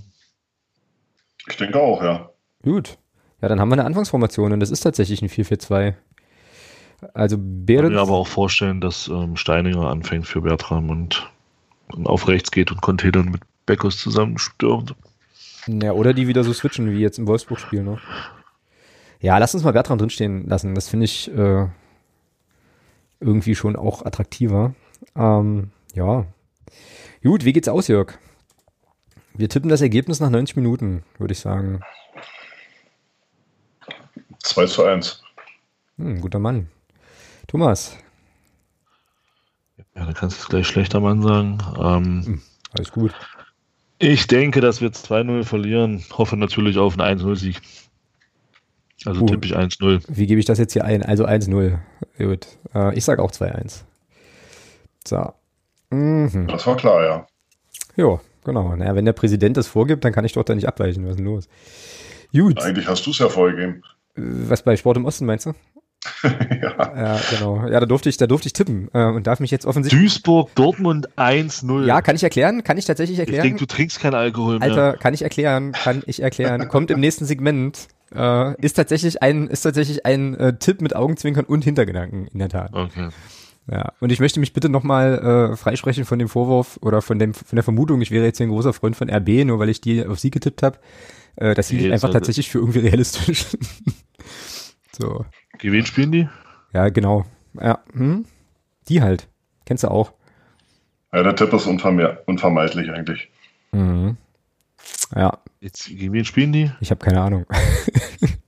[1.49, 2.32] Ich denke auch, ja.
[2.63, 2.97] Gut.
[3.41, 5.95] Ja, dann haben wir eine Anfangsformation und das ist tatsächlich ein 4-4-2.
[7.13, 7.89] Also Behrens.
[7.89, 11.29] Ich kann mir aber auch vorstellen, dass ähm, Steininger anfängt für Bertram und,
[11.91, 14.95] und auf rechts geht und Conte dann mit Beckus zusammen stürmt.
[15.67, 17.99] Ja, oder die wieder so switchen wie jetzt im Wolfsburg-Spiel noch.
[19.19, 20.75] Ja, lass uns mal Bertram drinstehen lassen.
[20.75, 21.67] Das finde ich äh,
[23.19, 24.73] irgendwie schon auch attraktiver.
[25.15, 26.25] Ähm, ja.
[27.23, 28.17] Gut, wie geht's aus, Jörg?
[29.33, 31.81] Wir tippen das Ergebnis nach 90 Minuten, würde ich sagen.
[34.43, 35.23] 2 zu 1.
[35.97, 36.67] Hm, guter Mann.
[37.47, 37.97] Thomas.
[39.95, 41.57] Ja, da kannst du es gleich schlechter Mann sagen.
[41.77, 42.41] Ähm, hm,
[42.71, 43.13] alles gut.
[43.99, 46.03] Ich denke, dass wir 2-0 verlieren.
[46.11, 47.61] Hoffe natürlich auf einen 1-0-Sieg.
[49.05, 50.03] Also uh, tippe ich 1-0.
[50.07, 51.03] Wie gebe ich das jetzt hier ein?
[51.03, 51.77] Also 1-0.
[52.17, 52.47] Gut.
[52.73, 53.83] Äh, ich sage auch 2-1.
[55.07, 55.33] So.
[55.89, 56.47] Mhm.
[56.47, 57.27] Das war klar, ja.
[57.95, 58.75] Jo, genau.
[58.75, 61.03] Naja, wenn der Präsident das vorgibt, dann kann ich doch da nicht abweichen.
[61.05, 61.47] Was ist denn los?
[62.33, 62.61] Gut.
[62.61, 63.83] Eigentlich hast du es ja vorgegeben.
[64.15, 65.53] Was bei Sport im Osten meinst du?
[66.23, 66.95] ja.
[66.95, 67.65] ja, genau.
[67.67, 70.01] Ja, da durfte ich, da durfte ich tippen äh, und darf mich jetzt offensichtlich.
[70.01, 71.85] Duisburg, Dortmund 1-0.
[71.85, 72.63] Ja, kann ich erklären?
[72.63, 73.45] Kann ich tatsächlich erklären?
[73.45, 74.69] Ich denke, du trinkst keinen Alkohol mehr.
[74.69, 75.71] Alter, kann ich erklären?
[75.71, 76.67] Kann ich erklären?
[76.69, 77.87] Kommt im nächsten Segment.
[78.13, 82.49] Äh, ist tatsächlich ein, ist tatsächlich ein äh, Tipp mit Augenzwinkern und Hintergedanken, in der
[82.49, 82.73] Tat.
[82.73, 83.09] Okay.
[83.71, 87.33] Ja, und ich möchte mich bitte nochmal äh, freisprechen von dem Vorwurf oder von, dem,
[87.33, 89.79] von der Vermutung, ich wäre jetzt hier ein großer Freund von RB, nur weil ich
[89.79, 90.79] die auf sie getippt habe.
[91.37, 93.45] Äh, das hielt ich einfach tatsächlich für irgendwie realistisch.
[94.95, 95.25] So.
[95.57, 96.29] Gegen wen spielen die?
[96.73, 97.25] Ja, genau.
[97.59, 98.25] Ja, hm?
[98.89, 99.27] Die halt.
[99.65, 100.13] Kennst du auch.
[101.13, 103.29] Ja, der Tipp ist unvermeidlich eigentlich.
[103.71, 104.17] Mhm.
[105.15, 105.39] Ja.
[105.59, 106.71] Jetzt, gegen wen spielen die?
[106.81, 107.45] Ich habe keine Ahnung.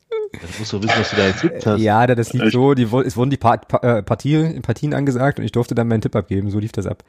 [0.45, 1.81] Du musst doch wissen, was du da getippt hast.
[1.81, 5.51] Ja, das lief so, die, es wurden die Part, äh, Partien, Partien angesagt und ich
[5.51, 6.49] durfte dann meinen Tipp abgeben.
[6.49, 7.03] So lief das ab.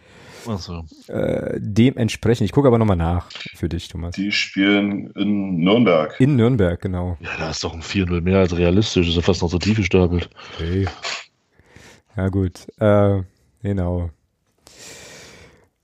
[0.48, 0.84] Ach so.
[1.08, 4.14] Äh, dementsprechend, ich gucke aber nochmal nach für dich, Thomas.
[4.14, 6.14] Die spielen in Nürnberg.
[6.20, 7.16] In Nürnberg, genau.
[7.20, 9.06] Ja, da ist doch ein 4-0 mehr als realistisch.
[9.06, 10.30] Das ist ja fast noch so tief gestapelt.
[10.54, 10.86] Okay.
[12.16, 12.66] Ja, gut.
[12.78, 13.22] Äh,
[13.62, 14.10] genau.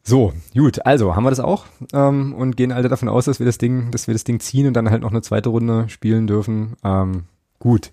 [0.05, 3.47] So, gut, also haben wir das auch ähm, und gehen alle davon aus, dass wir
[3.47, 6.27] das Ding, dass wir das Ding ziehen und dann halt noch eine zweite Runde spielen
[6.27, 6.75] dürfen.
[6.83, 7.25] Ähm,
[7.63, 7.93] gut.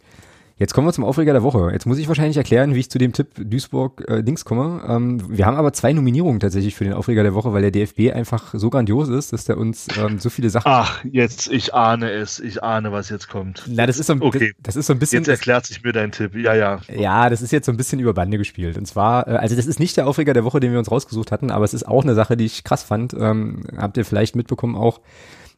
[0.58, 1.70] Jetzt kommen wir zum Aufreger der Woche.
[1.72, 4.82] Jetzt muss ich wahrscheinlich erklären, wie ich zu dem Tipp Duisburg-Dings äh, komme.
[4.90, 8.14] Ähm, wir haben aber zwei Nominierungen tatsächlich für den Aufreger der Woche, weil der DFB
[8.14, 10.70] einfach so grandios ist, dass der uns ähm, so viele Sachen.
[10.70, 12.42] Ach, jetzt, ich ahne es.
[12.42, 13.64] Ich ahne, was jetzt kommt.
[13.68, 14.52] Na, das ist so ein, okay.
[14.62, 15.20] das ist so ein bisschen.
[15.20, 16.36] Jetzt erklärt sich mir dein Tipp.
[16.36, 16.82] Ja, ja.
[16.94, 18.78] Ja, das ist jetzt so ein bisschen über Bande gespielt.
[18.78, 21.32] Und zwar, äh, also das ist nicht der Aufreger der Woche, den wir uns rausgesucht
[21.32, 23.14] hatten, aber es ist auch eine Sache, die ich krass fand.
[23.14, 25.00] Ähm, habt ihr vielleicht mitbekommen auch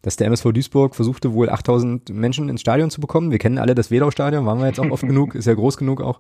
[0.02, 3.32] dass der MSV Duisburg versuchte wohl 8000 Menschen ins Stadion zu bekommen.
[3.32, 6.02] Wir kennen alle das Wedau-Stadion, waren wir jetzt auch oft genug, ist ja groß genug
[6.02, 6.20] auch.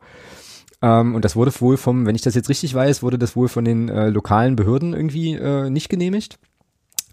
[0.82, 3.48] Ähm, und das wurde wohl vom, wenn ich das jetzt richtig weiß, wurde das wohl
[3.48, 6.40] von den äh, lokalen Behörden irgendwie äh, nicht genehmigt.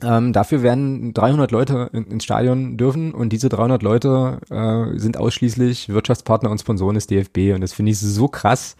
[0.01, 5.16] Ähm, dafür werden 300 Leute in, ins Stadion dürfen und diese 300 Leute äh, sind
[5.16, 8.77] ausschließlich Wirtschaftspartner und Sponsoren des DFB und das finde ich so krass.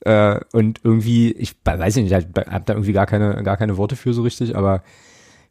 [0.00, 3.96] Äh, und irgendwie, ich weiß nicht, ich habe da irgendwie gar keine, gar keine Worte
[3.96, 4.82] für so richtig, aber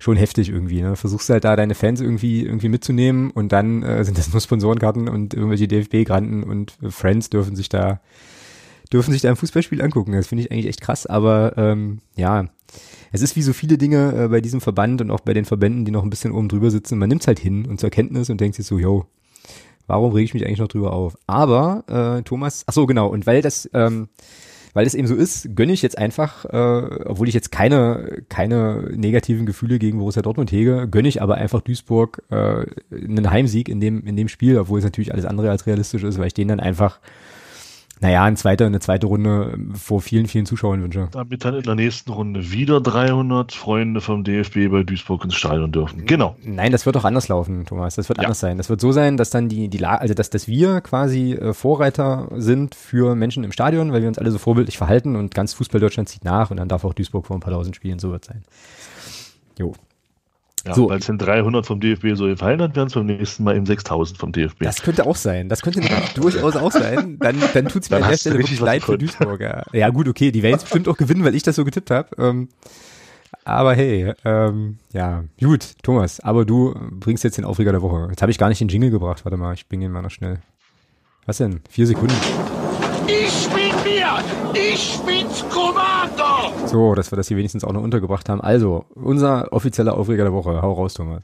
[0.04, 0.82] schon heftig irgendwie.
[0.82, 0.98] Ne?
[0.98, 5.08] Versuchst halt da deine Fans irgendwie irgendwie mitzunehmen und dann äh, sind das nur Sponsorenkarten
[5.08, 8.02] und irgendwelche DFB-Granten und äh, Friends dürfen sich da
[8.92, 10.12] dürfen sich da ein Fußballspiel angucken.
[10.12, 12.46] Das finde ich eigentlich echt krass, aber ähm, ja,
[13.14, 15.86] es ist wie so viele Dinge äh, bei diesem Verband und auch bei den Verbänden,
[15.86, 17.00] die noch ein bisschen oben drüber sitzen.
[17.00, 19.06] Man nimmt halt hin und zur Kenntnis und denkt sich so, yo,
[19.88, 21.18] warum rege ich mich eigentlich noch drüber auf?
[21.28, 24.10] Aber äh, Thomas, ach so genau, und weil das ähm,
[24.74, 28.92] weil es eben so ist, gönne ich jetzt einfach, äh, obwohl ich jetzt keine, keine
[28.96, 33.80] negativen Gefühle gegen Borussia Dortmund hege, gönne ich aber einfach Duisburg äh, einen Heimsieg in
[33.80, 36.50] dem, in dem Spiel, obwohl es natürlich alles andere als realistisch ist, weil ich denen
[36.50, 37.00] dann einfach
[38.04, 41.08] naja, eine zweite, eine zweite Runde vor vielen, vielen Zuschauern wünsche.
[41.12, 45.72] Damit dann in der nächsten Runde wieder 300 Freunde vom DFB bei Duisburg ins Stadion
[45.72, 46.06] dürfen.
[46.06, 46.36] Genau.
[46.44, 47.96] Nein, das wird doch anders laufen, Thomas.
[47.96, 48.26] Das wird ja.
[48.26, 48.58] anders sein.
[48.58, 52.28] Das wird so sein, dass dann die, die also dass, dass wir quasi äh, Vorreiter
[52.36, 56.10] sind für Menschen im Stadion, weil wir uns alle so vorbildlich verhalten und ganz Fußball-Deutschland
[56.10, 58.28] zieht nach und dann darf auch Duisburg vor ein paar tausend spielen, so wird es
[58.28, 58.44] sein.
[59.58, 59.74] Jo.
[60.66, 60.90] Ja, so.
[60.90, 63.66] weil es den 300 vom DFB so gefallen hat, werden es beim nächsten Mal eben
[63.66, 64.64] 6000 vom DFB.
[64.64, 65.50] Das könnte auch sein.
[65.50, 65.82] Das könnte
[66.16, 67.18] durchaus auch sein.
[67.20, 69.66] Dann, dann tut es mir an der Stelle wirklich leid für Duisburger.
[69.74, 72.10] Ja gut, okay, die werden jetzt bestimmt auch gewinnen, weil ich das so getippt habe.
[72.18, 72.48] Ähm,
[73.44, 78.08] aber hey, ähm, ja, gut, Thomas, aber du bringst jetzt den Aufreger der Woche.
[78.10, 79.26] Jetzt habe ich gar nicht den Jingle gebracht.
[79.26, 80.40] Warte mal, ich bringe ihn mal noch schnell.
[81.26, 81.60] Was denn?
[81.70, 82.16] Vier Sekunden.
[83.08, 83.63] Ich mir!
[84.54, 86.68] Ich bin's Kommando!
[86.68, 88.42] So, dass wir das hier wenigstens auch noch untergebracht haben.
[88.42, 90.62] Also, unser offizieller Aufreger der Woche.
[90.62, 91.24] Hau raus, Thomas.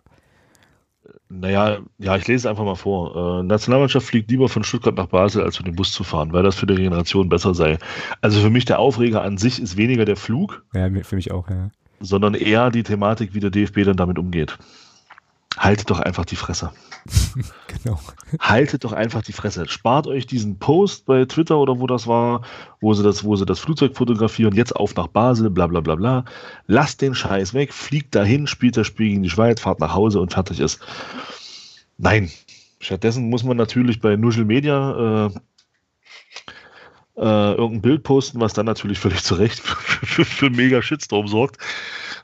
[1.30, 3.39] Naja, ja, ich lese es einfach mal vor.
[3.39, 6.41] Äh, Nationalmannschaft fliegt lieber von Stuttgart nach Basel, als mit dem Bus zu fahren, weil
[6.41, 7.77] das für die Generation besser sei.
[8.22, 10.64] Also für mich der Aufreger an sich ist weniger der Flug.
[10.73, 11.69] Ja, für mich auch, ja.
[11.99, 14.57] Sondern eher die Thematik, wie der DFB dann damit umgeht.
[15.60, 16.72] Haltet doch einfach die Fresse.
[17.68, 17.99] genau.
[18.40, 19.68] Haltet doch einfach die Fresse.
[19.68, 22.44] Spart euch diesen Post bei Twitter oder wo das war,
[22.80, 25.95] wo sie das, wo sie das Flugzeug fotografieren, jetzt auf nach Basel, bla bla bla
[25.95, 26.26] bla.
[26.68, 30.22] Lasst den Scheiß weg, fliegt dahin, spielt das Spiel gegen die Schweiz, fahrt nach Hause
[30.22, 30.80] und fertig ist.
[31.98, 32.31] Nein.
[32.80, 35.30] Stattdessen muss man natürlich bei Nuschel Media äh,
[37.18, 41.27] äh, irgendein Bild posten, was dann natürlich völlig zu Recht für, für, für mega Shitstorm
[41.27, 41.57] sorgt.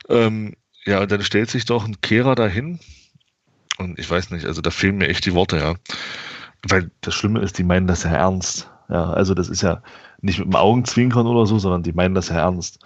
[0.08, 0.54] Ähm,
[0.86, 2.78] Ja, und dann stellt sich doch ein Kehrer dahin.
[3.78, 5.74] Und ich weiß nicht, also da fehlen mir echt die Worte, ja.
[6.68, 8.70] Weil das Schlimme ist, die meinen das ja ernst.
[8.88, 9.82] Ja, also das ist ja
[10.20, 12.78] nicht mit dem Augenzwinkern oder so, sondern die meinen das ja ernst.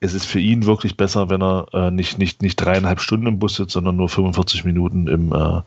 [0.00, 3.38] Es ist für ihn wirklich besser, wenn er äh, nicht, nicht, nicht dreieinhalb Stunden im
[3.38, 5.62] Bus sitzt, sondern nur 45 Minuten im, äh,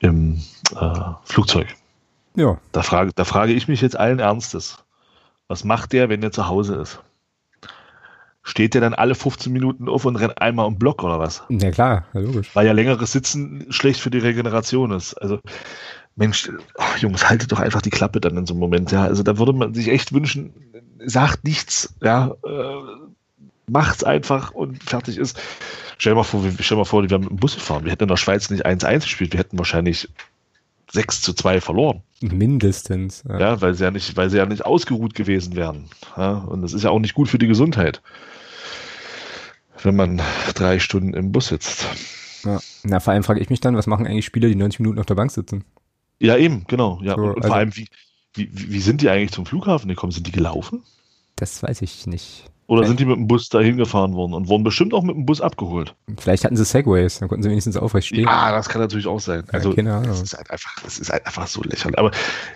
[0.00, 0.42] im
[0.76, 1.74] äh, Flugzeug.
[2.34, 2.58] Ja.
[2.72, 4.84] Da frage, da frage ich mich jetzt allen Ernstes.
[5.48, 7.00] Was macht der, wenn er zu Hause ist?
[8.48, 11.42] Steht der dann alle 15 Minuten auf und rennt einmal um Block oder was?
[11.50, 12.48] Ja klar, ja, logisch.
[12.54, 15.12] Weil ja längeres Sitzen schlecht für die Regeneration ist.
[15.14, 15.38] Also,
[16.16, 18.90] Mensch, ach, Jungs, haltet doch einfach die Klappe dann in so einem Moment.
[18.90, 20.54] Ja, also da würde man sich echt wünschen,
[21.04, 22.74] sagt nichts, ja, äh,
[23.66, 25.38] macht's einfach und fertig ist.
[25.98, 27.84] Stell dir mal vor, wir, stell mal vor, wir haben mit dem Bus gefahren.
[27.84, 30.08] Wir hätten in der Schweiz nicht 1-1 gespielt, wir hätten wahrscheinlich
[30.90, 32.02] 6 zu 2 verloren.
[32.22, 33.24] Mindestens.
[33.28, 33.38] Ja.
[33.38, 35.90] Ja, weil sie ja nicht, weil sie ja nicht ausgeruht gewesen wären.
[36.16, 38.00] Ja, und das ist ja auch nicht gut für die Gesundheit.
[39.82, 40.20] Wenn man
[40.54, 41.86] drei Stunden im Bus sitzt.
[42.44, 42.60] Ja.
[42.84, 45.06] Na, vor allem frage ich mich dann, was machen eigentlich Spieler, die 90 Minuten auf
[45.06, 45.64] der Bank sitzen?
[46.20, 47.00] Ja, eben, genau.
[47.02, 47.14] Ja.
[47.14, 47.88] So, und, und also- vor allem, wie,
[48.34, 50.12] wie, wie sind die eigentlich zum Flughafen gekommen?
[50.12, 50.82] Sind die gelaufen?
[51.36, 52.44] Das weiß ich nicht.
[52.68, 52.88] Oder Ja.
[52.88, 55.40] sind die mit dem Bus dahin gefahren worden und wurden bestimmt auch mit dem Bus
[55.40, 55.94] abgeholt?
[56.18, 58.24] Vielleicht hatten sie Segways, dann konnten sie wenigstens aufrecht stehen.
[58.24, 59.42] Ja, das kann natürlich auch sein.
[59.46, 60.02] Ja, Also, Ahnung.
[60.04, 61.98] das ist halt einfach, das ist halt einfach so lächerlich.
[61.98, 62.10] Aber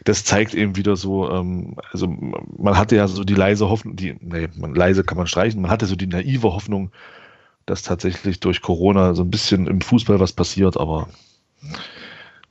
[0.05, 4.15] das zeigt eben wieder so, ähm, also man hatte ja so die leise Hoffnung, die,
[4.21, 6.93] nee, man, leise kann man streichen, man hatte so die naive Hoffnung,
[7.65, 11.09] dass tatsächlich durch Corona so ein bisschen im Fußball was passiert, aber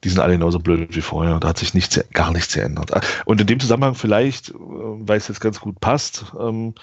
[0.03, 1.39] die sind alle genauso blöd wie vorher.
[1.39, 2.89] Da hat sich nichts, gar nichts geändert.
[3.25, 6.73] Und in dem Zusammenhang vielleicht, äh, weil es jetzt ganz gut passt, ähm,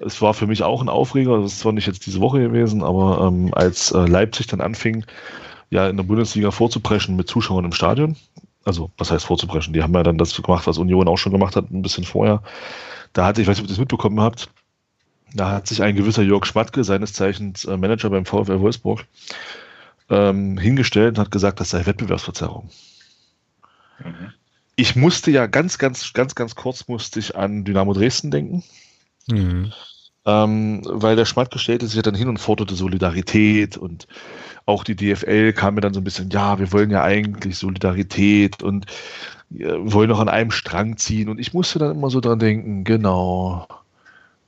[0.00, 2.82] es war für mich auch ein Aufreger, das ist zwar nicht jetzt diese Woche gewesen,
[2.82, 5.04] aber ähm, als äh, Leipzig dann anfing,
[5.70, 8.16] ja in der Bundesliga vorzupreschen mit Zuschauern im Stadion,
[8.64, 11.56] also was heißt vorzupreschen, die haben ja dann das gemacht, was Union auch schon gemacht
[11.56, 12.42] hat, ein bisschen vorher.
[13.12, 14.50] Da hatte, ich weiß nicht, ob ihr das mitbekommen habt,
[15.34, 19.04] da hat sich ein gewisser Jörg Schmatke, seines Zeichens äh, Manager beim VfL Wolfsburg,
[20.10, 22.70] ähm, hingestellt und hat gesagt, das sei Wettbewerbsverzerrung.
[23.98, 24.32] Mhm.
[24.76, 28.64] Ich musste ja ganz, ganz, ganz, ganz kurz musste ich an Dynamo Dresden denken.
[29.28, 29.72] Mhm.
[30.26, 34.06] Ähm, weil der Schmatke stellte sich dann hin und forderte Solidarität und
[34.64, 38.62] auch die DFL kam mir dann so ein bisschen, ja, wir wollen ja eigentlich Solidarität
[38.62, 38.86] und
[39.54, 42.84] äh, wollen noch an einem Strang ziehen und ich musste dann immer so dran denken,
[42.84, 43.68] genau,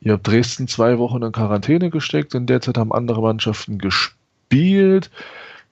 [0.00, 5.10] ihr habt Dresden zwei Wochen in Quarantäne gesteckt, in der Zeit haben andere Mannschaften gespielt,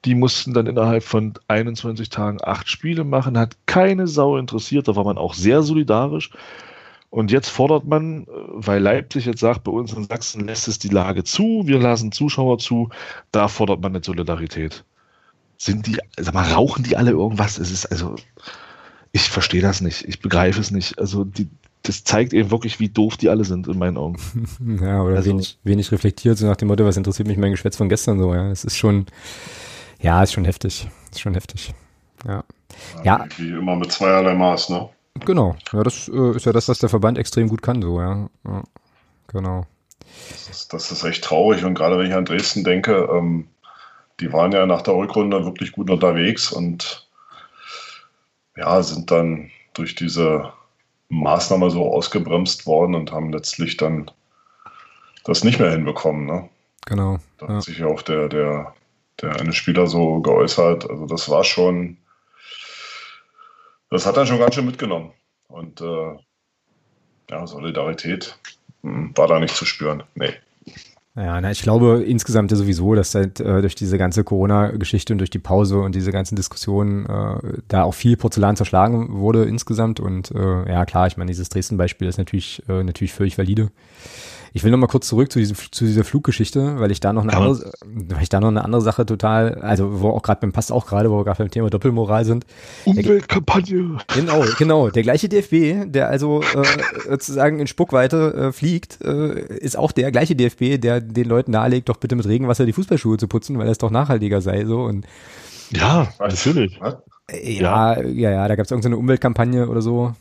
[0.04, 4.96] die mussten dann innerhalb von 21 Tagen acht Spiele machen, hat keine Sau interessiert, da
[4.96, 6.30] war man auch sehr solidarisch.
[7.14, 10.80] Und jetzt fordert man, äh, weil Leipzig jetzt sagt, bei uns in Sachsen lässt es
[10.80, 12.88] die Lage zu, wir lassen Zuschauer zu,
[13.30, 14.82] da fordert man eine Solidarität.
[15.56, 17.58] Sind die, sag mal, rauchen die alle irgendwas?
[17.58, 18.16] Es ist also,
[19.12, 20.98] ich verstehe das nicht, ich begreife es nicht.
[20.98, 21.46] Also die,
[21.84, 24.16] das zeigt eben wirklich, wie doof die alle sind in meinen Augen.
[24.82, 27.76] Ja, oder Also- wenig, wenig reflektiert, so nach dem Motto, was interessiert mich mein Geschwätz
[27.76, 28.50] von gestern so, ja.
[28.50, 29.06] Es ist schon,
[30.00, 30.88] ja, ist schon heftig.
[31.12, 31.74] Ist schon heftig.
[32.26, 32.42] Ja.
[33.04, 33.24] Ja.
[33.36, 34.88] Wie immer mit zweierlei Maß, ne?
[35.20, 35.56] Genau.
[35.72, 38.28] Ja, das äh, ist ja das, was der Verband extrem gut kann, so, ja.
[38.44, 38.62] ja.
[39.28, 39.66] Genau.
[40.30, 41.64] Das ist, das ist echt traurig.
[41.64, 43.48] Und gerade wenn ich an Dresden denke, ähm,
[44.20, 47.08] die waren ja nach der Rückrunde wirklich gut unterwegs und
[48.56, 50.52] ja, sind dann durch diese
[51.08, 54.10] Maßnahme so ausgebremst worden und haben letztlich dann
[55.24, 56.26] das nicht mehr hinbekommen.
[56.26, 56.48] Ne?
[56.86, 57.18] Genau.
[57.38, 57.54] Da Ja.
[57.56, 58.74] hat sich ja auch der, der,
[59.20, 60.88] der eine Spieler so geäußert.
[60.88, 61.96] Also das war schon,
[63.90, 65.12] das hat dann schon ganz schön mitgenommen.
[65.48, 66.16] Und äh,
[67.30, 68.38] ja, Solidarität
[68.82, 70.02] hm, war da nicht zu spüren.
[70.14, 70.34] Nee.
[71.16, 75.18] Ja, na, ich glaube insgesamt ja sowieso, dass halt äh, durch diese ganze Corona-Geschichte und
[75.18, 80.00] durch die Pause und diese ganzen Diskussionen äh, da auch viel Porzellan zerschlagen wurde insgesamt.
[80.00, 83.70] Und äh, ja, klar, ich meine, dieses Dresden-Beispiel ist natürlich, äh, natürlich völlig valide.
[84.56, 87.22] Ich will noch mal kurz zurück zu, diesem, zu dieser Fluggeschichte, weil ich da noch
[87.24, 87.38] eine Ja.
[87.38, 90.70] andere, weil ich da noch eine andere Sache total, also wo auch gerade beim passt
[90.70, 92.46] auch gerade, wo wir gerade beim Thema Doppelmoral sind.
[92.84, 93.98] Umweltkampagne.
[94.14, 94.90] Genau, genau.
[94.90, 96.62] Der gleiche DFB, der also äh,
[97.10, 101.88] sozusagen in Spuckweite äh, fliegt, äh, ist auch der gleiche DFB, der den Leuten nahelegt,
[101.88, 104.64] doch bitte mit Regenwasser die Fußballschuhe zu putzen, weil es doch nachhaltiger sei.
[104.66, 105.04] So und
[105.72, 106.78] Ja, natürlich.
[106.80, 106.96] Was?
[107.28, 110.12] äh, ja, ja, ja, da gab es irgendeine Umweltkampagne oder so,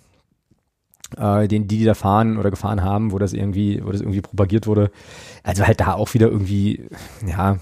[1.17, 4.21] äh, den die, die da fahren oder gefahren haben, wo das irgendwie, wo das irgendwie
[4.21, 4.91] propagiert wurde.
[5.43, 6.87] Also halt da auch wieder irgendwie,
[7.25, 7.57] ja,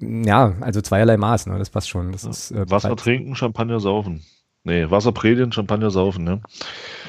[0.00, 1.58] ja, also zweierlei Maß, ne?
[1.58, 2.12] Das passt schon.
[2.12, 4.22] Das ist äh, Wasser trinken, Champagner saufen.
[4.62, 6.40] Nee, Wasser predigen, Champagner saufen, ne?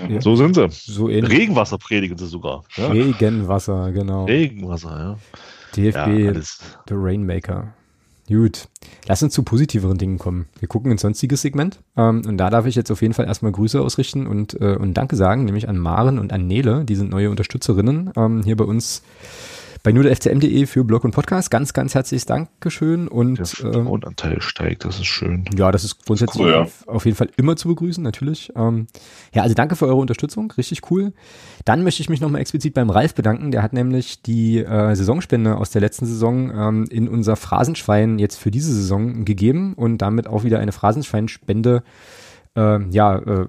[0.07, 0.21] Mhm.
[0.21, 0.69] So sind sie.
[0.69, 1.05] so.
[1.05, 2.63] Regenwasser predigen sie sogar.
[2.75, 2.87] Ja?
[2.87, 4.25] Regenwasser, genau.
[4.25, 5.17] Regenwasser, ja.
[5.75, 6.59] DFB, Ja, alles.
[6.87, 7.73] The Rainmaker.
[8.31, 8.69] Gut.
[9.07, 10.45] Lass uns zu positiveren Dingen kommen.
[10.59, 11.79] Wir gucken ins sonstiges Segment.
[11.97, 14.93] Ähm, und da darf ich jetzt auf jeden Fall erstmal Grüße ausrichten und, äh, und
[14.93, 16.85] Danke sagen, nämlich an Maren und an Nele.
[16.85, 19.01] Die sind neue Unterstützerinnen ähm, hier bei uns
[19.83, 21.49] bei nudelfcm.de für Blog und Podcast.
[21.49, 23.07] Ganz, ganz herzliches Dankeschön.
[23.07, 25.45] Und Der ähm, Frauenanteil steigt, das ist schön.
[25.55, 26.61] ja, das ist grundsätzlich Cool, ja.
[26.61, 28.51] auf, auf jeden Fall immer zu begrüßen, natürlich.
[28.55, 28.87] Ähm,
[29.33, 31.13] ja, also danke für eure Unterstützung, richtig cool.
[31.65, 33.51] Dann möchte ich mich nochmal explizit beim Ralf bedanken.
[33.51, 38.37] Der hat nämlich die äh, Saisonspende aus der letzten Saison ähm, in unser Phrasenschwein jetzt
[38.37, 41.83] für diese Saison gegeben und damit auch wieder eine Phrasenschweinspende
[42.57, 43.47] äh, ja, äh,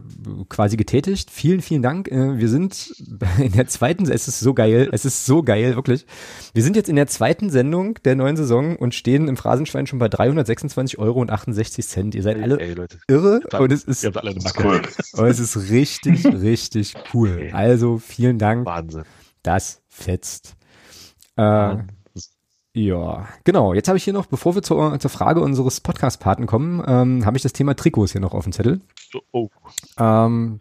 [0.49, 1.31] quasi getätigt.
[1.31, 2.09] Vielen, vielen Dank.
[2.09, 2.95] Äh, wir sind
[3.39, 6.07] in der zweiten, es ist so geil, es ist so geil, wirklich.
[6.55, 9.99] Wir sind jetzt in der zweiten Sendung der neuen Saison und stehen im Phrasenschwein schon
[9.99, 12.15] bei 326 Euro und 68 Cent.
[12.15, 12.99] Ihr seid alle Ey, Leute.
[13.09, 14.35] irre Ihr und es ist, alle.
[14.63, 14.83] Cool.
[15.15, 17.33] und es ist richtig, richtig cool.
[17.33, 17.53] Okay.
[17.53, 19.03] Also vielen Dank, Wahnsinn.
[19.43, 20.55] das fetzt.
[21.37, 21.77] Äh,
[22.75, 23.75] ja, genau.
[23.75, 27.37] Jetzt habe ich hier noch, bevor wir zur, zur Frage unseres Podcast-Paten kommen, ähm, habe
[27.37, 28.81] ich das Thema Trikots hier noch auf dem Zettel.
[29.33, 29.49] Oh,
[29.99, 30.61] Ähm,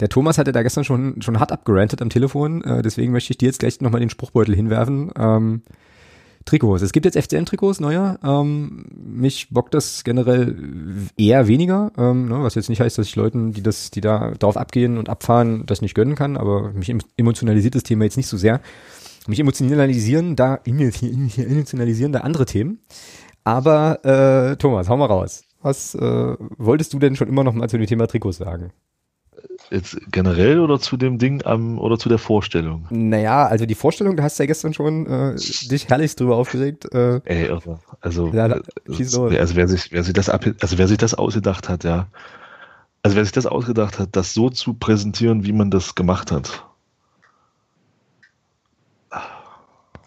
[0.00, 3.38] der Thomas hatte da gestern schon, schon hart abgerantet am Telefon, äh, deswegen möchte ich
[3.38, 5.12] dir jetzt gleich nochmal den Spruchbeutel hinwerfen.
[5.16, 5.62] Ähm,
[6.44, 6.82] Trikots.
[6.82, 8.18] Es gibt jetzt FCM-Trikots, neue.
[8.24, 10.56] Ähm, mich bockt das generell
[11.16, 14.32] eher weniger, ähm, ne, was jetzt nicht heißt, dass ich Leuten, die das, die da
[14.32, 18.16] drauf abgehen und abfahren, das nicht gönnen kann, aber mich em- emotionalisiert das Thema jetzt
[18.16, 18.60] nicht so sehr.
[19.28, 22.80] Mich emotionalisieren da, emotionalisieren da andere Themen.
[23.44, 25.44] Aber äh, Thomas, hau mal raus.
[25.62, 28.72] Was äh, wolltest du denn schon immer noch mal zu dem Thema Trikots sagen?
[29.70, 32.86] jetzt generell oder zu dem Ding am oder zu der Vorstellung?
[32.90, 36.92] Naja, also die Vorstellung, da hast du ja gestern schon äh, dich herrlich drüber aufgeregt.
[36.94, 37.78] Äh, Ey, irre.
[38.00, 39.14] Also, Ja, da- los.
[39.18, 42.08] also wer sich, wer sich das ab, also wer sich das ausgedacht hat, ja.
[43.02, 46.64] Also wer sich das ausgedacht hat, das so zu präsentieren, wie man das gemacht hat.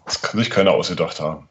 [0.06, 1.48] Das kann sich keiner ausgedacht haben.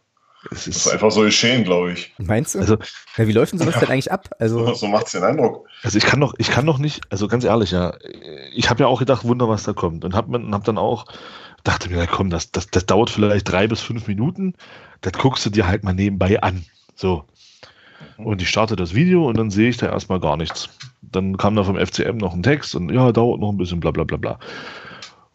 [0.52, 2.14] Es Das ist ist, einfach so geschehen, glaube ich.
[2.18, 2.60] meinst du?
[2.60, 2.78] also,
[3.18, 4.30] ja, wie läuft denn sowas denn eigentlich ab?
[4.40, 5.68] Also, So macht es den Eindruck.
[5.84, 7.96] also ich kann doch, ich kann doch nicht, also ganz ehrlich, ja,
[8.54, 10.06] ich habe ja auch gedacht, Wunder, was da kommt.
[10.06, 11.06] Und habe hab dann auch,
[11.64, 14.54] dachte mir, na komm, das, das, das dauert vielleicht drei bis fünf Minuten,
[15.02, 16.64] das guckst du dir halt mal nebenbei an.
[16.96, 17.26] So.
[18.18, 20.70] Und ich starte das Video und dann sehe ich da erstmal gar nichts.
[21.02, 23.92] Dann kam da vom FCM noch ein Text und ja, dauert noch ein bisschen, bla
[23.92, 24.40] bla bla bla.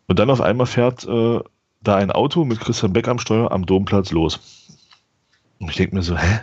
[0.06, 1.40] Und dann auf einmal fährt äh,
[1.80, 4.40] da ein Auto mit Christian Beck am Steuer am Domplatz los.
[5.58, 6.40] Und ich denke mir so, hä?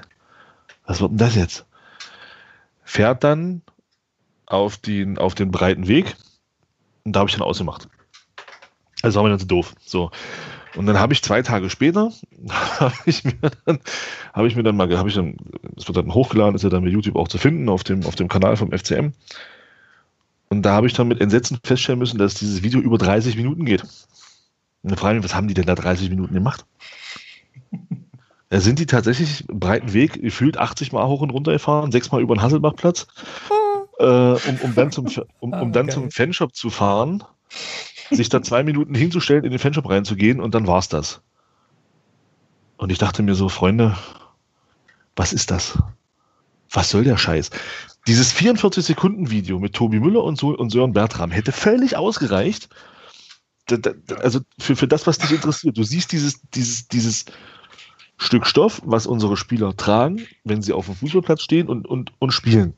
[0.86, 1.66] Was wird denn das jetzt?
[2.84, 3.62] Fährt dann
[4.46, 6.16] auf den, auf den breiten Weg
[7.04, 7.88] und da habe ich dann ausgemacht.
[9.02, 9.76] Also war mir dann so doof.
[9.86, 10.12] So.
[10.76, 12.12] Und dann habe ich zwei Tage später,
[12.80, 13.34] habe ich mir
[13.66, 13.80] dann,
[14.34, 15.36] habe ich mir dann mal, habe ich dann,
[15.76, 18.16] es wird dann hochgeladen, ist ja dann bei YouTube auch zu finden, auf dem, auf
[18.16, 19.14] dem Kanal vom FCM.
[20.50, 23.66] Und da habe ich dann mit Entsetzen feststellen müssen, dass dieses Video über 30 Minuten
[23.66, 23.84] geht.
[24.88, 26.66] Dann frage was haben die denn da 30 Minuten gemacht?
[28.50, 32.22] Da sind die tatsächlich einen breiten Weg, gefühlt 80 Mal hoch und runter gefahren, sechsmal
[32.22, 33.08] über den Hasselbachplatz,
[34.00, 35.08] äh, um, um dann, zum,
[35.40, 35.96] um, Ah, um dann geil.
[35.96, 37.24] zum Fanshop zu fahren,
[38.12, 41.22] sich da zwei Minuten hinzustellen, in den Fanshop reinzugehen und dann war's das.
[42.78, 43.98] Und ich dachte mir so, Freunde,
[45.16, 45.78] was ist das?
[46.72, 47.50] Was soll der Scheiß?
[48.08, 52.70] Dieses 44-Sekunden-Video mit Tobi Müller und, so, und Sören Bertram hätte völlig ausgereicht.
[53.68, 55.78] Da, da, da- also für, für das, was dich interessiert.
[55.78, 57.26] Du siehst dieses, dieses, dieses
[58.18, 62.32] Stück Stoff, was unsere Spieler tragen, wenn sie auf dem Fußballplatz stehen und, und, und
[62.32, 62.74] spielen.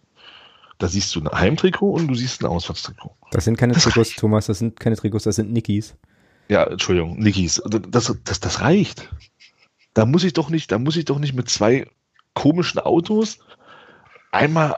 [0.79, 3.15] Da siehst du ein Heimtrikot und du siehst ein Auswärtstrikot.
[3.31, 5.95] das sind keine Das Trikots, Thomas, das sind keine Trikots, das sind Nikis.
[6.49, 7.61] Ja, Entschuldigung, Nikis.
[7.65, 9.09] Das, das, das reicht.
[9.93, 11.87] Da muss ich doch nicht, da muss ich doch nicht mit zwei
[12.33, 13.39] komischen Autos
[14.31, 14.77] einmal,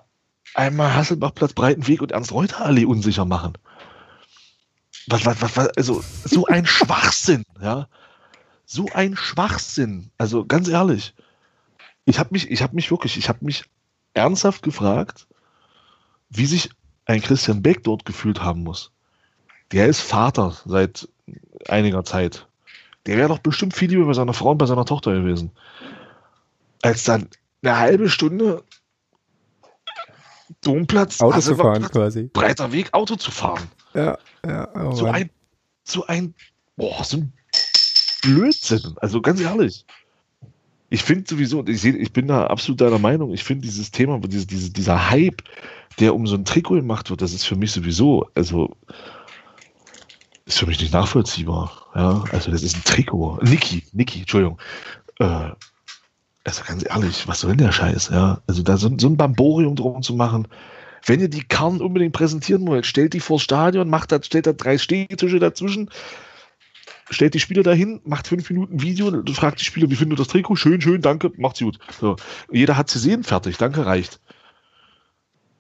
[0.56, 3.54] einmal Hasselbachplatz, Breitenweg und Ernst-Reuter-Allee unsicher machen.
[5.08, 7.88] Was, was, was, also, so ein Schwachsinn, ja.
[8.66, 10.12] So ein Schwachsinn.
[10.18, 11.14] Also, ganz ehrlich.
[12.06, 13.66] Ich habe mich, ich habe mich wirklich, ich habe mich
[14.14, 15.28] ernsthaft gefragt,
[16.30, 16.70] wie sich
[17.06, 18.92] ein Christian Beck dort gefühlt haben muss.
[19.72, 21.08] Der ist Vater seit
[21.68, 22.48] einiger Zeit.
[23.06, 25.52] Der wäre doch bestimmt viel lieber bei seiner Frau und bei seiner Tochter gewesen.
[26.82, 27.28] Als dann
[27.64, 28.64] eine halbe Stunde
[30.62, 32.30] Domplatz, Auto zu fahren quasi.
[32.34, 33.70] breiter Weg, Auto zu fahren.
[33.94, 35.16] Ja, ja, oh So Mann.
[35.16, 35.30] ein,
[35.84, 36.34] so ein,
[36.78, 37.34] boah, so ein
[38.22, 38.96] Blödsinn.
[38.98, 39.86] Also ganz ehrlich.
[40.90, 44.20] Ich finde sowieso, ich, seh, ich bin da absolut deiner Meinung, ich finde dieses Thema,
[44.20, 45.42] diese, diese, dieser Hype,
[46.00, 48.76] der um so ein Trikot gemacht wird, das ist für mich sowieso, also
[50.46, 51.88] ist für mich nicht nachvollziehbar.
[51.96, 53.40] Ja, also das ist ein Trikot.
[53.42, 54.60] Niki, Niki, Entschuldigung.
[55.20, 55.52] Äh,
[56.44, 58.10] also ganz ehrlich, was soll denn der Scheiß?
[58.10, 60.48] Ja, also da so, so ein Bamborium drum zu machen.
[61.06, 64.54] Wenn ihr die Karren unbedingt präsentieren wollt, stellt die vors Stadion, macht da, stellt da
[64.54, 65.90] drei Stehtische dazwischen,
[67.10, 70.32] stellt die Spieler dahin, macht fünf Minuten Video, fragt die Spieler, wie findet ihr das
[70.32, 70.56] Trikot?
[70.56, 71.80] Schön, schön, danke, macht's gut.
[72.00, 72.16] So.
[72.52, 74.20] Jeder hat sie sehen, fertig, danke, reicht.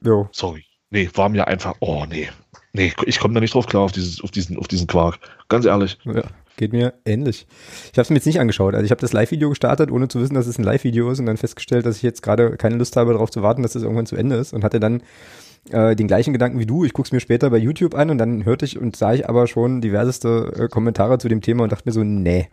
[0.04, 0.30] Jo.
[0.32, 0.66] Sorry.
[0.90, 2.30] Nee, war mir einfach, oh nee.
[2.74, 5.20] Nee, ich komme da nicht drauf klar auf, dieses, auf, diesen, auf diesen Quark.
[5.50, 5.98] Ganz ehrlich.
[6.06, 6.24] Ja,
[6.62, 7.48] geht mir ähnlich.
[7.92, 8.76] Ich habe es mir jetzt nicht angeschaut.
[8.76, 11.26] Also ich habe das Live-Video gestartet, ohne zu wissen, dass es ein Live-Video ist und
[11.26, 14.06] dann festgestellt, dass ich jetzt gerade keine Lust habe, darauf zu warten, dass es irgendwann
[14.06, 15.02] zu Ende ist und hatte dann
[15.72, 16.86] äh, den gleichen Gedanken wie du.
[16.86, 19.48] Ich guck's mir später bei YouTube an und dann hörte ich und sah ich aber
[19.48, 22.48] schon diverseste äh, Kommentare zu dem Thema und dachte mir so, nee,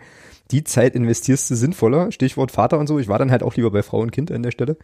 [0.51, 2.11] die Zeit investierst du sinnvoller.
[2.11, 2.99] Stichwort Vater und so.
[2.99, 4.79] Ich war dann halt auch lieber bei Frau und Kind an der Stelle.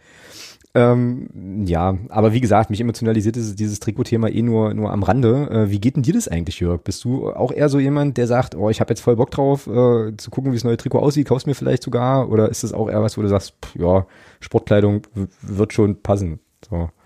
[0.75, 5.49] Ähm, ja, aber wie gesagt, mich emotionalisiert dieses, dieses Trikot-Thema eh nur, nur am Rande.
[5.49, 6.81] Äh, wie geht denn dir das eigentlich, Jörg?
[6.81, 9.67] Bist du auch eher so jemand, der sagt, oh, ich habe jetzt voll Bock drauf,
[9.67, 12.29] äh, zu gucken, wie das neue Trikot aussieht, kaufst mir vielleicht sogar?
[12.29, 14.05] Oder ist das auch eher was, wo du sagst, pff, ja,
[14.41, 15.03] Sportkleidung
[15.41, 16.39] wird schon passen?
[16.69, 16.89] So.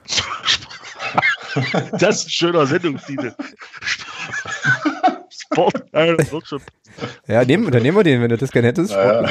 [2.00, 3.34] Das ist ein schöner Sendungstitel.
[5.30, 7.14] Sportkleidung wird schon passen.
[7.28, 8.92] Ja, nehmen, dann nehmen wir den, wenn du das gerne hättest.
[8.92, 9.30] Ja, ja.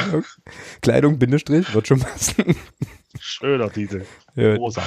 [0.81, 2.55] Kleidung, Bindestrich, wird schon passen.
[3.19, 4.05] Schöner Titel.
[4.35, 4.55] Ja.
[4.55, 4.83] Rosa.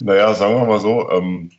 [0.00, 1.50] Naja, sagen wir mal so, ähm,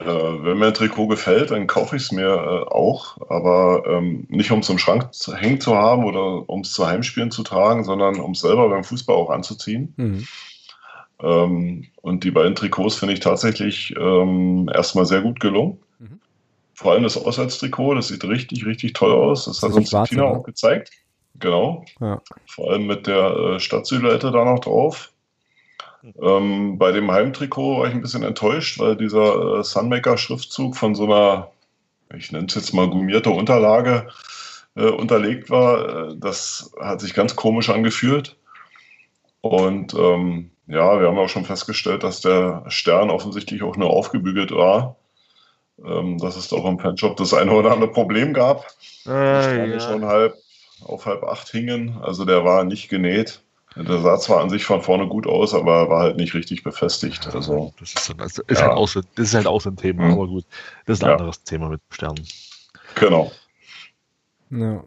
[0.00, 4.26] äh, wenn mir ein Trikot gefällt, dann kaufe ich es mir äh, auch, aber ähm,
[4.28, 7.42] nicht um es im Schrank zu, hängen zu haben oder um es zu Heimspielen zu
[7.42, 9.94] tragen, sondern um es selber beim Fußball auch anzuziehen.
[9.96, 10.26] Mhm.
[11.22, 15.78] Ähm, und die beiden Trikots finde ich tatsächlich ähm, erstmal sehr gut gelungen.
[16.00, 16.20] Mhm.
[16.74, 19.44] Vor allem das Auswärtstrikot, das sieht richtig, richtig toll aus.
[19.44, 20.28] Das Das hat uns schwarz, Tina ne?
[20.28, 20.90] auch gezeigt.
[21.38, 21.84] Genau.
[22.00, 22.20] Ja.
[22.46, 25.12] Vor allem mit der äh, Stadtsilhouette da noch drauf.
[26.20, 31.04] Ähm, bei dem Heimtrikot war ich ein bisschen enttäuscht, weil dieser äh, Sunmaker-Schriftzug von so
[31.04, 31.50] einer,
[32.14, 34.08] ich nenne es jetzt mal gummierte Unterlage
[34.74, 36.10] äh, unterlegt war.
[36.10, 38.36] Äh, das hat sich ganz komisch angefühlt.
[39.40, 44.52] Und ähm, ja, wir haben auch schon festgestellt, dass der Stern offensichtlich auch nur aufgebügelt
[44.52, 44.96] war.
[45.84, 48.66] Ähm, dass es doch im Fanshop das eine oder andere Problem gab.
[49.04, 50.34] Die Sterne schon halb
[50.84, 51.98] auf halb acht hingen.
[52.02, 53.42] Also der war nicht genäht.
[53.74, 57.26] Der sah zwar an sich von vorne gut aus, aber war halt nicht richtig befestigt.
[57.34, 58.66] Also Das ist, so- das ist, Ja.
[58.66, 60.12] halt, auch so, das ist halt auch so ein Thema, Mhm.
[60.12, 60.44] aber gut.
[60.84, 61.16] Das ist ein Ja.
[61.16, 62.26] anderes Thema mit Sternen.
[62.94, 63.32] genau.
[64.50, 64.84] Ja.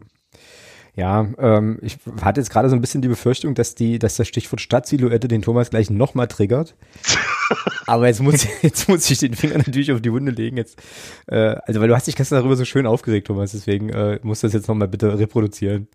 [0.96, 4.26] Ja, ähm, ich hatte jetzt gerade so ein bisschen die Befürchtung, dass die, dass das
[4.26, 6.74] Stichwort Stadtsilhouette den Thomas gleich nochmal triggert.
[7.86, 10.56] Aber jetzt muss, jetzt muss ich den Finger natürlich auf die Wunde legen.
[10.56, 10.82] Jetzt,
[11.26, 14.42] äh, also weil du hast dich gestern darüber so schön aufgeregt, Thomas, deswegen äh, musst
[14.42, 15.86] du das jetzt nochmal bitte reproduzieren.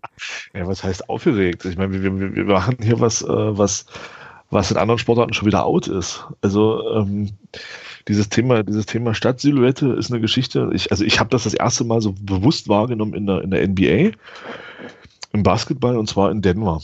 [0.54, 1.64] Ja, was heißt aufgeregt?
[1.64, 3.86] Ich meine, wir, wir, wir machen hier was, äh, was,
[4.50, 6.28] was in anderen Sportarten schon wieder out ist.
[6.42, 7.30] Also ähm,
[8.08, 10.70] dieses Thema, dieses Thema Stadtsilhouette ist eine Geschichte.
[10.72, 13.66] Ich, also ich habe das das erste Mal so bewusst wahrgenommen in der, in der
[13.66, 14.16] NBA,
[15.32, 16.80] im Basketball und zwar in Denver.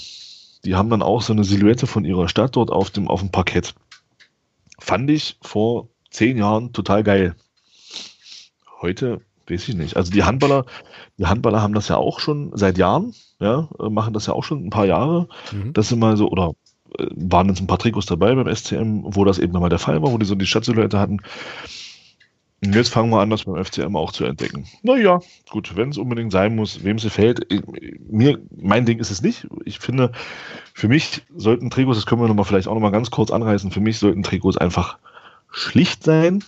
[0.65, 3.31] Die haben dann auch so eine Silhouette von ihrer Stadt dort auf dem, auf dem
[3.31, 3.75] Parkett.
[4.79, 7.35] Fand ich vor zehn Jahren total geil.
[8.81, 9.97] Heute weiß ich nicht.
[9.97, 10.65] Also die Handballer,
[11.17, 14.45] die Handballer haben das ja auch schon seit Jahren, ja, äh, machen das ja auch
[14.45, 15.29] schon ein paar Jahre.
[15.53, 15.73] Mhm.
[15.73, 16.53] Das sind mal so, oder
[16.97, 20.13] waren jetzt ein paar Trikots dabei beim SCM, wo das eben nochmal der Fall war,
[20.13, 21.21] wo die so die Stadtsilhouette hatten.
[22.65, 24.67] Und jetzt fangen wir an, das beim FCM auch zu entdecken.
[24.83, 27.47] Naja, gut, wenn es unbedingt sein muss, wem sie fällt.
[27.53, 27.63] Ich-
[28.11, 29.47] Mir, mein Ding ist es nicht.
[29.65, 30.11] Ich finde,
[30.75, 33.81] für mich sollten Trikots, das können wir nochmal vielleicht auch nochmal ganz kurz anreißen, für
[33.81, 34.99] mich sollten Trikots einfach
[35.53, 36.43] schlicht sein.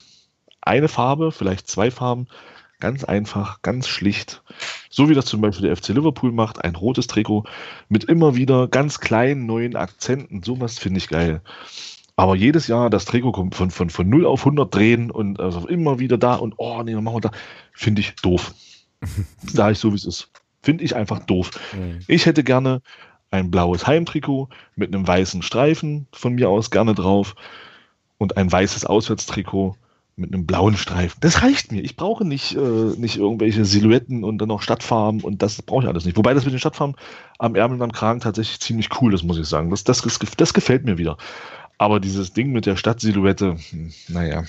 [0.62, 2.26] Eine Farbe, vielleicht zwei Farben,
[2.80, 4.42] ganz einfach, ganz schlicht.
[4.90, 7.44] So wie das zum Beispiel der FC Liverpool macht, ein rotes Trikot
[7.88, 10.42] mit immer wieder ganz kleinen neuen Akzenten.
[10.42, 11.42] Sowas finde ich geil.
[12.16, 15.66] Aber jedes Jahr das Trikot kommt von, von, von 0 auf 100 drehen und also
[15.68, 17.30] immer wieder da und oh nee, dann machen wir da.
[17.72, 18.54] Finde ich doof.
[19.46, 20.30] Sage ich so, wie es ist.
[20.62, 21.50] Finde ich einfach doof.
[21.72, 22.00] Mhm.
[22.08, 22.82] Ich hätte gerne
[23.30, 27.34] ein blaues Heimtrikot mit einem weißen Streifen von mir aus gerne drauf
[28.18, 29.76] und ein weißes Auswärtstrikot
[30.16, 31.18] mit einem blauen Streifen.
[31.20, 31.82] Das reicht mir.
[31.82, 35.88] Ich brauche nicht, äh, nicht irgendwelche Silhouetten und dann noch Stadtfarben und das brauche ich
[35.88, 36.16] alles nicht.
[36.16, 36.96] Wobei das mit den Stadtfarben
[37.38, 39.70] am Ärmel und am Kragen tatsächlich ziemlich cool ist, muss ich sagen.
[39.70, 41.16] Das, das, das, das gefällt mir wieder.
[41.78, 44.44] Aber dieses Ding mit der Stadtsilhouette, hm, naja.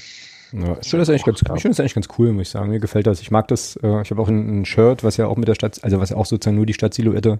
[0.53, 2.69] Ja, ich finde das eigentlich ganz, ich finde das eigentlich ganz cool, muss ich sagen.
[2.69, 3.21] Mir gefällt das.
[3.21, 3.77] Ich mag das.
[3.77, 6.09] Äh, ich habe auch ein, ein Shirt, was ja auch mit der Stadt, also was
[6.09, 7.39] ja auch sozusagen nur die Stadtsilhouette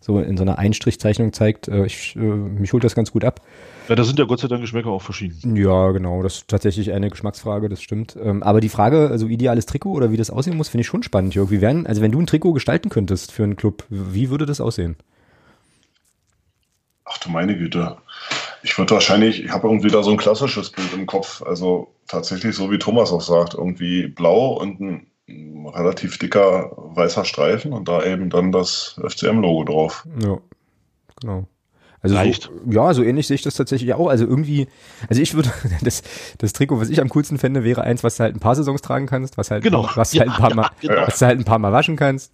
[0.00, 1.68] so in so einer Einstrichzeichnung zeigt.
[1.68, 3.40] Äh, ich, äh, mich holt das ganz gut ab.
[3.88, 5.56] Ja, da sind ja Gott sei Dank Geschmäcker auch verschieden.
[5.56, 6.22] Ja, genau.
[6.22, 8.16] Das ist tatsächlich eine Geschmacksfrage, das stimmt.
[8.22, 11.02] Ähm, aber die Frage, also ideales Trikot oder wie das aussehen muss, finde ich schon
[11.02, 11.50] spannend, Jörg.
[11.50, 14.60] Wie wären, also wenn du ein Trikot gestalten könntest für einen Club, wie würde das
[14.60, 14.96] aussehen?
[17.04, 17.96] Ach du meine Güte.
[18.62, 21.42] Ich würde wahrscheinlich, ich habe irgendwie da so ein klassisches Bild im Kopf.
[21.42, 27.24] Also tatsächlich so wie Thomas auch sagt, irgendwie blau und ein, ein relativ dicker weißer
[27.24, 30.06] Streifen und da eben dann das FCM-Logo drauf.
[30.22, 30.38] Ja,
[31.20, 31.46] genau.
[32.00, 32.44] Also Reicht.
[32.44, 34.08] So, ja, so ähnlich sehe ich das tatsächlich auch.
[34.08, 34.68] Also irgendwie,
[35.08, 35.50] also ich würde,
[35.82, 36.02] das,
[36.38, 38.82] das Trikot, was ich am coolsten fände, wäre eins, was du halt ein paar Saisons
[38.82, 39.88] tragen kannst, was halt, Genau.
[39.96, 41.06] was Ja, halt ein paar Mal, ja, genau.
[41.06, 42.32] was du halt ein paar Mal waschen kannst.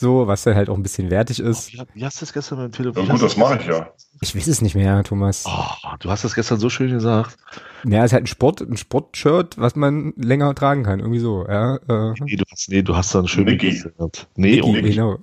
[0.00, 1.72] So, was dann halt auch ein bisschen wertig ist.
[1.72, 3.06] Wie, wie hast du das gestern beim Telefon?
[3.06, 3.88] Ja, gut, das mache ich ja.
[4.22, 5.44] Ich weiß es nicht mehr, Thomas.
[5.46, 7.36] Oh, du hast das gestern so schön gesagt.
[7.84, 11.76] Ja, ist halt ein Sport, ein Sportshirt, was man länger tragen kann, irgendwie so, ja.
[11.76, 13.70] Äh, Nee, du hast, nee, du hast da eine schöne Niki.
[13.70, 14.26] Geste gehabt.
[14.36, 15.18] Nee, oh, Niki, genau.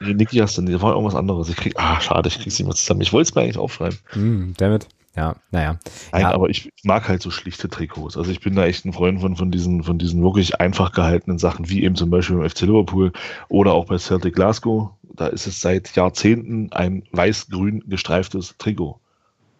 [0.00, 0.74] nee, Niki hast du nicht.
[0.74, 1.48] Das war irgendwas anderes.
[1.48, 3.00] Ich krieg, ah, schade, ich krieg's nicht mehr zusammen.
[3.02, 3.98] Ich wollte es mir eigentlich aufschreiben.
[4.10, 4.88] Hm, damit.
[5.18, 5.80] Ja, naja.
[6.12, 6.30] Nein, Ja.
[6.30, 8.16] aber ich mag halt so schlichte Trikots.
[8.16, 11.40] Also ich bin da echt ein Freund von, von diesen, von diesen wirklich einfach gehaltenen
[11.40, 13.10] Sachen, wie eben zum Beispiel beim FC Liverpool
[13.48, 14.90] oder auch bei Celtic Glasgow.
[15.02, 19.00] Da ist es seit Jahrzehnten ein weiß-grün gestreiftes Trikot.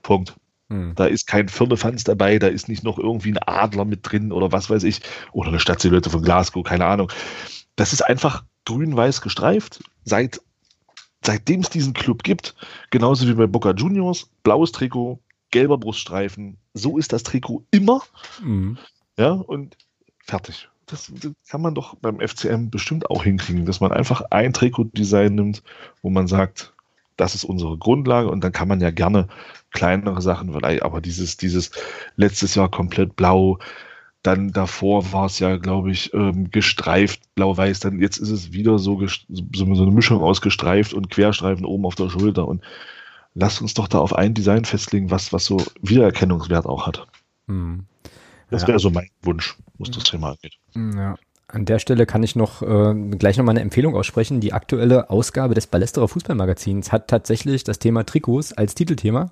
[0.02, 0.36] Punkt.
[0.70, 0.92] Hm.
[0.94, 4.52] Da ist kein Firlefanz dabei, da ist nicht noch irgendwie ein Adler mit drin oder
[4.52, 5.00] was weiß ich.
[5.32, 7.10] Oder eine Stadtsilhouette von Glasgow, keine Ahnung.
[7.74, 9.82] Das ist einfach grün-weiß gestreift.
[10.04, 10.40] Seit,
[11.24, 12.54] seitdem es diesen Club gibt,
[12.90, 15.18] genauso wie bei Boca Juniors, blaues Trikot,
[15.50, 16.58] gelber Bruststreifen.
[16.74, 18.02] So ist das Trikot immer.
[18.40, 18.78] Hm.
[19.18, 19.76] Ja, und
[20.24, 20.68] fertig.
[20.86, 25.34] Das, das kann man doch beim FCM bestimmt auch hinkriegen, dass man einfach ein Trikotdesign
[25.34, 25.62] nimmt,
[26.02, 26.72] wo man sagt,
[27.16, 29.28] das ist unsere Grundlage und dann kann man ja gerne
[29.72, 31.72] kleinere Sachen, vielleicht, aber dieses, dieses
[32.16, 33.58] letztes Jahr komplett blau,
[34.22, 38.78] dann davor war es ja, glaube ich, ähm, gestreift, blau-weiß, dann jetzt ist es wieder
[38.78, 42.62] so, so eine Mischung aus gestreift und Querstreifen oben auf der Schulter und
[43.34, 47.06] lasst uns doch da auf ein Design festlegen, was, was so Wiedererkennungswert auch hat.
[47.48, 47.84] Hm.
[48.50, 48.68] Das Ja.
[48.68, 50.54] wäre so mein Wunsch, was das Thema angeht.
[50.74, 51.16] Ja.
[51.50, 54.40] An der Stelle kann ich noch äh, gleich nochmal eine Empfehlung aussprechen.
[54.40, 59.30] Die aktuelle Ausgabe des Ballesterer Fußballmagazins hat tatsächlich das Thema Trikots als Titelthema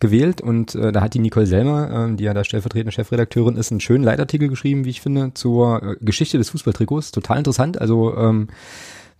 [0.00, 3.70] gewählt und äh, da hat die Nicole Selmer, äh, die ja da stellvertretende Chefredakteurin ist,
[3.70, 7.12] einen schönen Leitartikel geschrieben, wie ich finde, zur äh, Geschichte des Fußballtrikots.
[7.12, 7.80] Total interessant.
[7.80, 8.48] Also ähm,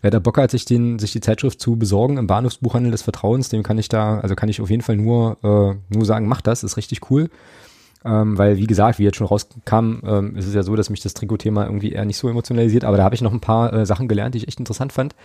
[0.02, 3.48] wer da Bock hat, sich den, sich die Zeitschrift zu besorgen im Bahnhofsbuchhandel des Vertrauens,
[3.48, 6.46] dem kann ich da, also kann ich auf jeden Fall nur, äh, nur sagen, macht
[6.46, 7.30] das, ist richtig cool.
[8.04, 11.00] Ähm, weil, wie gesagt, wie jetzt schon rauskam, ähm, ist es ja so, dass mich
[11.00, 13.84] das Trikotthema irgendwie eher nicht so emotionalisiert, aber da habe ich noch ein paar äh,
[13.84, 15.16] Sachen gelernt, die ich echt interessant fand.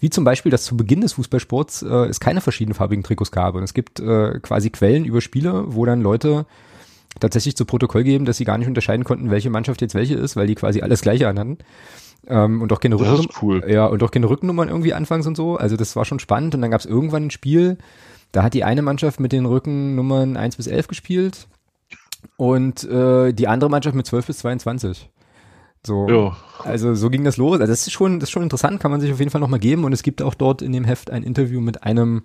[0.00, 3.54] Wie zum Beispiel, dass zu Beginn des Fußballsports äh, es keine verschiedenfarbigen Trikots gab.
[3.54, 6.44] Und es gibt äh, quasi Quellen über Spiele, wo dann Leute
[7.20, 10.36] tatsächlich zu Protokoll geben, dass sie gar nicht unterscheiden konnten, welche Mannschaft jetzt welche ist,
[10.36, 11.56] weil die quasi alles gleiche anhatten.
[12.28, 13.64] Ähm, und auch keine Das Rückennum- cool.
[13.68, 15.56] ja, und auch keine Rückennummern irgendwie anfangs und so.
[15.56, 16.54] Also das war schon spannend.
[16.54, 17.78] Und dann gab es irgendwann ein Spiel,
[18.32, 21.46] da hat die eine Mannschaft mit den Rückennummern 1 bis 11 gespielt
[22.36, 25.08] und äh, die andere Mannschaft mit 12 bis 22.
[25.86, 26.08] So.
[26.08, 27.60] Ja, Also so ging das los.
[27.60, 29.60] Also das ist schon, das ist schon interessant, kann man sich auf jeden Fall nochmal
[29.60, 29.84] geben.
[29.84, 32.24] Und es gibt auch dort in dem Heft ein Interview mit einem,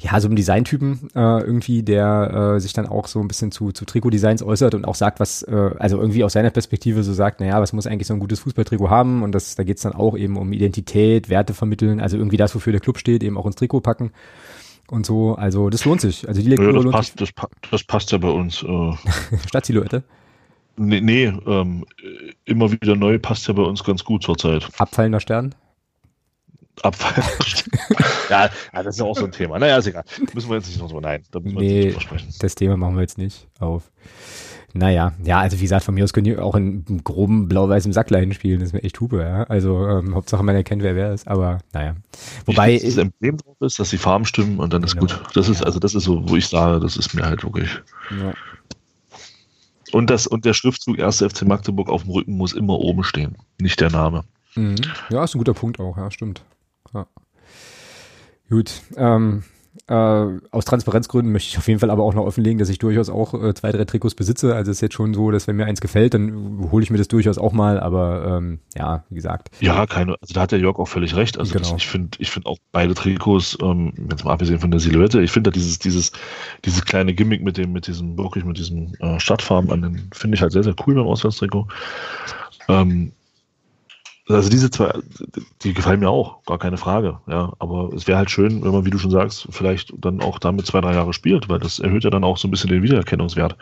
[0.00, 3.72] ja, so einem Designtypen äh, irgendwie, der äh, sich dann auch so ein bisschen zu,
[3.72, 7.40] zu Trikotdesigns äußert und auch sagt, was, äh, also irgendwie aus seiner Perspektive so sagt,
[7.40, 9.24] naja, was muss eigentlich so ein gutes Fußballtrikot haben?
[9.24, 12.70] Und das, da geht's dann auch eben um Identität, Werte vermitteln, also irgendwie das, wofür
[12.72, 14.12] der Club steht, eben auch ins Trikot packen.
[14.88, 16.28] Und so, also das lohnt sich.
[16.28, 18.62] Also die ja Lektüre das, lohnt passt, das, pa- das passt ja bei uns.
[18.62, 19.40] Äh, sich.
[19.48, 20.04] Stadtsilhouette.
[20.76, 24.68] nee, nee ähm, äh, immer wieder neu passt ja bei uns ganz gut zurzeit.
[24.78, 25.54] Abfallender Stern.
[26.84, 27.22] Abfall.
[28.30, 29.58] ja, ja, das ist ja auch so ein Thema.
[29.58, 30.04] Naja, ist egal.
[30.34, 31.74] Müssen wir jetzt nicht noch so, nein, da müssen wir Nee.
[31.84, 32.34] nicht drüber sprechen.
[32.40, 33.90] Das Thema machen wir jetzt nicht auf.
[34.74, 38.32] Naja, ja, also wie gesagt, von mir aus können die auch in groben blau-weißem Sacklein
[38.34, 39.44] spielen, das ist mir echt Hupe, ja.
[39.44, 41.96] Also ähm, Hauptsache man erkennt, wer wer ist, aber naja.
[42.44, 45.06] Wobei, Wichtig, dass das Emblem drauf ist, dass die Farben stimmen und dann ist Genau.
[45.06, 45.20] gut.
[45.34, 47.70] Das ist, also das ist so, wo ich sage, das ist mir halt wirklich.
[48.10, 48.34] ja,
[49.92, 51.22] Und das, und der Schriftzug 1.
[51.22, 53.36] FC Magdeburg auf dem Rücken muss immer oben stehen.
[53.58, 54.24] Nicht der Name.
[54.54, 54.76] mhm.
[55.08, 56.42] ja, ist ein guter Punkt auch, ja, stimmt.
[56.94, 57.06] Ja.
[58.50, 59.42] Gut, ähm,
[59.88, 59.94] äh,
[60.50, 63.32] aus Transparenzgründen möchte ich auf jeden Fall aber auch noch offenlegen, dass ich durchaus auch
[63.34, 64.54] äh, zwei, drei Trikots besitze.
[64.54, 66.98] Also es ist jetzt schon so, dass wenn mir eins gefällt, dann hole ich mir
[66.98, 69.48] das durchaus auch mal, aber ähm, ja, wie gesagt.
[69.60, 71.38] Ja, keine, also da hat der Jörg auch völlig recht.
[71.38, 71.70] Also Genau.
[71.72, 75.22] das, ich finde, ich finde auch beide Trikots, ähm, jetzt mal abgesehen von der Silhouette,
[75.22, 76.12] ich finde da dieses, dieses,
[76.64, 80.34] dieses kleine Gimmick mit dem, mit diesem, wirklich mit diesem äh, Stadtfarben an den, finde
[80.36, 81.66] ich halt sehr, sehr cool beim Auswärtstrikot.
[82.68, 83.12] Ähm,
[84.28, 84.92] also diese zwei,
[85.62, 87.52] die gefallen mir auch, gar keine Frage, ja.
[87.58, 90.66] Aber es wäre halt schön, wenn man, wie du schon sagst, vielleicht dann auch damit
[90.66, 93.56] zwei, drei Jahre spielt, weil das erhöht ja dann auch so ein bisschen den Wiedererkennungswert.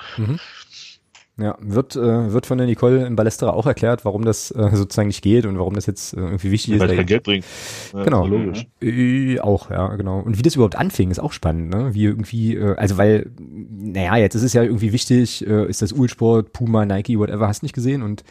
[1.39, 5.09] Ja, wird, äh, wird von der Nicole im Ballesterer auch erklärt, warum das äh, sozusagen
[5.09, 6.81] nicht geht und warum das jetzt äh, irgendwie wichtig ist.
[6.81, 7.45] Weil es Da- kein Geld bringt.
[7.93, 8.25] Ja, Genau.
[8.25, 8.67] ist Logisch.
[8.81, 10.21] Äh, auch, ja, genau.
[10.21, 11.93] Und wie das überhaupt anfing, ist auch spannend, ne?
[11.93, 15.93] Wie irgendwie, äh, also weil, naja, jetzt ist es ja irgendwie wichtig, äh, ist das
[15.93, 18.25] Ulsport, Puma, Nike, whatever, hast nicht gesehen und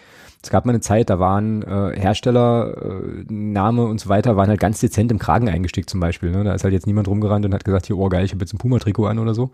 [0.45, 4.49] es gab mal eine Zeit, da waren äh, Hersteller, äh, Name und so weiter, waren
[4.49, 6.31] halt ganz dezent im Kragen eingestickt zum Beispiel.
[6.31, 6.43] Ne?
[6.43, 8.53] Da ist halt jetzt niemand rumgerannt und hat gesagt, hier, oh geil, ich habe jetzt
[8.53, 9.49] ein Puma-Trikot an oder so.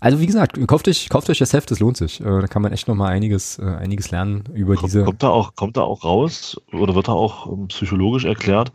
[0.00, 2.20] Also wie gesagt, kauft euch, kauft euch das Heft, das lohnt sich.
[2.20, 5.04] Äh, da kann man echt nochmal einiges, äh, einiges lernen über Kommt, diese.
[5.04, 8.70] kommt, da auch, kommt da auch raus oder wird da auch ähm, psychologisch erklärt,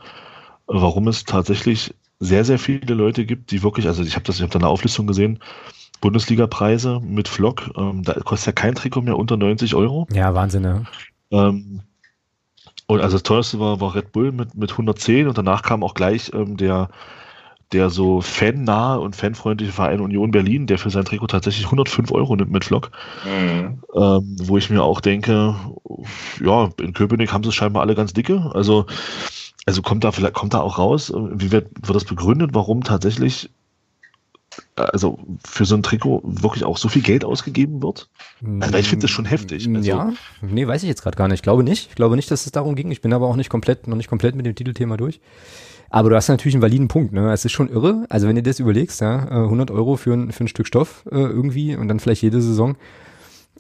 [0.66, 4.42] warum es tatsächlich sehr, sehr viele Leute gibt, die wirklich, also ich habe das, ich
[4.42, 5.40] habe da eine Auflistung gesehen,
[6.02, 10.08] Bundesliga-Preise mit Flock, ähm, da kostet ja kein Trikot mehr unter 90 Euro.
[10.12, 10.82] Ja, Wahnsinn, ja.
[11.34, 11.82] Ähm,
[12.88, 15.94] Und also das teuerste war, war Red Bull mit, mit 110 und danach kam auch
[15.94, 16.90] gleich ähm, der,
[17.72, 22.36] der so fannahe und fanfreundliche Verein Union Berlin, der für sein Trikot tatsächlich 105 Euro
[22.36, 22.92] nimmt mit Flock.
[23.24, 23.82] Mhm.
[23.96, 25.56] Ähm, wo ich mir auch denke,
[26.42, 28.52] ja, in Köpenick haben sie es scheinbar alle ganz dicke.
[28.54, 28.86] Also,
[29.66, 33.50] also kommt da vielleicht, kommt da auch raus, wie wird, wird das begründet, warum tatsächlich
[34.76, 38.10] also für so ein Trikot wirklich auch so viel Geld ausgegeben wird?
[38.60, 39.68] Also ich finde das schon heftig.
[39.68, 41.40] Also, ja, nee, weiß ich jetzt gerade gar nicht.
[41.40, 41.90] Ich glaube nicht.
[41.90, 42.92] Ich glaube nicht, dass es darum ging.
[42.92, 45.20] Ich bin aber auch nicht komplett, noch nicht komplett mit dem Titelthema durch.
[45.90, 47.14] Aber du hast natürlich einen validen Punkt.
[47.14, 47.32] Ne?
[47.32, 48.06] Es ist schon irre.
[48.10, 51.06] Also wenn du das überlegst, ja, 100 äh, Euro für ein, für ein Stück Stoff
[51.12, 52.78] äh, irgendwie und dann vielleicht jede Saison.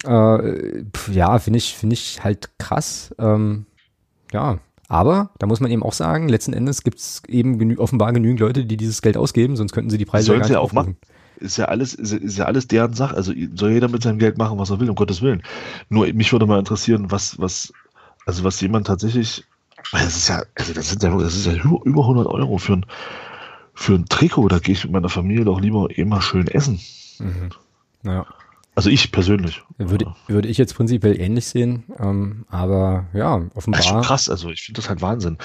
[0.04, 3.14] Äh, pf, ja, finde ich, finde ich halt krass.
[3.20, 3.68] Ähm,
[4.32, 4.58] ja,
[4.90, 8.40] aber da muss man eben auch sagen, letzten Endes gibt es eben genü offenbar genügend
[8.40, 10.98] Leute, die dieses Geld ausgeben, sonst könnten sie die Preise Sollen ja gar auch machen.
[11.38, 13.16] Ist ja alles, ist, ist, ja alles deren Sache.
[13.16, 15.42] Also soll jeder mit seinem Geld machen, was er will, um Gottes Willen.
[15.90, 17.74] Nur mich würde mal interessieren, was, was,
[18.26, 19.44] also was jemand tatsächlich,
[19.92, 22.86] das ist ja, also das sind ja, das ist ja über 100 Euro für ein,
[23.74, 24.48] für ein Trikot.
[24.48, 26.80] Da gehe ich mit meiner Familie doch lieber immer schön essen.
[27.20, 27.50] Mhm.
[28.04, 28.26] Naja.
[28.76, 29.62] Also ich persönlich.
[29.78, 33.80] Würde, würde ich jetzt prinzipiell ähnlich sehen, ähm, aber ja, offenbar.
[33.80, 35.38] Das ist schon krass, also ich finde das halt Wahnsinn.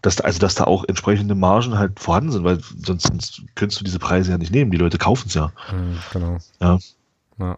[0.00, 3.80] Dass da, also dass da auch entsprechende Margen halt vorhanden sind, weil sonst, sonst könntest
[3.80, 4.70] du diese Preise ja nicht nehmen.
[4.70, 5.50] Die Leute kaufen es ja.
[5.72, 6.38] Mhm, genau.
[6.60, 6.78] Ja.
[7.40, 7.56] Ja,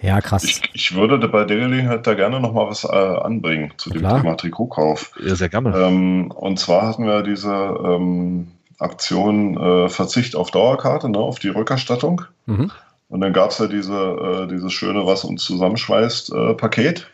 [0.00, 0.44] ja krass.
[0.44, 4.00] Ich, ich würde bei der Gelegenheit da gerne noch mal was äh, anbringen zu dem
[4.00, 4.22] Klar.
[4.22, 5.12] Thema Trikotkauf.
[5.22, 5.76] ja sehr gerne.
[5.76, 8.48] Ähm, und zwar hatten wir diese ähm,
[8.78, 12.22] Aktion äh, Verzicht auf Dauerkarte, ne, auf die Rückerstattung.
[12.46, 12.70] Mhm.
[13.14, 17.06] Und dann gab es ja diese, äh, dieses schöne, was uns zusammenschweißt, äh, Paket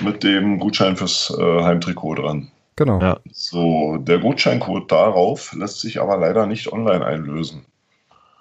[0.00, 2.50] mit dem Gutschein fürs äh, Heimtrikot dran.
[2.74, 2.98] Genau.
[3.00, 3.16] Ja.
[3.30, 7.64] So, der Gutscheincode darauf lässt sich aber leider nicht online einlösen.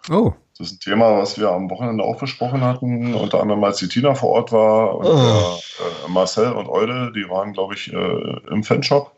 [0.10, 3.78] Oh, Das ist ein Thema, was wir am Wochenende auch besprochen hatten, unter anderem als
[3.78, 5.12] die Tina vor Ort war und Oh.
[5.18, 9.12] der, äh, Marcel und Eule, die waren, glaube ich, äh, im Fanshop.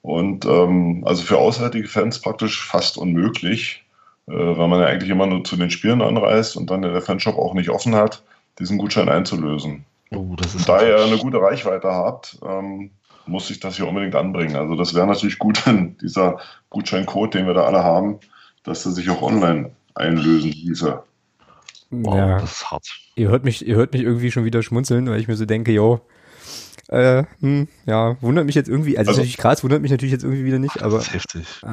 [0.00, 3.82] Und ähm, also für auswärtige Fans praktisch fast unmöglich,
[4.26, 7.54] weil man ja eigentlich immer nur zu den Spielen anreist und dann der Fanshop auch
[7.54, 8.22] nicht offen hat,
[8.58, 9.84] diesen Gutschein einzulösen.
[10.10, 12.90] Oh, das ist Da ihr eine gute Reichweite habt, ähm,
[13.26, 14.56] muss ich das hier unbedingt anbringen.
[14.56, 16.38] Also das wäre natürlich gut, wenn dieser
[16.70, 18.18] Gutscheincode, den wir da alle haben,
[18.64, 21.02] dass er sich auch online einlösen ließe.
[21.90, 22.40] wow, ja.
[22.40, 22.86] das ist hart.
[23.14, 25.72] Ihr hört mich, ihr hört mich irgendwie schon wieder schmunzeln, weil ich mir so denke,
[25.72, 26.00] yo,
[26.88, 30.24] äh, hm, ja, wundert mich jetzt irgendwie, also, Also- natürlich krass, wundert mich natürlich jetzt
[30.24, 31.46] irgendwie wieder nicht, aber Das ist heftig.
[31.62, 31.66] äh,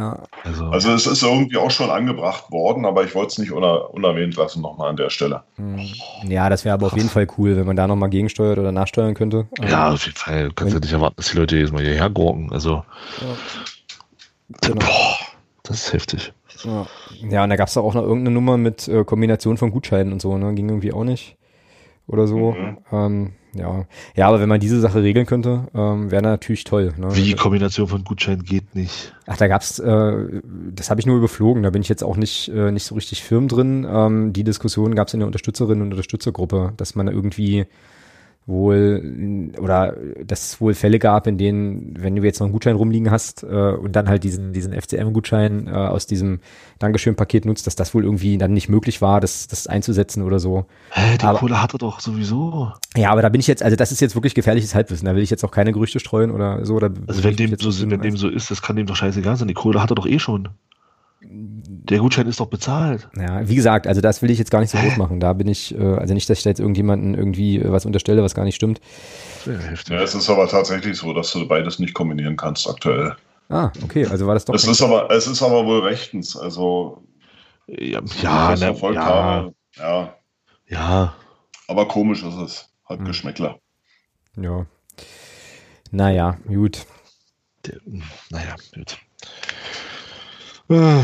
[0.44, 3.94] Also, Also es ist irgendwie auch schon angebracht worden, aber ich wollte es nicht uner
[3.94, 5.44] unerwähnt lassen nochmal an der Stelle.
[5.58, 5.80] hm,
[6.28, 9.14] ja, das wäre aber auf jeden Fall cool, wenn man da nochmal gegensteuert oder nachsteuern
[9.14, 9.48] könnte.
[9.62, 10.50] Ähm, ja, auf jeden Fall.
[10.50, 12.52] Du kannst ja nicht erwarten, dass die Leute jedes Mal hierher gurken.
[12.52, 12.84] Also,
[14.62, 14.76] genau.
[14.80, 15.18] boah,
[15.64, 16.34] das ist heftig.
[16.64, 16.88] Ja,
[17.30, 20.22] ja und da gab es auch noch irgendeine Nummer mit äh, Kombination von Gutscheinen und
[20.22, 20.54] so, ne?
[20.54, 21.36] Ging irgendwie auch nicht.
[22.08, 22.52] Oder so.
[22.52, 22.78] Mhm.
[22.92, 23.86] Ähm, ja.
[24.16, 26.94] ja, aber wenn man diese Sache regeln könnte, ähm, wäre natürlich toll.
[26.98, 27.16] Ne?
[27.16, 29.14] Wie Kombination von Gutschein geht nicht.
[29.28, 32.50] Ach, da gab's, äh, das habe ich nur überflogen, da bin ich jetzt auch nicht,
[32.50, 33.88] äh, nicht so richtig firm drin.
[33.90, 37.66] Ähm, die Diskussion gab's in der Unterstützerinnen- und Unterstützergruppe, dass man da irgendwie
[38.46, 39.96] wohl oder
[40.26, 43.44] dass es wohl Fälle gab, in denen, wenn du jetzt noch einen Gutschein rumliegen hast
[43.44, 46.40] äh, und dann halt diesen, diesen FCM-Gutschein äh, aus diesem
[46.80, 50.66] Dankeschön-Paket nutzt, dass das wohl irgendwie dann nicht möglich war, das, das einzusetzen oder so.
[50.92, 52.74] Hä, die Aber- Kohle hat er doch sowieso.
[52.98, 55.24] Ja, aber da bin ich jetzt, also das ist jetzt wirklich gefährliches Halbwissen, da will
[55.24, 56.76] ich jetzt auch keine Gerüchte streuen oder so.
[56.76, 59.48] Oder Also wenn dem, so, wenn dem so ist, das kann dem doch scheißegal sein.
[59.48, 60.50] Die Kohle hat er doch eh schon.
[61.90, 63.10] Der Gutschein ist doch bezahlt.
[63.18, 65.20] Ja, wie gesagt, also das will ich jetzt gar nicht so groß machen.
[65.20, 68.24] Da bin ich, äh, also nicht, dass ich da jetzt irgendjemanden irgendwie äh, was unterstelle,
[68.24, 68.80] was gar nicht stimmt.
[69.46, 73.16] Ja, es ist aber tatsächlich so, dass du beides nicht kombinieren kannst aktuell.
[73.50, 74.54] Ah, okay, also war das doch.
[74.54, 76.38] Es ist aber, es ist aber wohl rechtens.
[76.38, 77.04] Also
[77.68, 79.54] Ja, ja, ne, ja, habe.
[79.76, 80.16] Ja,
[80.68, 81.16] ja.
[81.68, 82.70] aber komisch ist es.
[82.86, 83.06] Hat Hm.
[83.06, 83.60] Geschmäckler.
[84.38, 84.66] Ja.
[85.92, 86.86] Naja, gut.
[87.66, 87.76] Der,
[88.30, 88.98] naja, gut.
[90.70, 91.04] Äh,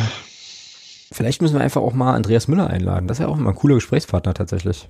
[1.11, 3.07] Vielleicht müssen wir einfach auch mal Andreas Müller einladen.
[3.07, 4.89] Das wäre auch mal ein cooler Gesprächspartner tatsächlich.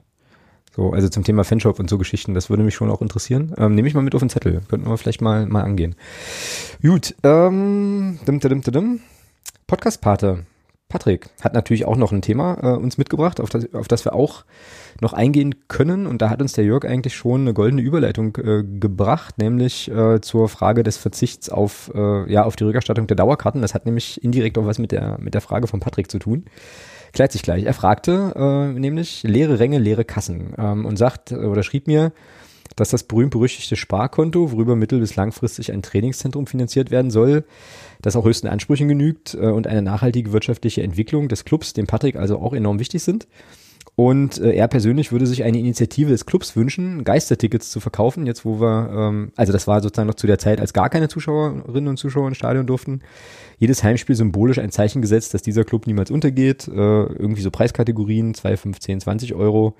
[0.76, 2.34] So, also zum Thema Fanshop und so Geschichten.
[2.34, 3.54] Das würde mich schon auch interessieren.
[3.58, 4.62] Ähm, Nehme ich mal mit auf den Zettel.
[4.70, 5.96] Könnten wir vielleicht mal, mal angehen.
[6.82, 9.00] Gut, ähm, dim, dim, dim, dim.
[9.68, 10.46] Podcast-Pate.
[10.90, 14.14] Patrick hat natürlich auch noch ein Thema äh, uns mitgebracht, auf das, auf das wir
[14.14, 14.44] auch
[15.02, 16.08] noch eingehen können.
[16.08, 20.20] Und da hat uns der Jörg eigentlich schon eine goldene Überleitung äh, gebracht, nämlich äh,
[20.20, 23.62] zur Frage des Verzichts auf, äh, ja, auf die Rückerstattung der Dauerkarten.
[23.62, 26.46] Das hat nämlich indirekt auch was mit der, mit der Frage von Patrick zu tun.
[27.14, 27.66] Klärt sich gleich.
[27.66, 32.12] Er fragte äh, nämlich leere Ränge, leere Kassen ähm, und sagt äh, oder schrieb mir,
[32.76, 37.44] dass das berühmt-berüchtigte Sparkonto, worüber mittel- bis langfristig ein Trainingszentrum finanziert werden soll,
[38.02, 42.16] das auch höchsten Ansprüchen genügt äh, und eine nachhaltige wirtschaftliche Entwicklung des Clubs, dem Patrick
[42.16, 43.28] also auch enorm wichtig sind.
[43.96, 48.46] Und äh, er persönlich würde sich eine Initiative des Clubs wünschen, Geistertickets zu verkaufen, jetzt
[48.46, 51.90] wo wir, ähm, also das war sozusagen noch zu der Zeit, als gar keine Zuschauerinnen
[51.90, 53.02] und Zuschauer ins Stadion durften.
[53.58, 56.70] Jedes Heimspiel symbolisch ein Zeichen gesetzt, dass dieser Club niemals untergeht.
[56.70, 59.76] Äh, irgendwie so Preiskategorien, 2, 5, 10, 20 Euro.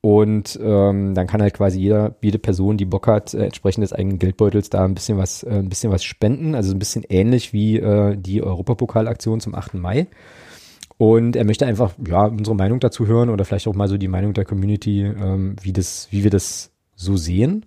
[0.00, 3.92] Und ähm, dann kann halt quasi jeder, jede Person, die Bock hat, äh, entsprechend des
[3.92, 6.54] eigenen Geldbeutels da ein bisschen was, äh, ein bisschen was spenden.
[6.54, 9.74] Also ein bisschen ähnlich wie äh, die Europapokalaktion zum 8.
[9.74, 10.06] Mai.
[10.98, 14.08] Und er möchte einfach, ja, unsere Meinung dazu hören oder vielleicht auch mal so die
[14.08, 17.66] Meinung der Community, ähm, wie das, wie wir das so sehen.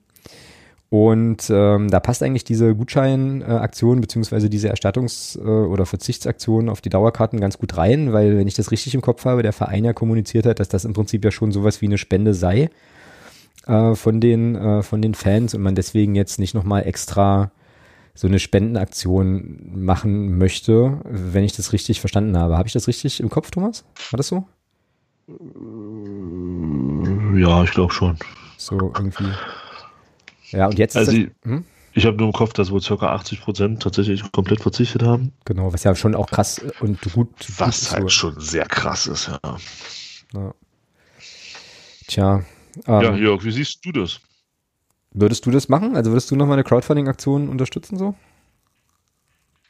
[0.89, 6.89] Und ähm, da passt eigentlich diese Gutscheinaktion beziehungsweise diese Erstattungs- äh, oder Verzichtsaktion auf die
[6.89, 9.93] Dauerkarten ganz gut rein, weil wenn ich das richtig im Kopf habe, der Verein ja
[9.93, 12.71] kommuniziert hat, dass das im Prinzip ja schon sowas wie eine Spende sei
[13.67, 17.51] äh, von den äh, von den Fans und man deswegen jetzt nicht nochmal extra
[18.15, 22.57] so eine Spendenaktion machen möchte, wenn ich das richtig verstanden habe.
[22.57, 23.85] Habe ich das richtig im Kopf, Thomas?
[24.09, 24.43] War das so?
[27.37, 28.17] Ja, ich glaube schon.
[28.57, 29.31] So irgendwie.
[30.51, 31.65] Ja, und jetzt Also ist ich, das, hm?
[31.93, 32.95] ich habe nur im Kopf, dass wohl ca.
[33.13, 35.31] 80 Prozent tatsächlich komplett verzichtet haben.
[35.45, 38.09] genau, was ja schon auch krass und gut, gut Was ist halt so.
[38.09, 39.39] schon sehr krass ist, ja.
[40.34, 40.53] Ja.
[42.07, 42.43] Tja,
[42.88, 44.19] ähm, ja, Jörg, wie siehst du das?
[45.11, 45.95] würdest du das machen?
[45.95, 48.15] Also würdest du nochmal eine Crowdfunding-Aktion unterstützen so?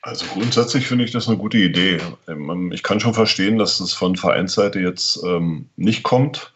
[0.01, 1.97] Also grundsätzlich finde ich das eine gute Idee.
[2.27, 6.53] Ähm, Ich kann schon verstehen, dass es von Vereinsseite jetzt ähm, nicht kommt,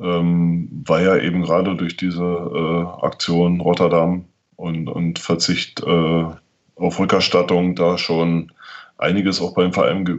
[0.00, 4.24] ähm, weil ja eben gerade durch diese äh, Aktion Rotterdam
[4.56, 6.24] und, und Verzicht äh,
[6.76, 8.52] auf Rückerstattung da schon
[8.96, 10.18] einiges auch beim Verein ge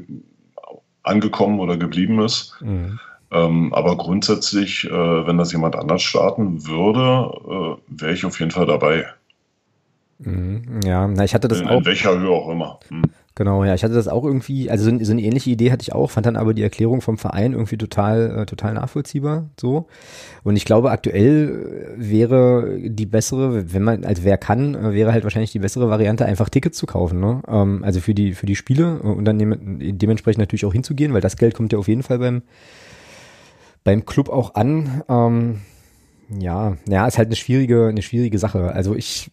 [1.03, 2.56] angekommen oder geblieben ist.
[2.61, 2.99] Mhm.
[3.31, 8.51] Ähm, aber grundsätzlich, äh, wenn das jemand anders starten würde, äh, wäre ich auf jeden
[8.51, 9.06] Fall dabei.
[10.19, 10.81] Mhm.
[10.84, 11.80] Ja, na, ich hatte das in, auch.
[11.80, 12.80] in welcher Höhe auch immer.
[12.89, 13.03] Hm.
[13.35, 15.93] Genau, ja, ich hatte das auch irgendwie, also so, so eine ähnliche Idee hatte ich
[15.93, 19.88] auch, fand dann aber die Erklärung vom Verein irgendwie total, äh, total nachvollziehbar, so.
[20.43, 25.14] Und ich glaube, aktuell äh, wäre die bessere, wenn man, also wer kann, äh, wäre
[25.14, 27.41] halt wahrscheinlich die bessere Variante, einfach Tickets zu kaufen, ne?
[27.47, 31.14] Ähm, also für die, für die Spiele äh, und dann dem, dementsprechend natürlich auch hinzugehen,
[31.14, 32.41] weil das Geld kommt ja auf jeden Fall beim,
[33.84, 35.03] beim Club auch an.
[35.07, 35.61] Ähm,
[36.38, 38.73] ja, ja, ist halt eine schwierige, eine schwierige Sache.
[38.73, 39.31] Also ich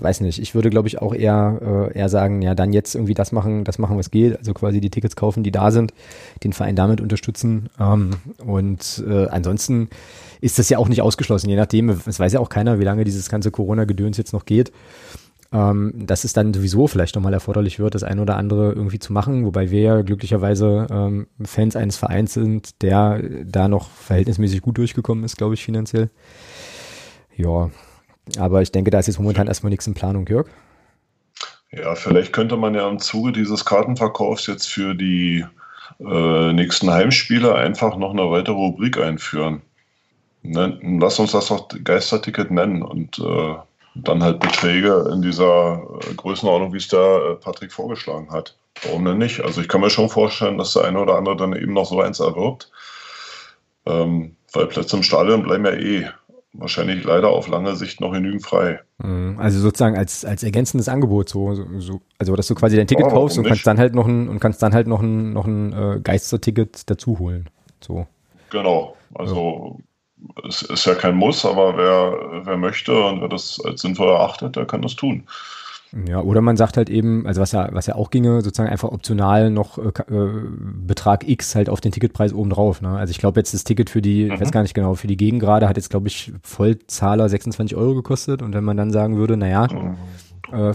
[0.00, 3.14] weiß nicht, ich würde glaube ich auch eher, äh, eher sagen, ja, dann jetzt irgendwie
[3.14, 5.92] das machen, das machen, was geht, also quasi die Tickets kaufen, die da sind,
[6.42, 7.68] den Verein damit unterstützen.
[7.78, 8.10] Ähm,
[8.44, 9.88] und äh, ansonsten
[10.40, 13.04] ist das ja auch nicht ausgeschlossen, je nachdem, es weiß ja auch keiner, wie lange
[13.04, 14.72] dieses ganze Corona-Gedöns jetzt noch geht.
[15.52, 19.12] Ähm, dass es dann sowieso vielleicht nochmal erforderlich wird, das eine oder andere irgendwie zu
[19.12, 24.78] machen, wobei wir ja glücklicherweise ähm, Fans eines Vereins sind, der da noch verhältnismäßig gut
[24.78, 26.10] durchgekommen ist, glaube ich, finanziell.
[27.36, 27.70] Ja,
[28.38, 30.46] aber ich denke, da ist jetzt momentan erstmal nichts in Planung, Jörg.
[31.70, 35.44] Ja, vielleicht könnte man ja im Zuge dieses Kartenverkaufs jetzt für die
[36.00, 39.62] äh, nächsten Heimspiele einfach noch eine weitere Rubrik einführen.
[40.42, 43.54] Nen- Lass uns das doch Geisterticket nennen und äh,
[43.96, 48.56] dann halt Beträge in dieser äh, Größenordnung, wie es da äh, Patrick vorgeschlagen hat.
[48.82, 49.40] Warum denn nicht?
[49.40, 52.00] Also ich kann mir schon vorstellen, dass der eine oder andere dann eben noch so
[52.00, 52.70] eins erwirbt.
[53.86, 56.08] Ähm, weil Plätze im Stadion bleiben ja eh
[56.54, 58.80] wahrscheinlich leider auf lange Sicht noch genügend frei.
[58.98, 62.86] Mhm, Also sozusagen als, als ergänzendes Angebot, so, so, so also dass du quasi dein
[62.86, 65.32] Ticket Ja, kaufst und kannst dann halt noch ein und kannst dann halt noch ein
[65.32, 67.50] noch ein äh, Geisterticket dazu holen.
[67.80, 68.06] So.
[68.50, 68.96] Genau.
[69.14, 69.78] Also
[70.46, 74.56] es ist ja kein Muss, aber wer, wer möchte und wer das als sinnvoll erachtet,
[74.56, 75.26] der kann das tun.
[76.08, 78.90] Ja, oder man sagt halt eben, also was ja, was ja auch ginge, sozusagen einfach
[78.90, 80.42] optional noch äh, äh,
[80.86, 82.82] Betrag X halt auf den Ticketpreis oben drauf.
[82.82, 82.88] Ne?
[82.88, 85.16] Also ich glaube jetzt das Ticket für die, ich weiß gar nicht genau, für die
[85.16, 89.36] Gegengrade hat jetzt glaube ich Vollzahler 26 Euro gekostet und wenn man dann sagen würde,
[89.36, 89.68] naja,
[90.52, 90.74] Äh,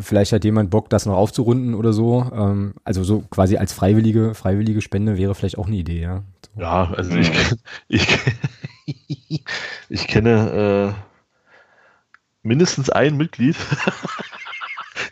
[0.00, 4.34] vielleicht hat jemand Bock, das noch aufzurunden oder so, ähm, also so quasi als freiwillige,
[4.34, 6.24] freiwillige Spende wäre vielleicht auch eine Idee, ja.
[6.54, 6.60] So.
[6.60, 7.30] Ja, also ich,
[7.88, 8.08] ich,
[9.88, 11.00] ich kenne äh,
[12.42, 13.56] mindestens ein Mitglied,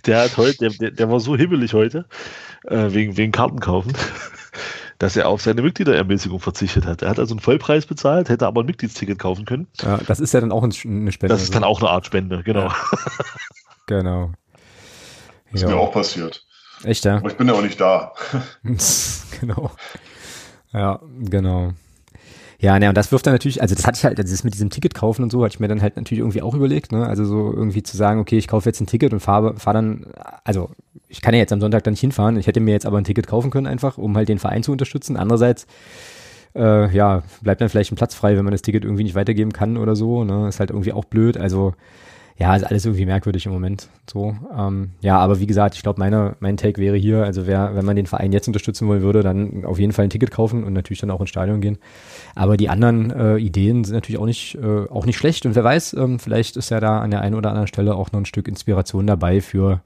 [0.07, 2.07] der hat heute, der, der, war so hibbelig heute,
[2.67, 3.93] äh, wegen, wegen Karten kaufen,
[4.99, 7.03] dass er auf seine Mitgliederermäßigung verzichtet hat.
[7.03, 9.67] Er hat also einen Vollpreis bezahlt, hätte aber ein Mitgliedsticket kaufen können.
[9.83, 11.35] Ja, das ist ja dann auch ein- eine Spende.
[11.35, 12.73] Das ist dann auch eine Art Spende, genau.
[13.87, 14.31] Genau.
[15.53, 16.47] Ist mir auch passiert.
[16.85, 17.17] Echt, ja?
[17.17, 18.13] Aber ich bin ja auch nicht da.
[19.41, 19.73] genau.
[20.73, 21.73] Ja, genau.
[22.63, 24.55] Ja, ne, und das wirft dann natürlich, also das hatte ich halt, also das mit
[24.55, 27.05] diesem Ticket kaufen und so, hatte ich mir dann halt natürlich irgendwie auch überlegt, ne?
[27.05, 30.07] Also so irgendwie zu sagen, okay, ich kaufe jetzt ein Ticket und fahre fahr dann,
[30.45, 30.71] also
[31.09, 33.05] ich kann ja jetzt am Sonntag dann nicht hinfahren, ich hätte mir jetzt aber ein
[33.05, 35.17] Ticket kaufen können einfach, um halt den Verein zu unterstützen.
[35.17, 35.67] Andererseits,
[36.55, 39.53] äh, ja, bleibt dann vielleicht ein Platz frei, wenn man das Ticket irgendwie nicht weitergeben
[39.53, 40.47] kann oder so, ne?
[40.49, 41.37] Ist halt irgendwie auch blöd.
[41.37, 41.75] Also
[42.39, 43.89] ja, ist alles irgendwie merkwürdig im Moment.
[44.11, 47.75] So, ähm, ja, aber wie gesagt, ich glaube, meine, mein Take wäre hier, also wer,
[47.75, 50.65] wenn man den Verein jetzt unterstützen wollen würde, dann auf jeden Fall ein Ticket kaufen
[50.65, 51.79] und natürlich dann auch ins Stadion gehen.
[52.35, 55.47] Aber die anderen äh, Ideen sind natürlich auch nicht, äh, auch nicht schlecht.
[55.47, 58.13] Und wer weiß, ähm, vielleicht ist ja da an der einen oder anderen Stelle auch
[58.13, 59.81] noch ein Stück Inspiration dabei für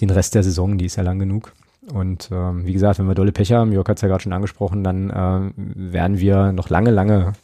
[0.00, 1.52] den Rest der Saison, die ist ja lang genug.
[1.92, 4.32] Und ähm, wie gesagt, wenn wir dolle Pech haben, Jörg hat es ja gerade schon
[4.32, 7.34] angesprochen, dann äh, werden wir noch lange, lange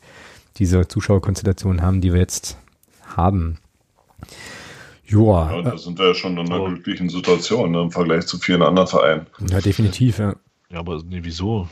[0.56, 2.56] diese Zuschauerkonstellation haben, die wir jetzt
[3.04, 3.58] haben.
[5.04, 5.52] Joa.
[5.52, 8.62] Ja, da sind wir ja schon in einer glücklichen Situation ne, im Vergleich zu vielen
[8.62, 9.26] anderen Vereinen.
[9.50, 10.36] Ja, definitiv, ja.
[10.70, 11.68] Ja, aber nee, wieso?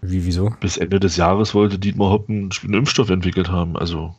[0.00, 0.52] Wie, wieso?
[0.60, 3.76] Bis Ende des Jahres wollte Dietmar Hopp einen Impfstoff entwickelt haben.
[3.76, 4.14] Also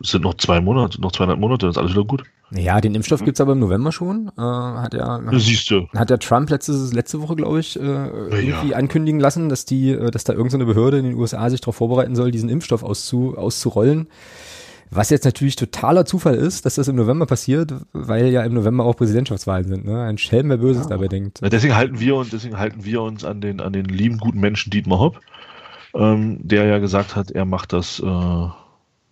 [0.00, 2.24] es sind noch zwei Monate, noch zweieinhalb Monate, dann ist alles wieder gut.
[2.52, 4.30] Ja, den Impfstoff gibt's aber im November schon.
[4.36, 5.88] Äh, hat ja, ja, siehst du.
[5.94, 8.76] Hat der Trump letzte, letzte Woche, glaube ich, äh, irgendwie ja.
[8.76, 12.14] ankündigen lassen, dass die, äh, dass da irgendeine Behörde in den USA sich darauf vorbereiten
[12.14, 14.08] soll, diesen Impfstoff auszu, auszurollen.
[14.90, 18.84] Was jetzt natürlich totaler Zufall ist, dass das im November passiert, weil ja im November
[18.84, 19.84] auch Präsidentschaftswahlen sind.
[19.84, 20.02] Ne?
[20.02, 20.90] Ein Schelm, wer Böses ja.
[20.90, 21.40] dabei denkt.
[21.42, 24.38] Ja, deswegen halten wir uns, deswegen halten wir uns an den, an den lieben guten
[24.38, 25.20] Menschen Dietmar Hopp,
[25.94, 28.48] ähm, der ja gesagt hat, er macht das äh,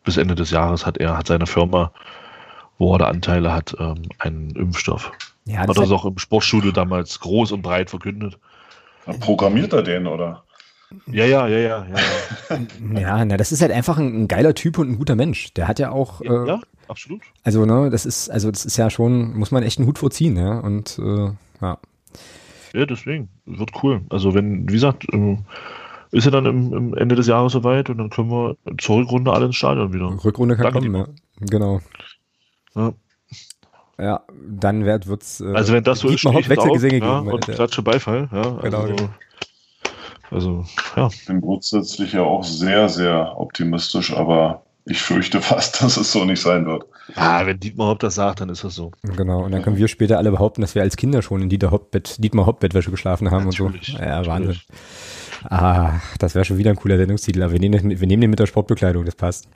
[0.05, 1.91] bis Ende des Jahres hat er hat seine Firma,
[2.79, 5.11] wo er da Anteile hat, ähm, einen Impfstoff.
[5.47, 8.39] Ja, das hat er es auch im Sportstudio damals groß und breit verkündet.
[9.21, 10.44] Programmiert er den oder?
[11.07, 11.87] Ja, ja, ja, ja.
[11.87, 12.59] Ja,
[13.01, 15.53] ja na, das ist halt einfach ein, ein, geiler Typ und ein guter Mensch.
[15.55, 16.21] Der hat ja auch.
[16.21, 17.23] Äh, ja, absolut.
[17.43, 20.37] Also, ne, das ist, also das ist ja schon, muss man echt einen Hut vorziehen,
[20.37, 20.59] ja.
[20.59, 21.31] Und äh,
[21.61, 21.79] ja.
[22.73, 23.29] Ja, deswegen.
[23.47, 24.03] Wird cool.
[24.11, 25.37] Also wenn, wie gesagt, äh,
[26.11, 29.33] ist ja dann im, im, Ende des Jahres soweit und dann können wir zur Rückrunde
[29.33, 30.07] alle ins Stadion wieder.
[30.25, 31.07] Rückrunde kann Danke kommen, ja.
[31.41, 31.81] Genau.
[32.75, 32.93] Ja.
[33.99, 35.41] Ja, dann wird wird's.
[35.41, 38.29] Äh, also wenn das so ist, Wechselgesänge ja, geben, und klatsche Beifall.
[38.33, 39.11] Ja, genau, also, genau.
[40.35, 40.65] Also,
[40.97, 41.09] ja.
[41.13, 46.25] Ich bin grundsätzlich ja auch sehr, sehr optimistisch, aber ich fürchte fast, dass es so
[46.25, 46.85] nicht sein wird.
[47.17, 48.91] Ah, wenn Dietmar Hopp das sagt, dann ist das so.
[49.03, 52.47] Genau, und dann können wir später alle behaupten, dass wir als Kinder schon in Dietmar
[52.47, 54.03] Hopp Bettwäsche geschlafen haben natürlich, und so.
[54.03, 54.61] Ja, Wahnsinn.
[55.49, 58.39] Ah, das wäre schon wieder ein cooler Sendungstitel, aber wir nehmen, wir nehmen den mit
[58.39, 59.49] der Sportbekleidung, das passt.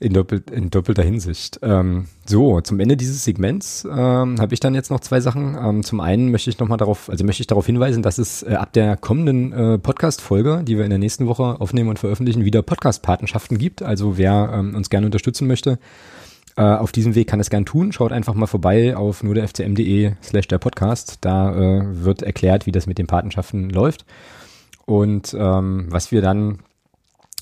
[0.00, 1.60] In, doppelt, in doppelter Hinsicht.
[1.62, 5.56] Ähm, so, zum Ende dieses Segments ähm, habe ich dann jetzt noch zwei Sachen.
[5.60, 8.54] Ähm, zum einen möchte ich nochmal darauf, also möchte ich darauf hinweisen, dass es äh,
[8.54, 12.62] ab der kommenden äh, Podcast-Folge, die wir in der nächsten Woche aufnehmen und veröffentlichen, wieder
[12.62, 13.82] Podcast-Patenschaften gibt.
[13.82, 15.78] Also wer ähm, uns gerne unterstützen möchte,
[16.56, 17.92] äh, auf diesem Weg kann es gern tun.
[17.92, 21.18] Schaut einfach mal vorbei auf nur der fcm.de slash der Podcast.
[21.20, 24.04] Da äh, wird erklärt, wie das mit den Patenschaften läuft.
[24.88, 26.60] Und ähm, was wir dann,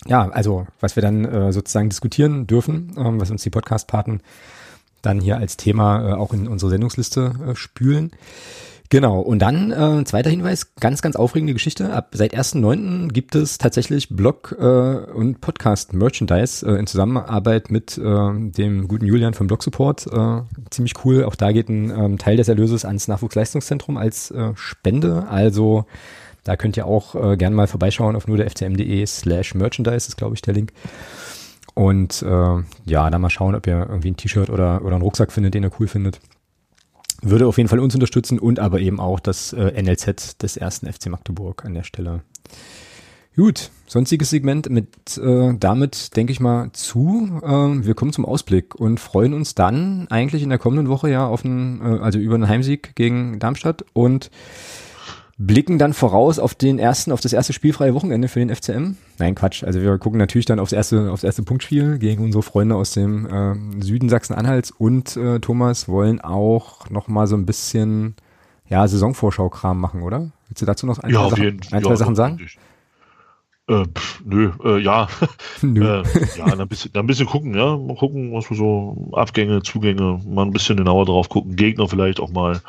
[0.04, 4.20] ja, also was wir dann äh, sozusagen diskutieren dürfen, ähm, was uns die Podcast-Paten
[5.00, 8.10] dann hier als Thema äh, auch in unsere Sendungsliste äh, spülen.
[8.88, 11.92] Genau, und dann äh, zweiter Hinweis, ganz, ganz aufregende Geschichte.
[11.92, 13.12] Ab seit 1.9.
[13.12, 19.34] gibt es tatsächlich Blog- äh, und Podcast-Merchandise äh, in Zusammenarbeit mit äh, dem guten Julian
[19.34, 20.08] vom Blog Support.
[20.08, 21.22] Äh, ziemlich cool.
[21.22, 25.28] Auch da geht ein ähm, Teil des Erlöses ans Nachwuchsleistungszentrum als äh, Spende.
[25.28, 25.86] Also
[26.46, 30.16] da könnt ihr auch äh, gerne mal vorbeischauen auf nur der fcm.de slash merchandise, ist
[30.16, 30.72] glaube ich der Link.
[31.74, 35.32] Und äh, ja, dann mal schauen, ob ihr irgendwie ein T-Shirt oder, oder einen Rucksack
[35.32, 36.20] findet, den ihr cool findet.
[37.20, 40.90] Würde auf jeden Fall uns unterstützen und aber eben auch das äh, NLZ des ersten
[40.90, 42.22] FC Magdeburg an der Stelle.
[43.34, 47.40] Gut, sonstiges Segment mit äh, damit denke ich mal zu.
[47.42, 51.26] Äh, wir kommen zum Ausblick und freuen uns dann eigentlich in der kommenden Woche ja
[51.26, 54.30] auf einen, äh, also über einen Heimsieg gegen Darmstadt und
[55.38, 58.96] blicken dann voraus auf den ersten, auf das erste spielfreie Wochenende für den FCM.
[59.18, 59.64] Nein, Quatsch.
[59.64, 63.26] Also wir gucken natürlich dann aufs erste, aufs erste Punktspiel gegen unsere Freunde aus dem
[63.26, 68.16] äh, Süden Sachsen-Anhalts und äh, Thomas wollen auch noch mal so ein bisschen
[68.68, 70.30] ja Saisonvorschau-Kram machen, oder?
[70.48, 72.40] Willst du dazu noch ein, ja, zwei, Sachen, ein, zwei Sachen sagen?
[73.68, 75.08] Äh, pff, nö, äh, ja.
[75.60, 75.84] nö.
[75.84, 76.04] Äh,
[76.38, 77.76] ja, dann ein, bisschen, dann ein bisschen gucken, ja.
[77.76, 81.56] Mal gucken, was wir so Abgänge, Zugänge, mal ein bisschen genauer drauf gucken.
[81.56, 82.60] Gegner vielleicht auch mal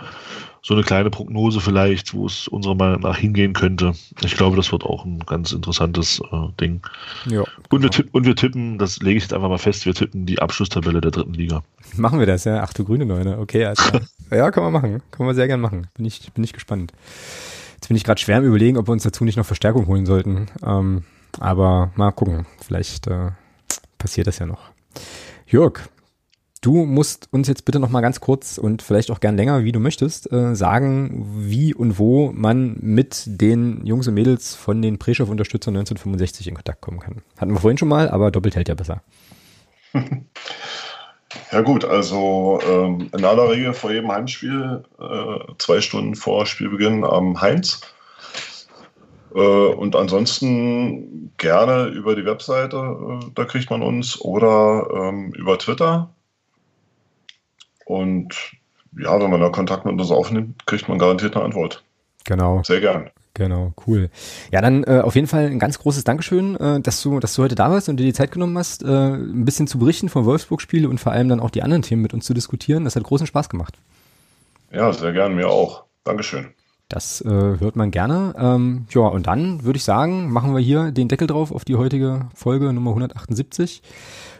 [0.68, 3.94] so eine kleine Prognose vielleicht, wo es unserer Meinung nach hingehen könnte.
[4.22, 6.81] Ich glaube, das wird auch ein ganz interessantes äh, Ding.
[7.26, 9.94] Ja, und, wir tippen, und wir tippen, das lege ich jetzt einfach mal fest, wir
[9.94, 11.64] tippen die Abschlusstabelle der dritten Liga.
[11.95, 12.64] Machen wir das, ja?
[12.64, 13.64] Ach du grüne Neune, okay.
[13.64, 13.81] Also,
[14.30, 15.02] ja, kann man machen.
[15.11, 15.88] Kann man sehr gern machen.
[15.94, 16.91] Bin ich, bin ich gespannt.
[17.76, 20.06] Jetzt bin ich gerade schwer im Überlegen, ob wir uns dazu nicht noch Verstärkung holen
[20.06, 20.48] sollten.
[20.65, 21.03] Ähm,
[21.39, 22.45] aber mal gucken.
[22.60, 23.30] Vielleicht äh,
[23.98, 24.72] passiert das ja noch.
[25.48, 25.88] Jörg,
[26.62, 29.72] Du musst uns jetzt bitte noch mal ganz kurz und vielleicht auch gern länger, wie
[29.72, 34.98] du möchtest, äh, sagen, wie und wo man mit den Jungs und Mädels von den
[34.98, 37.22] Preschow-Unterstützern 1965 in Kontakt kommen kann.
[37.38, 39.02] Hatten wir vorhin schon mal, aber doppelt hält ja besser.
[41.52, 47.04] Ja gut, also ähm, in aller Regel vor jedem Heimspiel, äh, zwei Stunden vor Spielbeginn
[47.04, 47.82] am Heinz.
[49.36, 55.58] Äh, und ansonsten gerne über die Webseite, äh, da kriegt man uns, oder ähm, über
[55.58, 56.10] Twitter
[57.88, 58.36] Und
[58.98, 61.84] ja, wenn man da Kontakt mit uns aufnimmt, kriegt man garantiert eine Antwort.
[62.26, 62.62] Genau.
[62.64, 63.10] Sehr gern.
[63.34, 64.10] Genau, cool.
[64.52, 67.44] Ja, dann äh, auf jeden Fall ein ganz großes Dankeschön, äh, dass du, dass du
[67.44, 70.26] heute da warst und dir die Zeit genommen hast, äh, ein bisschen zu berichten vom
[70.26, 72.84] Wolfsburg-Spiel und vor allem dann auch die anderen Themen mit uns zu diskutieren.
[72.84, 73.78] Das hat großen Spaß gemacht.
[74.72, 75.84] Ja, sehr gern, mir auch.
[76.04, 76.48] Dankeschön.
[76.90, 78.34] Das äh, hört man gerne.
[78.40, 81.76] Ähm, ja, und dann würde ich sagen, machen wir hier den Deckel drauf auf die
[81.76, 83.84] heutige Folge Nummer 178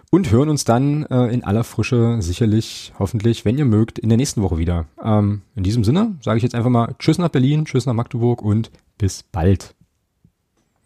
[0.09, 4.17] und hören uns dann äh, in aller Frische sicherlich, hoffentlich, wenn ihr mögt, in der
[4.17, 4.85] nächsten Woche wieder.
[5.03, 8.41] Ähm, in diesem Sinne sage ich jetzt einfach mal Tschüss nach Berlin, Tschüss nach Magdeburg
[8.41, 9.75] und bis bald.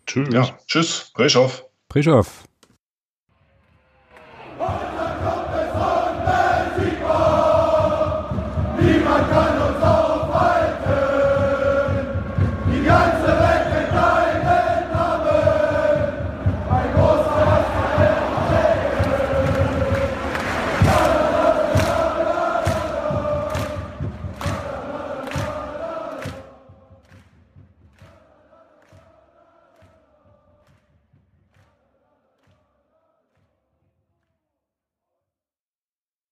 [0.08, 0.30] Tschüss.
[0.34, 1.12] Ja, tschüss.
[1.14, 1.66] Preschow.
[1.88, 2.46] Preschow.